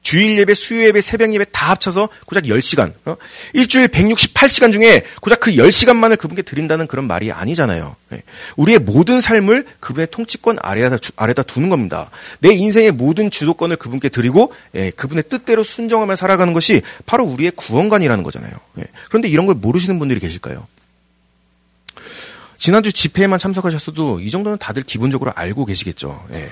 주일 0.03 0.37
예배, 0.39 0.55
수요 0.55 0.85
예배, 0.85 1.01
새벽 1.01 1.33
예배 1.33 1.47
다 1.53 1.71
합쳐서 1.71 2.09
고작 2.27 2.45
10시간. 2.45 2.93
어? 3.05 3.17
일주일 3.55 3.89
168시간 3.89 4.73
중에 4.73 5.05
고작 5.21 5.41
그 5.41 5.53
10시간만을 5.53 6.19
그분께 6.19 6.43
드린다는 6.43 6.89
그런 6.89 7.07
말이 7.07 7.31
아니잖아요. 7.31 7.95
네. 8.11 8.23
우리의 8.57 8.81
모든 8.81 9.21
삶을 9.21 9.65
그분의 9.81 10.09
통치권 10.11 10.59
아래다, 10.61 10.99
아래다 11.17 11.45
두는 11.45 11.69
겁니다. 11.69 12.11
내 12.41 12.53
인생의 12.53 12.91
모든 12.91 13.31
주도권을 13.31 13.77
그분께 13.77 14.09
드리고 14.09 14.53
예, 14.75 14.91
그분의 14.91 15.25
뜻대로 15.29 15.63
순정하며 15.63 16.17
살아가는 16.17 16.53
것이 16.53 16.83
바로 17.07 17.25
우리의 17.25 17.53
구원관이라는 17.53 18.25
거잖아요. 18.25 18.53
예. 18.81 18.85
그런데 19.09 19.29
이런 19.29 19.47
걸 19.47 19.55
모르시는 19.55 19.99
분들이 20.01 20.19
계실까요? 20.19 20.67
지난주 22.59 22.93
집회에만 22.93 23.39
참석하셨어도 23.39 24.21
이 24.21 24.31
정도는 24.31 24.59
다들 24.59 24.83
기본적으로 24.83 25.33
알고 25.35 25.65
계시겠죠. 25.65 26.25
예. 26.33 26.51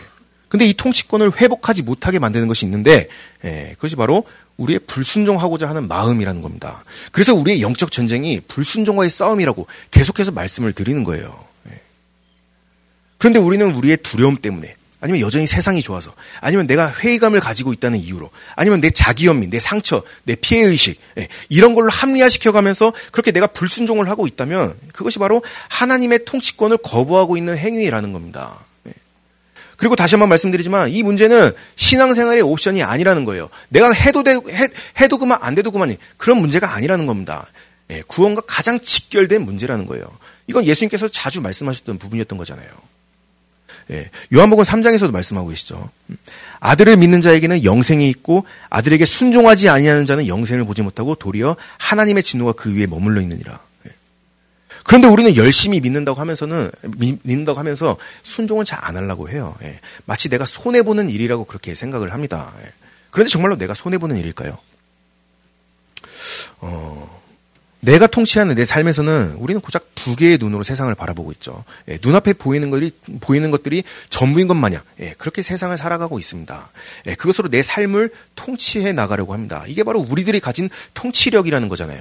근데 0.51 0.67
이 0.67 0.75
통치권을 0.75 1.41
회복하지 1.41 1.85
못하게 1.85 2.19
만드는 2.19 2.49
것이 2.49 2.67
있는데 2.67 3.09
예, 3.45 3.71
그것이 3.77 3.95
바로 3.95 4.25
우리의 4.57 4.81
불순종하고자 4.81 5.69
하는 5.69 5.87
마음이라는 5.87 6.43
겁니다. 6.43 6.83
그래서 7.13 7.35
우리의 7.35 7.63
영적 7.63 7.93
전쟁이 7.93 8.41
불순종과의 8.41 9.11
싸움이라고 9.11 9.69
계속해서 9.93 10.33
말씀을 10.33 10.73
드리는 10.73 11.05
거예요. 11.05 11.45
예. 11.71 11.81
그런데 13.17 13.39
우리는 13.39 13.73
우리의 13.73 13.99
두려움 13.99 14.37
때문에 14.37 14.75
아니면 15.01 15.21
여전히 15.21 15.47
세상이 15.47 15.83
좋아서 15.83 16.13
아니면 16.41 16.67
내가 16.67 16.93
회의감을 16.93 17.39
가지고 17.39 17.73
있다는 17.73 18.01
이유로 18.01 18.29
아니면 18.57 18.81
내 18.81 18.91
자기 18.91 19.27
연민, 19.27 19.51
내 19.51 19.61
상처, 19.61 20.03
내 20.25 20.35
피해 20.35 20.63
의식 20.65 21.01
예, 21.17 21.29
이런 21.49 21.77
걸로 21.77 21.91
합리화시켜 21.91 22.51
가면서 22.51 22.93
그렇게 23.13 23.31
내가 23.31 23.47
불순종을 23.47 24.11
하고 24.11 24.27
있다면 24.27 24.77
그것이 24.93 25.21
바로 25.21 25.45
하나님의 25.69 26.25
통치권을 26.25 26.79
거부하고 26.79 27.37
있는 27.37 27.57
행위라는 27.57 28.13
겁니다. 28.13 28.59
그리고 29.81 29.97
다시 29.97 30.15
한번 30.15 30.29
말씀드리지만 30.29 30.91
이 30.91 31.03
문제는 31.03 31.53
신앙생활의 31.77 32.43
옵션이 32.43 32.83
아니라는 32.83 33.25
거예요. 33.25 33.49
내가 33.71 33.91
해도 33.93 34.23
돼, 34.23 34.33
해, 34.35 34.69
해도 35.01 35.17
그만 35.17 35.39
안 35.41 35.55
돼도 35.55 35.71
그만이 35.71 35.97
그런 36.19 36.37
문제가 36.39 36.75
아니라는 36.75 37.07
겁니다. 37.07 37.47
예, 37.91 38.03
구원과 38.07 38.43
가장 38.47 38.79
직결된 38.79 39.43
문제라는 39.43 39.87
거예요. 39.87 40.05
이건 40.47 40.67
예수님께서 40.67 41.09
자주 41.09 41.41
말씀하셨던 41.41 41.97
부분이었던 41.97 42.37
거잖아요. 42.37 42.69
예, 43.93 44.11
요한복음 44.35 44.65
3장에서도 44.65 45.13
말씀하고 45.13 45.49
계시죠. 45.49 45.89
아들을 46.61 46.99
믿는 46.99 47.23
자에게는 47.23 47.65
영생이 47.65 48.07
있고 48.11 48.45
아들에게 48.69 49.07
순종하지 49.07 49.71
아니하는 49.71 50.05
자는 50.05 50.27
영생을 50.27 50.67
보지 50.67 50.83
못하고 50.83 51.15
도리어 51.15 51.57
하나님의 51.79 52.23
진노가 52.23 52.53
그 52.53 52.77
위에 52.77 52.87
머물러 52.87 53.23
있느니라. 53.23 53.59
그런데 54.85 55.09
우리는 55.09 55.37
열심히 55.37 55.81
믿는다고 55.81 56.21
하면서는 56.21 56.71
믿는다고 56.97 57.59
하면서 57.59 57.97
순종을 58.23 58.65
잘 58.65 58.81
안 58.83 58.97
하려고 58.97 59.29
해요. 59.29 59.55
예. 59.63 59.79
마치 60.07 60.29
내가 60.29 60.47
손해 60.47 60.83
보는 60.83 61.11
일이라고 61.11 61.45
그렇게 61.45 61.75
생각을 61.75 62.13
합니다. 62.15 62.53
예. 62.65 62.73
그런데 63.11 63.31
정말로 63.31 63.57
내가 63.57 63.75
손해 63.75 63.99
보는 63.99 64.17
일일까요? 64.17 64.57
어, 66.61 67.21
내가 67.81 68.07
통치하는 68.07 68.55
내 68.55 68.65
삶에서는 68.65 69.37
우리는 69.39 69.61
고작 69.61 69.95
두 69.95 70.15
개의 70.17 70.39
눈으로 70.39 70.63
세상을 70.63 70.95
바라보고 70.95 71.33
있죠. 71.33 71.65
예, 71.89 71.99
눈앞에 72.03 72.35
보이는 72.35 72.71
것들이 72.71 72.93
보이는 73.21 73.51
것들이 73.51 73.85
전부인 74.11 74.49
것 74.49 74.55
마냥 74.55 74.83
예, 75.01 75.15
그렇게 75.19 75.43
세상을 75.43 75.77
살아가고 75.77 76.19
있습니다. 76.19 76.71
예, 77.07 77.15
그것으로 77.15 77.49
내 77.49 77.63
삶을 77.63 78.11
통치해 78.35 78.93
나가려고 78.93 79.33
합니다. 79.33 79.65
이게 79.67 79.83
바로 79.83 80.01
우리들이 80.01 80.41
가진 80.41 80.69
통치력이라는 80.95 81.69
거잖아요. 81.69 82.01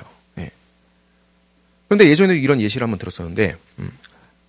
그런데 1.89 2.07
예전에 2.07 2.35
이런 2.35 2.61
예시를 2.61 2.85
한번 2.85 2.99
들었었는데 2.99 3.57
음, 3.79 3.91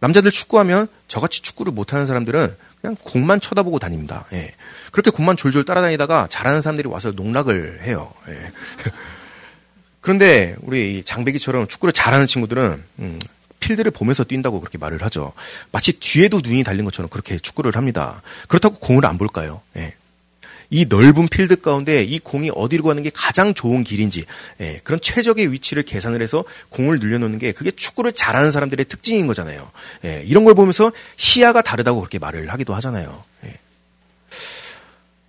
남자들 0.00 0.30
축구하면 0.30 0.88
저같이 1.08 1.42
축구를 1.42 1.72
못하는 1.72 2.06
사람들은 2.06 2.54
그냥 2.80 2.96
공만 3.02 3.40
쳐다보고 3.40 3.78
다닙니다. 3.78 4.26
예. 4.32 4.54
그렇게 4.92 5.10
공만 5.10 5.36
졸졸 5.36 5.64
따라다니다가 5.64 6.28
잘하는 6.30 6.62
사람들이 6.62 6.88
와서 6.88 7.10
농락을 7.10 7.80
해요. 7.82 8.12
예. 8.28 8.52
그런데 10.00 10.56
우리 10.62 11.02
장배기처럼 11.04 11.66
축구를 11.66 11.92
잘하는 11.92 12.26
친구들은 12.26 12.82
음, 13.00 13.18
필드를 13.60 13.90
보면서 13.90 14.24
뛴다고 14.24 14.60
그렇게 14.60 14.78
말을 14.78 15.02
하죠. 15.02 15.32
마치 15.72 15.98
뒤에도 16.00 16.40
눈이 16.42 16.64
달린 16.64 16.84
것처럼 16.84 17.10
그렇게 17.10 17.38
축구를 17.38 17.76
합니다. 17.76 18.22
그렇다고 18.48 18.78
공을 18.78 19.04
안 19.04 19.18
볼까요? 19.18 19.60
예. 19.76 19.94
이 20.70 20.86
넓은 20.88 21.28
필드 21.28 21.60
가운데 21.60 22.04
이 22.04 22.20
공이 22.20 22.50
어디로 22.54 22.84
가는 22.84 23.02
게 23.02 23.10
가장 23.12 23.54
좋은 23.54 23.82
길인지 23.82 24.24
예, 24.60 24.80
그런 24.84 25.00
최적의 25.00 25.52
위치를 25.52 25.82
계산을 25.82 26.22
해서 26.22 26.44
공을 26.70 27.00
늘려놓는 27.00 27.38
게 27.38 27.52
그게 27.52 27.72
축구를 27.72 28.12
잘하는 28.12 28.52
사람들의 28.52 28.86
특징인 28.86 29.26
거잖아요. 29.26 29.70
예, 30.04 30.22
이런 30.26 30.44
걸 30.44 30.54
보면서 30.54 30.92
시야가 31.16 31.62
다르다고 31.62 32.00
그렇게 32.00 32.18
말을 32.18 32.52
하기도 32.52 32.74
하잖아요. 32.74 33.24
예. 33.44 33.58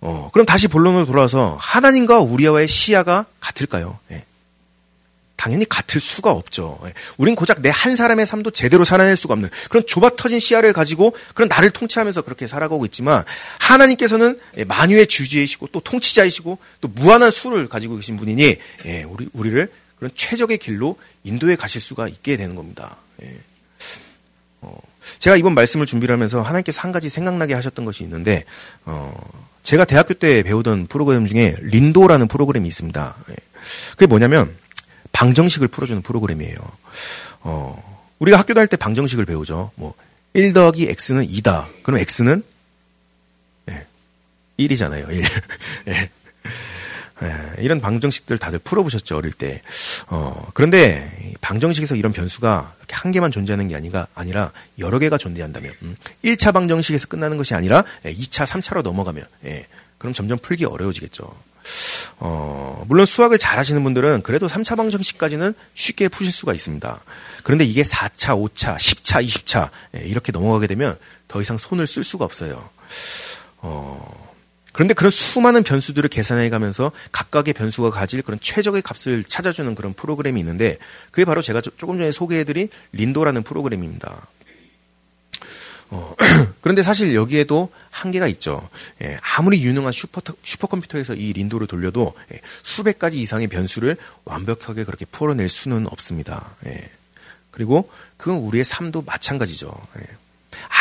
어, 0.00 0.28
그럼 0.32 0.46
다시 0.46 0.68
본론으로 0.68 1.06
돌아와서 1.06 1.56
하나님과 1.60 2.20
우리와의 2.20 2.68
시야가 2.68 3.26
같을까요? 3.40 3.98
예. 4.12 4.24
당연히 5.42 5.68
같을 5.68 6.00
수가 6.00 6.30
없죠. 6.30 6.78
예. 6.86 6.92
우린 7.18 7.34
고작 7.34 7.60
내 7.60 7.72
한 7.72 7.96
사람의 7.96 8.26
삶도 8.26 8.52
제대로 8.52 8.84
살아낼 8.84 9.16
수가 9.16 9.34
없는 9.34 9.50
그런 9.68 9.84
좁아 9.84 10.10
터진 10.10 10.38
시야를 10.38 10.72
가지고 10.72 11.16
그런 11.34 11.48
나를 11.48 11.70
통치하면서 11.70 12.22
그렇게 12.22 12.46
살아가고 12.46 12.84
있지만 12.86 13.24
하나님께서는 13.58 14.38
예, 14.58 14.62
만유의 14.64 15.08
주지이시고 15.08 15.70
또 15.72 15.80
통치자이시고 15.80 16.58
또 16.80 16.88
무한한 16.88 17.32
수를 17.32 17.68
가지고 17.68 17.96
계신 17.96 18.16
분이니 18.18 18.56
예, 18.86 19.02
우리 19.02 19.28
우리를 19.32 19.68
그런 19.98 20.12
최적의 20.14 20.58
길로 20.58 20.96
인도에 21.24 21.56
가실 21.56 21.80
수가 21.80 22.06
있게 22.06 22.36
되는 22.36 22.54
겁니다. 22.54 22.98
어, 24.60 24.78
제가 25.18 25.36
이번 25.36 25.54
말씀을 25.54 25.86
준비를 25.86 26.12
하면서 26.12 26.40
하나님께서 26.40 26.80
한 26.82 26.92
가지 26.92 27.08
생각나게 27.08 27.54
하셨던 27.54 27.84
것이 27.84 28.04
있는데 28.04 28.44
어, 28.84 29.12
제가 29.64 29.86
대학교 29.86 30.14
때 30.14 30.44
배우던 30.44 30.86
프로그램 30.86 31.26
중에 31.26 31.56
린도라는 31.60 32.28
프로그램이 32.28 32.68
있습니다. 32.68 33.16
그게 33.92 34.06
뭐냐면 34.06 34.54
방정식을 35.12 35.68
풀어주는 35.68 36.02
프로그램이에요. 36.02 36.56
어, 37.40 38.02
우리가 38.18 38.38
학교 38.38 38.54
다닐 38.54 38.68
때 38.68 38.76
방정식을 38.76 39.24
배우죠. 39.24 39.70
뭐, 39.74 39.94
1 40.34 40.52
더하기 40.52 40.88
x는 40.88 41.28
2다. 41.28 41.66
그럼 41.82 42.00
x는? 42.00 42.42
예, 43.70 43.86
1이잖아요, 44.58 45.10
1. 45.10 45.24
예. 45.88 46.10
예, 47.22 47.62
이런 47.62 47.80
방정식들 47.80 48.38
다들 48.38 48.58
풀어보셨죠, 48.58 49.16
어릴 49.16 49.32
때. 49.32 49.62
어, 50.08 50.48
그런데 50.54 51.34
방정식에서 51.40 51.94
이런 51.94 52.12
변수가 52.12 52.74
한 52.90 53.12
개만 53.12 53.30
존재하는 53.30 53.68
게 53.68 53.76
아니라, 53.76 54.06
아니라 54.14 54.50
여러 54.78 54.98
개가 54.98 55.18
존재한다면, 55.18 55.72
음, 55.82 55.96
1차 56.24 56.52
방정식에서 56.52 57.06
끝나는 57.06 57.36
것이 57.36 57.54
아니라 57.54 57.84
2차, 58.04 58.42
예, 58.42 58.44
3차로 58.44 58.82
넘어가면, 58.82 59.24
예, 59.44 59.66
그럼 59.98 60.12
점점 60.12 60.38
풀기 60.38 60.64
어려워지겠죠. 60.64 61.32
어, 62.18 62.84
물론 62.88 63.06
수학을 63.06 63.38
잘 63.38 63.58
하시는 63.58 63.82
분들은 63.82 64.22
그래도 64.22 64.46
3차 64.46 64.76
방정식까지는 64.76 65.54
쉽게 65.74 66.08
푸실 66.08 66.32
수가 66.32 66.52
있습니다. 66.54 67.00
그런데 67.42 67.64
이게 67.64 67.82
4차, 67.82 68.36
5차, 68.36 68.76
10차, 68.76 69.26
20차 69.26 69.70
이렇게 70.04 70.32
넘어가게 70.32 70.66
되면 70.66 70.96
더 71.28 71.40
이상 71.40 71.58
손을 71.58 71.86
쓸 71.86 72.04
수가 72.04 72.24
없어요. 72.24 72.68
어, 73.58 74.32
그런데 74.72 74.94
그런 74.94 75.10
수많은 75.10 75.62
변수들을 75.62 76.08
계산해 76.08 76.48
가면서 76.48 76.92
각각의 77.12 77.54
변수가 77.54 77.90
가질 77.90 78.22
그런 78.22 78.40
최적의 78.40 78.82
값을 78.82 79.24
찾아주는 79.24 79.74
그런 79.74 79.92
프로그램이 79.92 80.40
있는데 80.40 80.78
그게 81.10 81.24
바로 81.24 81.42
제가 81.42 81.60
조금 81.60 81.98
전에 81.98 82.10
소개해드린 82.10 82.68
린도라는 82.92 83.42
프로그램입니다. 83.42 84.26
어, 85.90 86.14
그런데 86.62 86.82
사실 86.82 87.14
여기에도 87.14 87.70
한계가 87.90 88.28
있죠. 88.28 88.68
예, 89.02 89.18
아무리 89.36 89.62
유능한 89.62 89.92
슈퍼, 89.92 90.22
슈퍼컴퓨터에서 90.42 91.14
이 91.14 91.32
린도를 91.34 91.66
돌려도 91.66 92.14
예, 92.32 92.40
수백 92.62 92.98
가지 92.98 93.20
이상의 93.20 93.48
변수를 93.48 93.96
완벽하게 94.24 94.84
그렇게 94.84 95.04
풀어낼 95.04 95.48
수는 95.48 95.86
없습니다. 95.88 96.54
예, 96.66 96.88
그리고 97.50 97.90
그건 98.16 98.38
우리의 98.38 98.64
삶도 98.64 99.02
마찬가지죠. 99.02 99.70
예. 99.98 100.06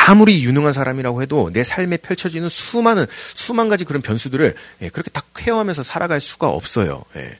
아무리 0.08 0.44
유능한 0.44 0.72
사람이라고 0.72 1.22
해도 1.24 1.50
내 1.52 1.64
삶에 1.64 1.98
펼쳐지는 1.98 2.48
수많은 2.48 3.06
수만 3.34 3.68
가지 3.68 3.84
그런 3.84 4.04
변수들을 4.04 4.56
예, 4.84 4.90
그렇게 4.90 5.10
다 5.10 5.24
쾌어하면서 5.36 5.82
살아갈 5.82 6.22
수가 6.22 6.50
없어요. 6.50 7.04
예. 7.16 7.38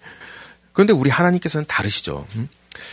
그런데 0.74 0.94
우리 0.94 1.12
하나님께서는 1.12 1.66
다르시죠. 1.68 2.26
음? 2.36 2.50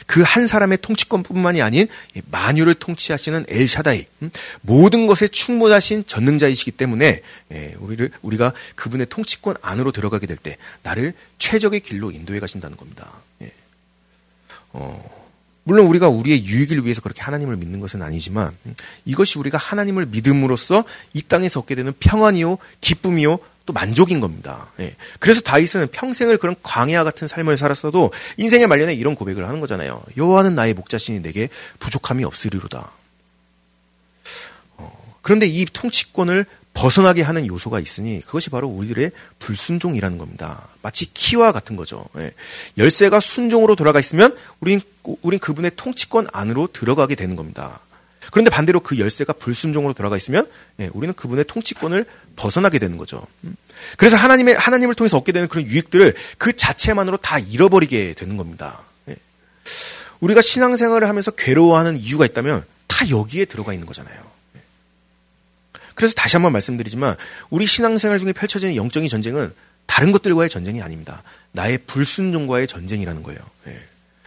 그 0.07 0.22
한 0.28 0.47
사람의 0.47 0.78
통치권뿐만이 0.82 1.62
아닌 1.62 1.89
만유를 2.30 2.74
통치하시는 2.74 3.47
엘샤다이 3.49 4.07
음? 4.22 4.30
모든 4.61 5.07
것에 5.07 5.26
충분하신 5.28 6.05
전능자이시기 6.07 6.72
때문에 6.72 7.22
예, 7.53 7.74
우리를 7.78 8.11
우리가 8.22 8.53
그분의 8.76 9.07
통치권 9.09 9.57
안으로 9.62 9.91
들어가게 9.93 10.26
될 10.26 10.36
때 10.36 10.57
나를 10.82 11.14
최적의 11.39 11.80
길로 11.80 12.11
인도해 12.11 12.39
가신다는 12.41 12.76
겁니다. 12.76 13.11
예. 13.43 13.51
어, 14.72 15.18
물론 15.64 15.86
우리가 15.86 16.09
우리의 16.09 16.45
유익을 16.47 16.84
위해서 16.84 17.01
그렇게 17.01 17.22
하나님을 17.22 17.57
믿는 17.57 17.80
것은 17.80 18.03
아니지만 18.03 18.57
이것이 19.05 19.39
우리가 19.39 19.59
하나님을 19.59 20.07
믿음으로써 20.07 20.84
이 21.12 21.22
땅에서 21.22 21.61
얻게 21.61 21.74
되는 21.74 21.93
평안이요, 21.99 22.59
기쁨이요, 22.80 23.39
또 23.69 23.75
만족인 23.75 24.19
겁니다. 24.19 24.73
예. 24.81 24.97
그래서 25.21 25.43
다윗은 25.43 25.89
평생을 25.89 26.39
그런 26.39 26.57
광야 26.62 27.05
같은 27.05 27.29
삶을 27.29 27.59
살았어도 27.59 28.12
인생의 28.39 28.66
말년에 28.66 28.95
이런 28.95 29.14
고백을 29.14 29.47
하는 29.47 29.61
거잖아요. 29.61 30.03
여호와는 30.16 30.55
나의 30.55 30.73
목자신이 30.73 31.21
내게 31.21 31.51
부족함이 31.79 32.25
없으리로다. 32.25 32.91
어, 34.79 35.16
그런데 35.21 35.47
이 35.47 35.66
통치권을 35.66 36.47
벗어나게 36.73 37.21
하는 37.21 37.47
요소가 37.47 37.79
있으니 37.79 38.23
그것이 38.25 38.49
바로 38.49 38.69
우리들의 38.69 39.11
불순종이라는 39.39 40.16
겁니다. 40.16 40.69
마치 40.81 41.12
키와 41.12 41.53
같은 41.53 41.77
거죠. 41.77 42.07
예. 42.16 42.33
열쇠가 42.79 43.21
순종으로 43.21 43.77
돌아가 43.77 44.01
있으면 44.01 44.35
우린 44.61 44.81
우린 45.21 45.39
그분의 45.39 45.73
통치권 45.77 46.29
안으로 46.33 46.69
들어가게 46.73 47.16
되는 47.16 47.37
겁니다. 47.37 47.81
그런데 48.31 48.51
반대로 48.51 48.81
그 48.81 48.99
열쇠가 48.99 49.33
불순종으로 49.35 49.95
돌아가 49.95 50.16
있으면 50.16 50.49
예, 50.81 50.91
우리는 50.93 51.14
그분의 51.14 51.45
통치권을 51.47 52.05
벗어나게 52.37 52.79
되는 52.79 52.99
거죠. 52.99 53.26
음. 53.45 53.57
그래서 53.97 54.16
하나님의 54.16 54.55
하나님을 54.55 54.95
통해서 54.95 55.16
얻게 55.16 55.33
되는 55.33 55.49
그런 55.49 55.66
유익들을 55.66 56.14
그 56.37 56.57
자체만으로 56.57 57.16
다 57.18 57.39
잃어버리게 57.39 58.14
되는 58.14 58.37
겁니다. 58.37 58.81
예. 59.09 59.16
우리가 60.20 60.43
신앙생활을 60.43 61.09
하면서 61.09 61.31
괴로워하는 61.31 61.99
이유가 61.99 62.26
있다면 62.26 62.64
다 62.87 63.09
여기에 63.09 63.47
들어가 63.47 63.72
있는 63.72 63.87
거잖아요. 63.87 64.18
예. 64.57 64.61
그래서 65.95 66.14
다시 66.14 66.37
한번 66.37 66.53
말씀드리지만 66.53 67.16
우리 67.51 67.66
신앙생활 67.66 68.18
중에 68.18 68.33
펼쳐지는 68.33 68.76
영적인 68.76 69.09
전쟁은 69.09 69.53
다른 69.87 70.12
것들과의 70.12 70.51
전쟁이 70.51 70.83
아닙니다. 70.83 71.22
나의 71.53 71.79
불순종과의 71.87 72.66
전쟁이라는 72.66 73.22
거예요. 73.22 73.41
예. 73.68 73.83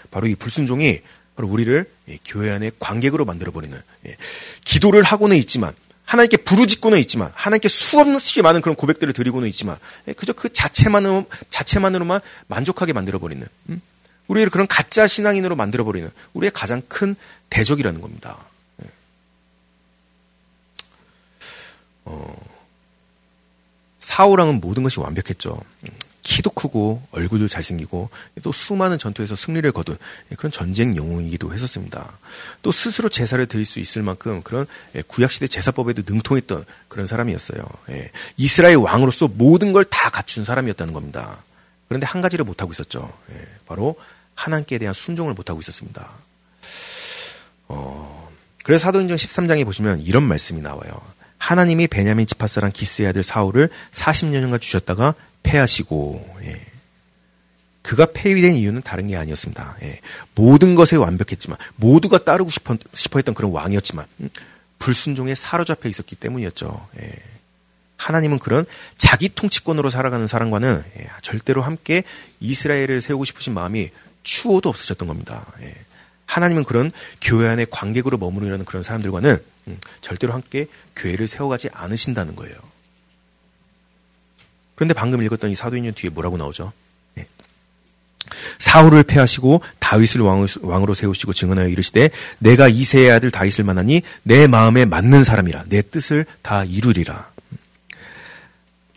바로 0.10 0.28
이 0.28 0.36
불순종이 0.36 1.02
바로 1.36 1.48
우리를 1.48 1.86
예, 2.10 2.18
교회 2.26 2.52
안에 2.52 2.72
관객으로 2.80 3.26
만들어버리는 3.26 3.80
예, 4.08 4.18
기도를 4.64 5.04
하고는 5.04 5.38
있지만 5.38 5.74
하나님께 6.06 6.38
부르짖고는 6.38 7.00
있지만 7.00 7.32
하나님께 7.34 7.70
수없이 7.70 8.42
많은 8.42 8.62
그런 8.62 8.76
고백들을 8.76 9.14
드리고는 9.14 9.48
있지만 9.50 9.78
예, 10.08 10.14
그저 10.14 10.34
그 10.34 10.52
자체만으로 10.52 11.26
자체만으로만 11.50 12.20
만족하게 12.48 12.94
만들어버리는 12.94 13.48
음? 13.70 13.82
우리를 14.28 14.50
그런 14.50 14.68
가짜 14.68 15.08
신앙인으로 15.08 15.56
만들어버리는 15.56 16.10
우리의 16.34 16.52
가장 16.52 16.82
큰 16.88 17.16
대적이라는 17.50 18.02
겁니다. 18.02 18.38
어, 22.06 22.36
사울왕은 24.00 24.60
모든 24.60 24.84
것이 24.84 25.00
완벽했죠. 25.00 25.60
음, 26.22 26.24
키도 26.24 26.52
크고 26.52 27.02
얼굴도 27.12 27.48
잘생기고 27.48 28.10
또 28.44 28.52
수많은 28.52 29.00
전투에서 29.00 29.36
승리를 29.36 29.70
거둔 29.72 29.98
그런 30.38 30.52
전쟁 30.52 30.96
영웅이기도 30.96 31.54
했었습니다. 31.54 32.12
또 32.62 32.72
스스로 32.72 33.10
제사를 33.10 33.44
드릴 33.48 33.66
수 33.66 33.80
있을 33.80 34.04
만큼 34.04 34.42
그런 34.44 34.66
구약시대 35.08 35.48
제사법에도 35.48 36.04
능통했던 36.08 36.66
그런 36.88 37.08
사람이었어요. 37.08 37.64
예. 37.90 38.12
이스라엘 38.38 38.78
왕으로서 38.78 39.28
모든 39.28 39.74
걸 39.74 39.86
다 39.92 40.10
갖춘 40.10 40.44
사람이었다는 40.44 40.94
겁니다. 40.94 41.44
그런데 41.88 42.06
한 42.08 42.22
가지를 42.22 42.46
못하고 42.46 42.72
있었죠. 42.72 43.12
예. 43.34 43.48
바로 43.68 43.96
하나님께 44.36 44.78
대한 44.78 44.94
순종을 44.94 45.34
못하고 45.34 45.60
있었습니다. 45.60 46.10
어, 47.68 48.32
그래서 48.64 48.84
사도행전 48.86 49.18
13장에 49.18 49.66
보시면 49.66 50.02
이런 50.02 50.24
말씀이 50.24 50.62
나와요. 50.62 51.02
하나님이 51.38 51.88
베냐민 51.88 52.28
지파 52.28 52.48
사람 52.48 52.72
기스의 52.72 53.10
아들 53.10 53.24
사울을 53.24 53.70
40년간 53.94 54.62
주셨다가 54.62 55.16
패하시고 55.44 56.38
예. 56.44 56.62
그가 57.82 58.08
폐위된 58.14 58.56
이유는 58.56 58.84
다른 58.84 59.08
게 59.08 59.16
아니었습니다. 59.18 59.78
예. 59.84 60.00
모든 60.36 60.76
것에 60.76 60.96
완벽했지만 60.96 61.58
모두가 61.76 62.24
따르고 62.24 62.50
싶어, 62.50 62.78
싶어 62.94 63.20
했던 63.20 63.34
그런 63.34 63.52
왕이었지만 63.52 64.06
음, 64.22 64.30
불순종에 64.80 65.36
사로잡혀 65.36 65.90
있었기 65.90 66.16
때문이었죠. 66.16 66.88
예. 67.02 67.12
하나님은 67.98 68.40
그런 68.40 68.66
자기 68.98 69.30
통치권으로 69.30 69.90
살아가는 69.90 70.28
사람과는 70.28 70.84
예, 71.00 71.10
절대로 71.22 71.62
함께 71.62 72.04
이스라엘을 72.40 73.02
세우고 73.02 73.26
싶으신 73.26 73.54
마음이 73.54 73.90
추호도 74.24 74.70
없으셨던 74.70 75.08
겁니다. 75.08 75.46
예. 75.62 75.74
하나님은 76.26 76.64
그런 76.64 76.92
교회 77.20 77.50
안에 77.50 77.66
관객으로 77.70 78.18
머무르려는 78.18 78.66
그런 78.66 78.84
사람들과는 78.84 79.38
음, 79.68 79.78
절대로 80.00 80.34
함께 80.34 80.68
교회를 80.96 81.28
세워가지 81.28 81.70
않으신다는 81.74 82.36
거예요. 82.36 82.56
그런데 84.82 84.96
방금 84.96 85.22
읽었던 85.22 85.52
이 85.52 85.54
사도행전 85.54 85.94
뒤에 85.94 86.10
뭐라고 86.10 86.38
나오죠? 86.38 86.74
네. 87.14 87.28
사울을 88.58 89.04
패하시고 89.04 89.62
다윗을 89.78 90.22
왕으로 90.22 90.96
세우시고 90.96 91.34
증언하여 91.34 91.68
이르시되 91.68 92.10
내가 92.40 92.68
이세의 92.68 93.12
아들 93.12 93.30
다윗을 93.30 93.64
만나니 93.64 94.02
내 94.24 94.48
마음에 94.48 94.86
맞는 94.86 95.24
사람이라 95.24 95.66
내 95.68 95.84
뜻을 95.84 96.26
다 96.42 96.64
이루리라. 96.64 97.30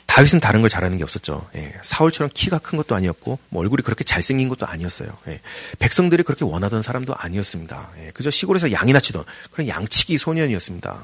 다윗은 0.07 0.41
다른 0.41 0.63
걸 0.63 0.71
잘하는 0.71 0.97
게 0.97 1.05
없었죠. 1.05 1.47
예, 1.57 1.75
사울처럼 1.83 2.31
키가 2.33 2.61
큰 2.61 2.79
것도 2.79 2.95
아니었고 2.95 3.39
뭐 3.51 3.61
얼굴이 3.61 3.83
그렇게 3.83 4.05
잘생긴 4.05 4.49
것도 4.49 4.65
아니었어요. 4.65 5.11
예, 5.29 5.41
백성들이 5.81 6.23
그렇게 6.23 6.47
원하던 6.47 6.81
사람도 6.81 7.15
아니었습니다. 7.15 7.91
예, 7.99 8.11
그저 8.15 8.31
시골에서 8.31 8.73
양이나 8.73 9.01
치던 9.01 9.23
그런 9.51 9.69
양치기 9.69 10.17
소년이었습니다. 10.17 10.99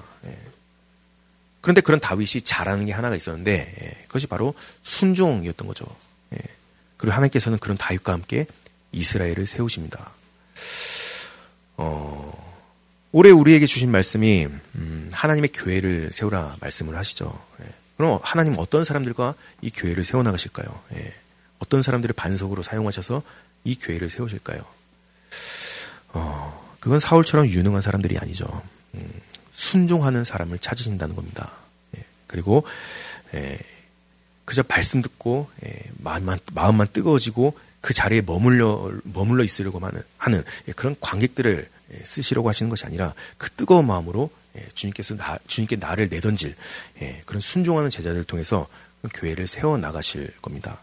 예. 1.61 1.62
그런데 1.62 1.80
그런 1.80 2.00
다윗이 2.00 2.42
잘하는 2.44 2.86
게 2.86 2.92
하나가 2.92 3.16
있었는데 3.16 3.74
예, 3.80 4.02
그것이 4.06 4.26
바로 4.26 4.54
순종이었던 4.82 5.66
거죠. 5.66 5.84
예. 6.34 6.38
그리고 6.96 7.14
하나님께서는 7.14 7.58
그런 7.58 7.76
다윗과 7.76 8.12
함께 8.12 8.46
이스라엘을 8.92 9.46
세우십니다. 9.46 10.11
어, 11.76 12.50
올해 13.12 13.30
우리에게 13.30 13.66
주신 13.66 13.90
말씀이 13.90 14.46
음, 14.74 15.11
하나님의 15.12 15.50
교회를 15.52 16.11
세우라 16.12 16.56
말씀을 16.61 16.96
하시죠. 16.96 17.38
예. 17.62 17.66
그럼 17.96 18.18
하나님 18.22 18.54
어떤 18.58 18.84
사람들과 18.84 19.34
이 19.61 19.70
교회를 19.70 20.04
세워나가실까요? 20.04 20.66
예. 20.94 21.14
어떤 21.58 21.82
사람들을 21.82 22.14
반석으로 22.14 22.62
사용하셔서 22.62 23.22
이 23.64 23.78
교회를 23.78 24.08
세우실까요? 24.08 24.64
어, 26.12 26.76
그건 26.80 26.98
사울처럼 26.98 27.46
유능한 27.46 27.82
사람들이 27.82 28.18
아니죠. 28.18 28.62
음, 28.94 29.11
순종하는 29.61 30.24
사람을 30.24 30.58
찾으신다는 30.58 31.14
겁니다. 31.14 31.52
예, 31.94 32.04
그리고 32.26 32.64
예, 33.34 33.58
그저 34.46 34.64
말씀 34.66 35.02
듣고 35.02 35.50
예, 35.66 35.82
마음만 35.98 36.38
마음만 36.54 36.88
뜨거워지고 36.94 37.58
그 37.82 37.92
자리에 37.92 38.22
머물러 38.22 38.90
머물러 39.04 39.44
있으려고 39.44 39.78
하는 39.78 40.02
하는 40.16 40.42
그런 40.76 40.96
관객들을 40.98 41.68
쓰시려고 42.04 42.48
하시는 42.48 42.70
것이 42.70 42.86
아니라 42.86 43.14
그 43.36 43.50
뜨거운 43.50 43.86
마음으로 43.86 44.30
주님께서 44.74 45.16
나, 45.16 45.38
주님께 45.46 45.76
나를 45.76 46.08
내던질 46.08 46.54
그런 47.26 47.40
순종하는 47.40 47.90
제자들을 47.90 48.24
통해서 48.24 48.66
교회를 49.14 49.46
세워 49.46 49.76
나가실 49.76 50.32
겁니다. 50.40 50.78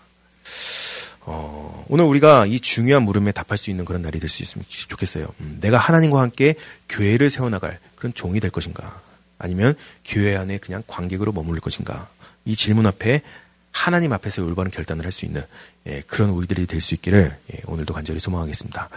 어, 1.29 1.85
오늘 1.89 2.05
우리가 2.05 2.45
이 2.45 2.59
중요한 2.59 3.03
물음에 3.03 3.33
답할 3.33 3.57
수 3.57 3.69
있는 3.69 3.83
그런 3.83 4.01
날이 4.01 4.17
될 4.19 4.29
수 4.29 4.43
있으면 4.43 4.63
좋겠어요. 4.69 5.27
음, 5.41 5.57
내가 5.59 5.77
하나님과 5.77 6.21
함께 6.21 6.55
교회를 6.87 7.29
세워나갈 7.29 7.79
그런 7.95 8.13
종이 8.13 8.39
될 8.39 8.49
것인가? 8.49 9.01
아니면 9.37 9.75
교회 10.05 10.37
안에 10.37 10.57
그냥 10.57 10.83
관객으로 10.87 11.33
머무를 11.33 11.59
것인가? 11.59 12.07
이 12.45 12.55
질문 12.55 12.87
앞에 12.87 13.21
하나님 13.73 14.13
앞에서 14.13 14.41
올바른 14.43 14.71
결단을 14.71 15.03
할 15.03 15.11
수 15.11 15.25
있는 15.25 15.43
예, 15.85 16.01
그런 16.07 16.29
우리들이 16.29 16.65
될 16.65 16.79
수 16.79 16.93
있기를 16.95 17.37
예, 17.53 17.61
오늘도 17.65 17.93
간절히 17.93 18.19
소망하겠습니다. 18.21 18.89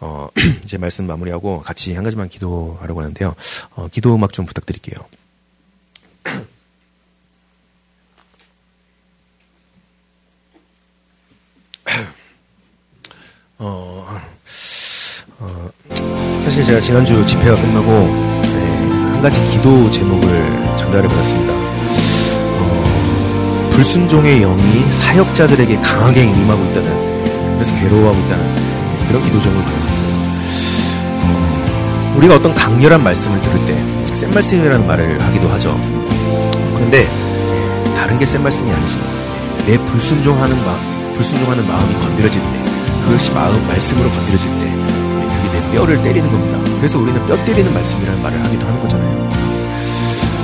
어, 0.00 0.28
이제 0.64 0.78
말씀 0.78 1.06
마무리하고 1.06 1.60
같이 1.60 1.94
한 1.94 2.02
가지만 2.02 2.30
기도하려고 2.30 3.00
하는데요. 3.02 3.34
어, 3.76 3.88
기도 3.92 4.14
음악 4.14 4.32
좀 4.32 4.46
부탁드릴게요. 4.46 4.96
어, 13.58 14.06
어, 15.38 15.68
사실 16.44 16.64
제가 16.64 16.80
지난주 16.80 17.24
집회가 17.24 17.54
끝나고 17.54 17.90
네, 18.42 18.86
한 19.12 19.22
가지 19.22 19.42
기도 19.44 19.90
제목을 19.90 20.76
전달을 20.76 21.08
받았습니다. 21.08 21.52
어, 21.54 23.68
불순종의 23.72 24.40
영이 24.40 24.92
사역자들에게 24.92 25.80
강하게 25.80 26.24
임하고 26.24 26.64
있다는 26.66 27.58
그래서 27.58 27.74
괴로워하고 27.74 28.18
있다는 28.26 29.06
그런 29.06 29.22
기도 29.22 29.40
제목을 29.40 29.64
받았었어요. 29.64 30.08
어, 31.24 32.12
우리가 32.16 32.36
어떤 32.36 32.52
강렬한 32.54 33.02
말씀을 33.02 33.40
들을 33.40 33.64
때 33.66 34.02
센 34.22 34.30
말씀이라는 34.30 34.86
말을 34.86 35.20
하기도 35.20 35.48
하죠. 35.48 35.76
그런데 36.74 37.08
다른 37.96 38.16
게 38.18 38.24
센 38.24 38.40
말씀이 38.42 38.70
아니죠. 38.70 38.98
내 39.66 39.76
불순종하는 39.86 40.56
마음, 40.64 40.91
불순종하는 41.14 41.66
마음이 41.66 41.94
건드려질 42.00 42.42
때 42.42 42.64
그것이 43.04 43.32
마음 43.32 43.66
말씀으로 43.66 44.08
건드려질 44.10 44.50
때 44.60 44.72
그게 45.36 45.60
내 45.60 45.70
뼈를 45.70 46.00
때리는 46.02 46.30
겁니다. 46.30 46.58
그래서 46.76 46.98
우리는 46.98 47.26
뼈 47.26 47.42
때리는 47.44 47.72
말씀이라는 47.72 48.22
말을 48.22 48.44
하기도 48.44 48.66
하는 48.66 48.80
거잖아요. 48.80 49.32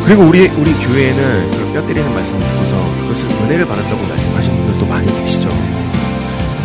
그리고 0.04 0.22
우리 0.22 0.48
우리 0.48 0.72
교회에는 0.72 1.50
그런 1.50 1.72
뼈 1.74 1.86
때리는 1.86 2.14
말씀을 2.14 2.40
듣고서 2.40 2.96
그것을 3.00 3.28
은혜를 3.30 3.66
받았다고 3.66 4.06
말씀하시는 4.06 4.62
분들도 4.62 4.86
많이 4.86 5.06
계시죠. 5.20 5.48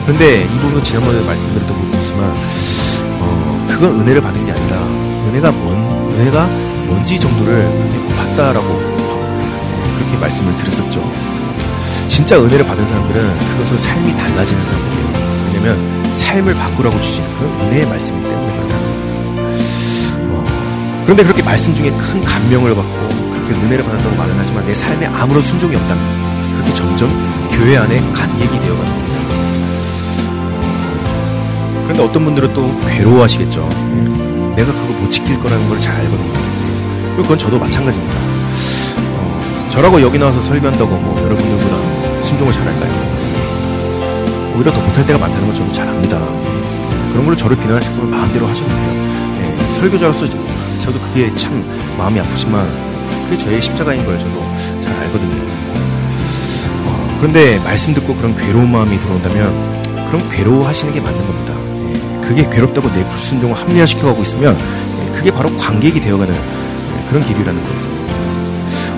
그런데 0.06 0.42
이 0.44 0.60
부분은 0.60 0.84
지난번에 0.84 1.26
말씀드렸던 1.26 1.78
부분이지만 1.78 2.36
어, 3.20 3.66
그건 3.70 4.00
은혜를 4.02 4.22
받은 4.22 4.46
게 4.46 4.52
아니라 4.52 4.78
은혜가 5.28 5.52
뭔 5.52 5.94
은혜가 6.14 6.46
뭔지 6.86 7.20
정도를 7.20 7.68
봤다라고 8.16 8.80
그렇게 9.98 10.18
말씀을 10.18 10.56
드렸었죠. 10.58 11.33
진짜 12.14 12.38
은혜를 12.40 12.64
받은 12.66 12.88
사람들은 12.88 13.40
그것으로 13.40 13.78
삶이 13.78 14.16
달라지는 14.16 14.66
사람들이에요. 14.66 15.14
왜냐면 15.48 16.14
삶을 16.16 16.54
바꾸라고 16.54 17.00
주신 17.02 17.24
그런 17.34 17.50
은혜의 17.62 17.88
말씀이기 17.88 18.30
때문에 18.30 18.54
그렇다는 18.56 18.86
겁니다. 18.86 19.48
어, 20.30 21.02
그런데 21.06 21.24
그렇게 21.24 21.42
말씀 21.42 21.74
중에 21.74 21.90
큰 21.98 22.22
감명을 22.24 22.76
받고 22.76 23.08
그렇게 23.32 23.54
은혜를 23.60 23.84
받았다고 23.84 24.16
말은 24.16 24.36
하지만 24.38 24.64
내 24.66 24.76
삶에 24.76 25.08
아무런 25.08 25.42
순종이 25.42 25.76
없다면 25.76 26.52
그렇게 26.54 26.74
점점 26.76 27.10
교회 27.50 27.78
안에 27.78 27.98
간객이 28.14 28.60
되어가는 28.60 28.86
겁니다. 28.86 29.20
그런데 31.84 32.04
어떤 32.04 32.26
분들은 32.26 32.54
또 32.54 32.80
괴로워하시겠죠. 32.82 33.68
내가 34.56 34.72
그거 34.72 34.94
못 34.94 35.10
지킬 35.12 35.40
거라는 35.40 35.68
걸 35.68 35.80
잘 35.82 35.96
알거든요. 35.96 36.32
그건 37.18 37.38
저도 37.40 37.58
마찬가지입니다. 37.58 38.18
어, 39.16 39.66
저라고 39.70 40.00
여기 40.02 40.20
나와서 40.20 40.40
설교한다고 40.42 40.96
뭐 40.96 41.20
여러분 41.26 41.44
순종을 42.44 42.54
잘할까요? 42.54 42.92
오히려 44.56 44.72
더 44.72 44.82
못할 44.82 45.06
때가 45.06 45.20
많다는 45.20 45.48
걸 45.48 45.56
저도 45.56 45.72
잘 45.72 45.88
압니다. 45.88 46.20
그런 47.12 47.26
걸로 47.26 47.36
저를 47.36 47.58
비난하실 47.58 47.96
거면 47.96 48.12
마음대로 48.12 48.48
하셔도 48.48 48.70
돼요. 48.70 49.08
예, 49.40 49.74
설교자로서 49.74 50.28
저도 50.80 51.00
그게 51.00 51.34
참 51.36 51.64
마음이 51.98 52.20
아프지만 52.20 52.68
그게 53.24 53.38
저의 53.38 53.62
십자가인 53.62 54.06
걸 54.06 54.20
저도 54.20 54.42
잘 54.82 54.94
알거든요. 55.04 55.42
어, 56.86 57.18
그런데 57.20 57.60
말씀 57.60 57.94
듣고 57.94 58.16
그런 58.16 58.36
괴로운 58.36 58.72
마음이 58.72 59.00
들어온다면 59.00 59.84
그럼 60.08 60.30
괴로워하시는 60.30 60.94
게 60.94 61.02
맞는 61.02 61.26
겁니다. 61.26 61.54
예, 61.90 62.28
그게 62.28 62.48
괴롭다고 62.50 62.92
내 62.94 63.08
불순종을 63.10 63.56
합리화시켜가고 63.56 64.22
있으면 64.22 64.58
예, 64.58 65.12
그게 65.12 65.32
바로 65.32 65.56
관객이 65.58 66.00
되어가는 66.02 66.34
예, 66.34 67.06
그런 67.08 67.24
길이라는 67.24 67.64
거예요. 67.64 67.94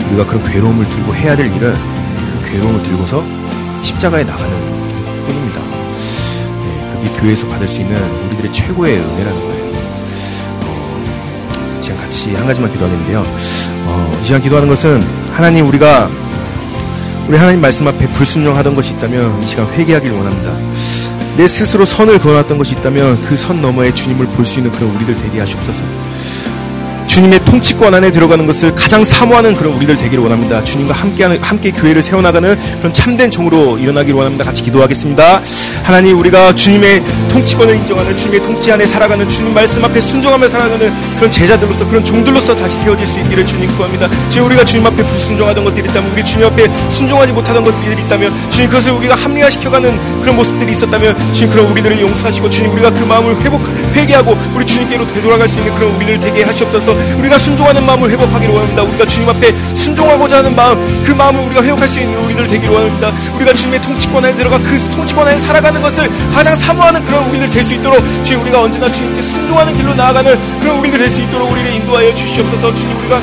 우리가 0.09 0.25
그런 0.25 0.43
괴로움을 0.43 0.85
들고 0.85 1.15
해야 1.15 1.35
될 1.35 1.53
일은 1.53 1.73
그 1.73 1.94
괴로움을 2.45 2.83
들고서 2.83 3.23
십자가에 3.81 4.23
나가는 4.23 4.49
뿐입니다. 5.25 5.61
예, 5.61 6.93
그게 6.93 7.19
교회에서 7.19 7.47
받을 7.47 7.67
수 7.67 7.81
있는 7.81 7.95
우리들의 8.27 8.51
최고의 8.51 8.97
은혜라는 8.99 9.39
거예요. 9.39 9.73
어, 10.63 11.79
지금 11.81 11.97
같이 11.99 12.33
한 12.33 12.45
가지만 12.47 12.71
기도하겠는데요. 12.71 13.23
어, 13.87 14.19
이 14.21 14.25
시간 14.25 14.41
기도하는 14.41 14.67
것은 14.69 15.01
하나님 15.33 15.67
우리가 15.67 16.09
우리 17.27 17.37
하나님 17.37 17.59
말씀 17.61 17.87
앞에 17.87 18.07
불순종하던 18.09 18.75
것이 18.75 18.93
있다면 18.93 19.41
이 19.43 19.47
시간 19.47 19.67
회개하기를 19.73 20.15
원합니다. 20.15 20.53
내 21.37 21.47
스스로 21.47 21.83
선을 21.85 22.19
그어놨던 22.19 22.57
것이 22.57 22.75
있다면 22.75 23.21
그 23.23 23.35
선 23.35 23.61
너머에 23.61 23.93
주님을 23.93 24.25
볼 24.27 24.45
수 24.45 24.59
있는 24.59 24.71
그런 24.71 24.95
우리들 24.95 25.15
되게 25.15 25.39
하시옵소서. 25.39 25.83
주님의 27.07 27.39
통치권 27.45 27.93
안에 27.93 28.11
들어가는 28.11 28.45
것을 28.45 28.75
가장 28.75 29.03
사모하는 29.03 29.55
그런 29.55 29.73
우리들 29.73 29.97
되기를 29.97 30.23
원합니다. 30.23 30.63
주님과 30.63 30.93
함께하는 30.93 31.41
함께 31.41 31.71
교회를 31.71 32.01
세워나가는 32.01 32.57
그런 32.79 32.91
참된 32.91 33.31
종으로 33.31 33.77
일어나기를 33.77 34.15
원합니다. 34.15 34.43
같이 34.43 34.61
기도하겠습니다. 34.63 35.41
하나님 35.83 36.19
우리가 36.19 36.53
주님의 36.55 37.03
통치권을 37.31 37.75
인정하는 37.75 38.17
주님의 38.17 38.43
통치 38.43 38.71
안에 38.71 38.85
살아가는 38.85 39.27
주님 39.29 39.53
말씀 39.53 39.83
앞에 39.85 40.01
순종하며 40.01 40.49
살아가는 40.49 41.15
그런 41.15 41.31
제자들로서 41.31 41.87
그런 41.87 42.03
종들로서 42.03 42.55
다시 42.55 42.77
세워질 42.79 43.07
수 43.07 43.19
있기를 43.19 43.45
주님 43.45 43.73
구합니다. 43.75 44.09
주님 44.29 44.47
우리가 44.47 44.65
주님 44.65 44.85
앞에 44.87 45.03
불순종하던 45.03 45.63
것들이 45.63 45.89
있다면 45.89 46.11
우리 46.11 46.25
주님 46.25 46.47
앞에 46.47 46.67
순종하지 46.89 47.33
못하던 47.33 47.63
것들이 47.63 48.01
있다면 48.01 48.49
주님 48.49 48.69
그것을 48.69 48.91
우리가 48.91 49.15
합리화시켜가는 49.15 50.21
그런 50.21 50.35
모습들이 50.35 50.71
있었다면 50.71 51.33
주님 51.33 51.51
그런 51.51 51.67
우리들을 51.67 52.01
용서하시고 52.01 52.49
주님 52.49 52.73
우리가 52.73 52.91
그 52.91 53.03
마음을 53.03 53.35
회복 53.41 53.61
회개하고 53.93 54.37
우리 54.55 54.65
주님께로 54.65 55.07
되돌아갈 55.07 55.47
수 55.47 55.59
있는 55.59 55.73
그런 55.75 55.95
우리를 55.95 56.19
되게 56.19 56.43
하시옵소서. 56.43 56.93
우리가 57.17 57.34
순종하는 57.39 57.86
마음을 57.86 58.09
회복하기를 58.11 58.53
원합니다. 58.53 58.83
우리가 58.83 59.05
주님 59.05 59.29
앞에 59.29 59.51
순종하고자 59.75 60.38
하는 60.38 60.55
마음, 60.55 61.03
그 61.03 61.11
마음을 61.11 61.41
우리가 61.45 61.63
회복할 61.63 61.88
수 61.88 61.99
있는 61.99 62.17
우리들 62.23 62.47
되기를 62.47 62.73
원합니다. 62.73 63.11
우리가 63.36 63.53
주님의 63.53 63.81
통치권 63.81 64.23
안에 64.25 64.36
들어가 64.36 64.57
그 64.59 64.79
통치권 64.91 65.27
안에 65.27 65.39
살아가는 65.39 65.81
것을 65.81 66.09
가장 66.33 66.55
사모하는 66.55 67.03
그런 67.05 67.29
우리들 67.29 67.49
될 67.49 67.65
수 67.65 67.73
있도록 67.73 67.99
주님 68.23 68.43
우리가 68.43 68.61
언제나 68.61 68.91
주님께 68.91 69.21
순종하는 69.23 69.73
길로 69.73 69.93
나아가는 69.95 70.59
그런 70.59 70.77
우리들 70.79 70.99
될 70.99 71.09
수 71.09 71.21
있도록 71.21 71.51
우리를 71.51 71.71
인도하여 71.73 72.13
주시옵소서. 72.13 72.73
주님 72.73 72.97
우리가 72.99 73.21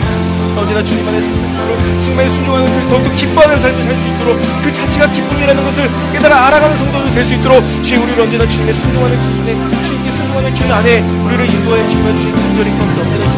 언제나 0.57 0.83
주님 0.83 1.07
안에 1.09 1.19
있도록 1.19 1.79
주님 2.01 2.19
안에 2.19 2.29
순종하는 2.29 2.67
그 2.83 2.89
더욱더 2.89 3.15
기뻐하는 3.15 3.61
삶을 3.61 3.83
살 3.85 3.97
수 3.97 4.09
있도록 4.09 4.39
그 4.63 4.73
자체가 4.73 5.07
기쁨이라는 5.13 5.65
것을 5.65 5.91
깨달아 6.13 6.47
알아가는 6.47 6.77
성도들 6.77 7.13
될수 7.13 7.35
있도록 7.35 7.63
주님 7.83 8.03
우리를 8.03 8.21
언제나 8.23 8.47
주님의 8.47 8.75
순종하는 8.75 9.21
기쁨에 9.21 9.85
주님께 9.85 10.11
순종하는 10.11 10.53
길 10.55 10.73
안에 10.73 11.01
우리를 11.25 11.47
인도하여 11.55 11.87
주시면 11.87 12.17
주님 12.17 12.35
간절히 12.35 12.71
구합니다. 12.73 13.03
언제나 13.03 13.25
그 13.25 13.32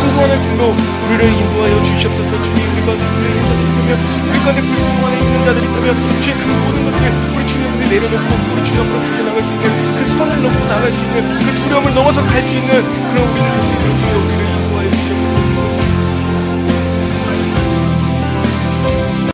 순종하는 0.00 0.40
길로 0.42 0.74
우리를 1.06 1.20
인도하여 1.24 1.82
주시옵소서. 1.82 2.40
주님 2.40 2.58
우리 2.72 2.80
가운데 2.86 3.04
불리는 3.04 3.44
자들이 3.44 3.68
있다면 3.70 3.90
우리 4.30 4.38
가운데 4.40 4.62
불순종 4.62 5.06
안에 5.06 5.18
있는 5.20 5.42
자들이 5.42 5.64
있다면 5.66 6.00
주님 6.20 6.38
그 6.38 6.44
모든 6.64 6.84
것들 6.84 7.00
우리 7.36 7.46
주님 7.46 7.68
앞에 7.70 7.88
내려놓고 7.88 8.28
우리 8.52 8.64
주님 8.64 8.82
앞으로 8.82 9.00
달려나갈 9.00 9.42
수 9.42 9.52
있는 9.54 9.96
그 9.96 10.04
선을 10.16 10.42
넘고 10.42 10.64
나갈 10.66 10.90
수 10.90 11.04
있는 11.04 11.38
그 11.38 11.54
두려움을 11.54 11.94
넘어서 11.94 12.24
갈 12.26 12.40
수 12.42 12.56
있는 12.56 12.68
그런 13.08 13.28
우리를 13.28 14.59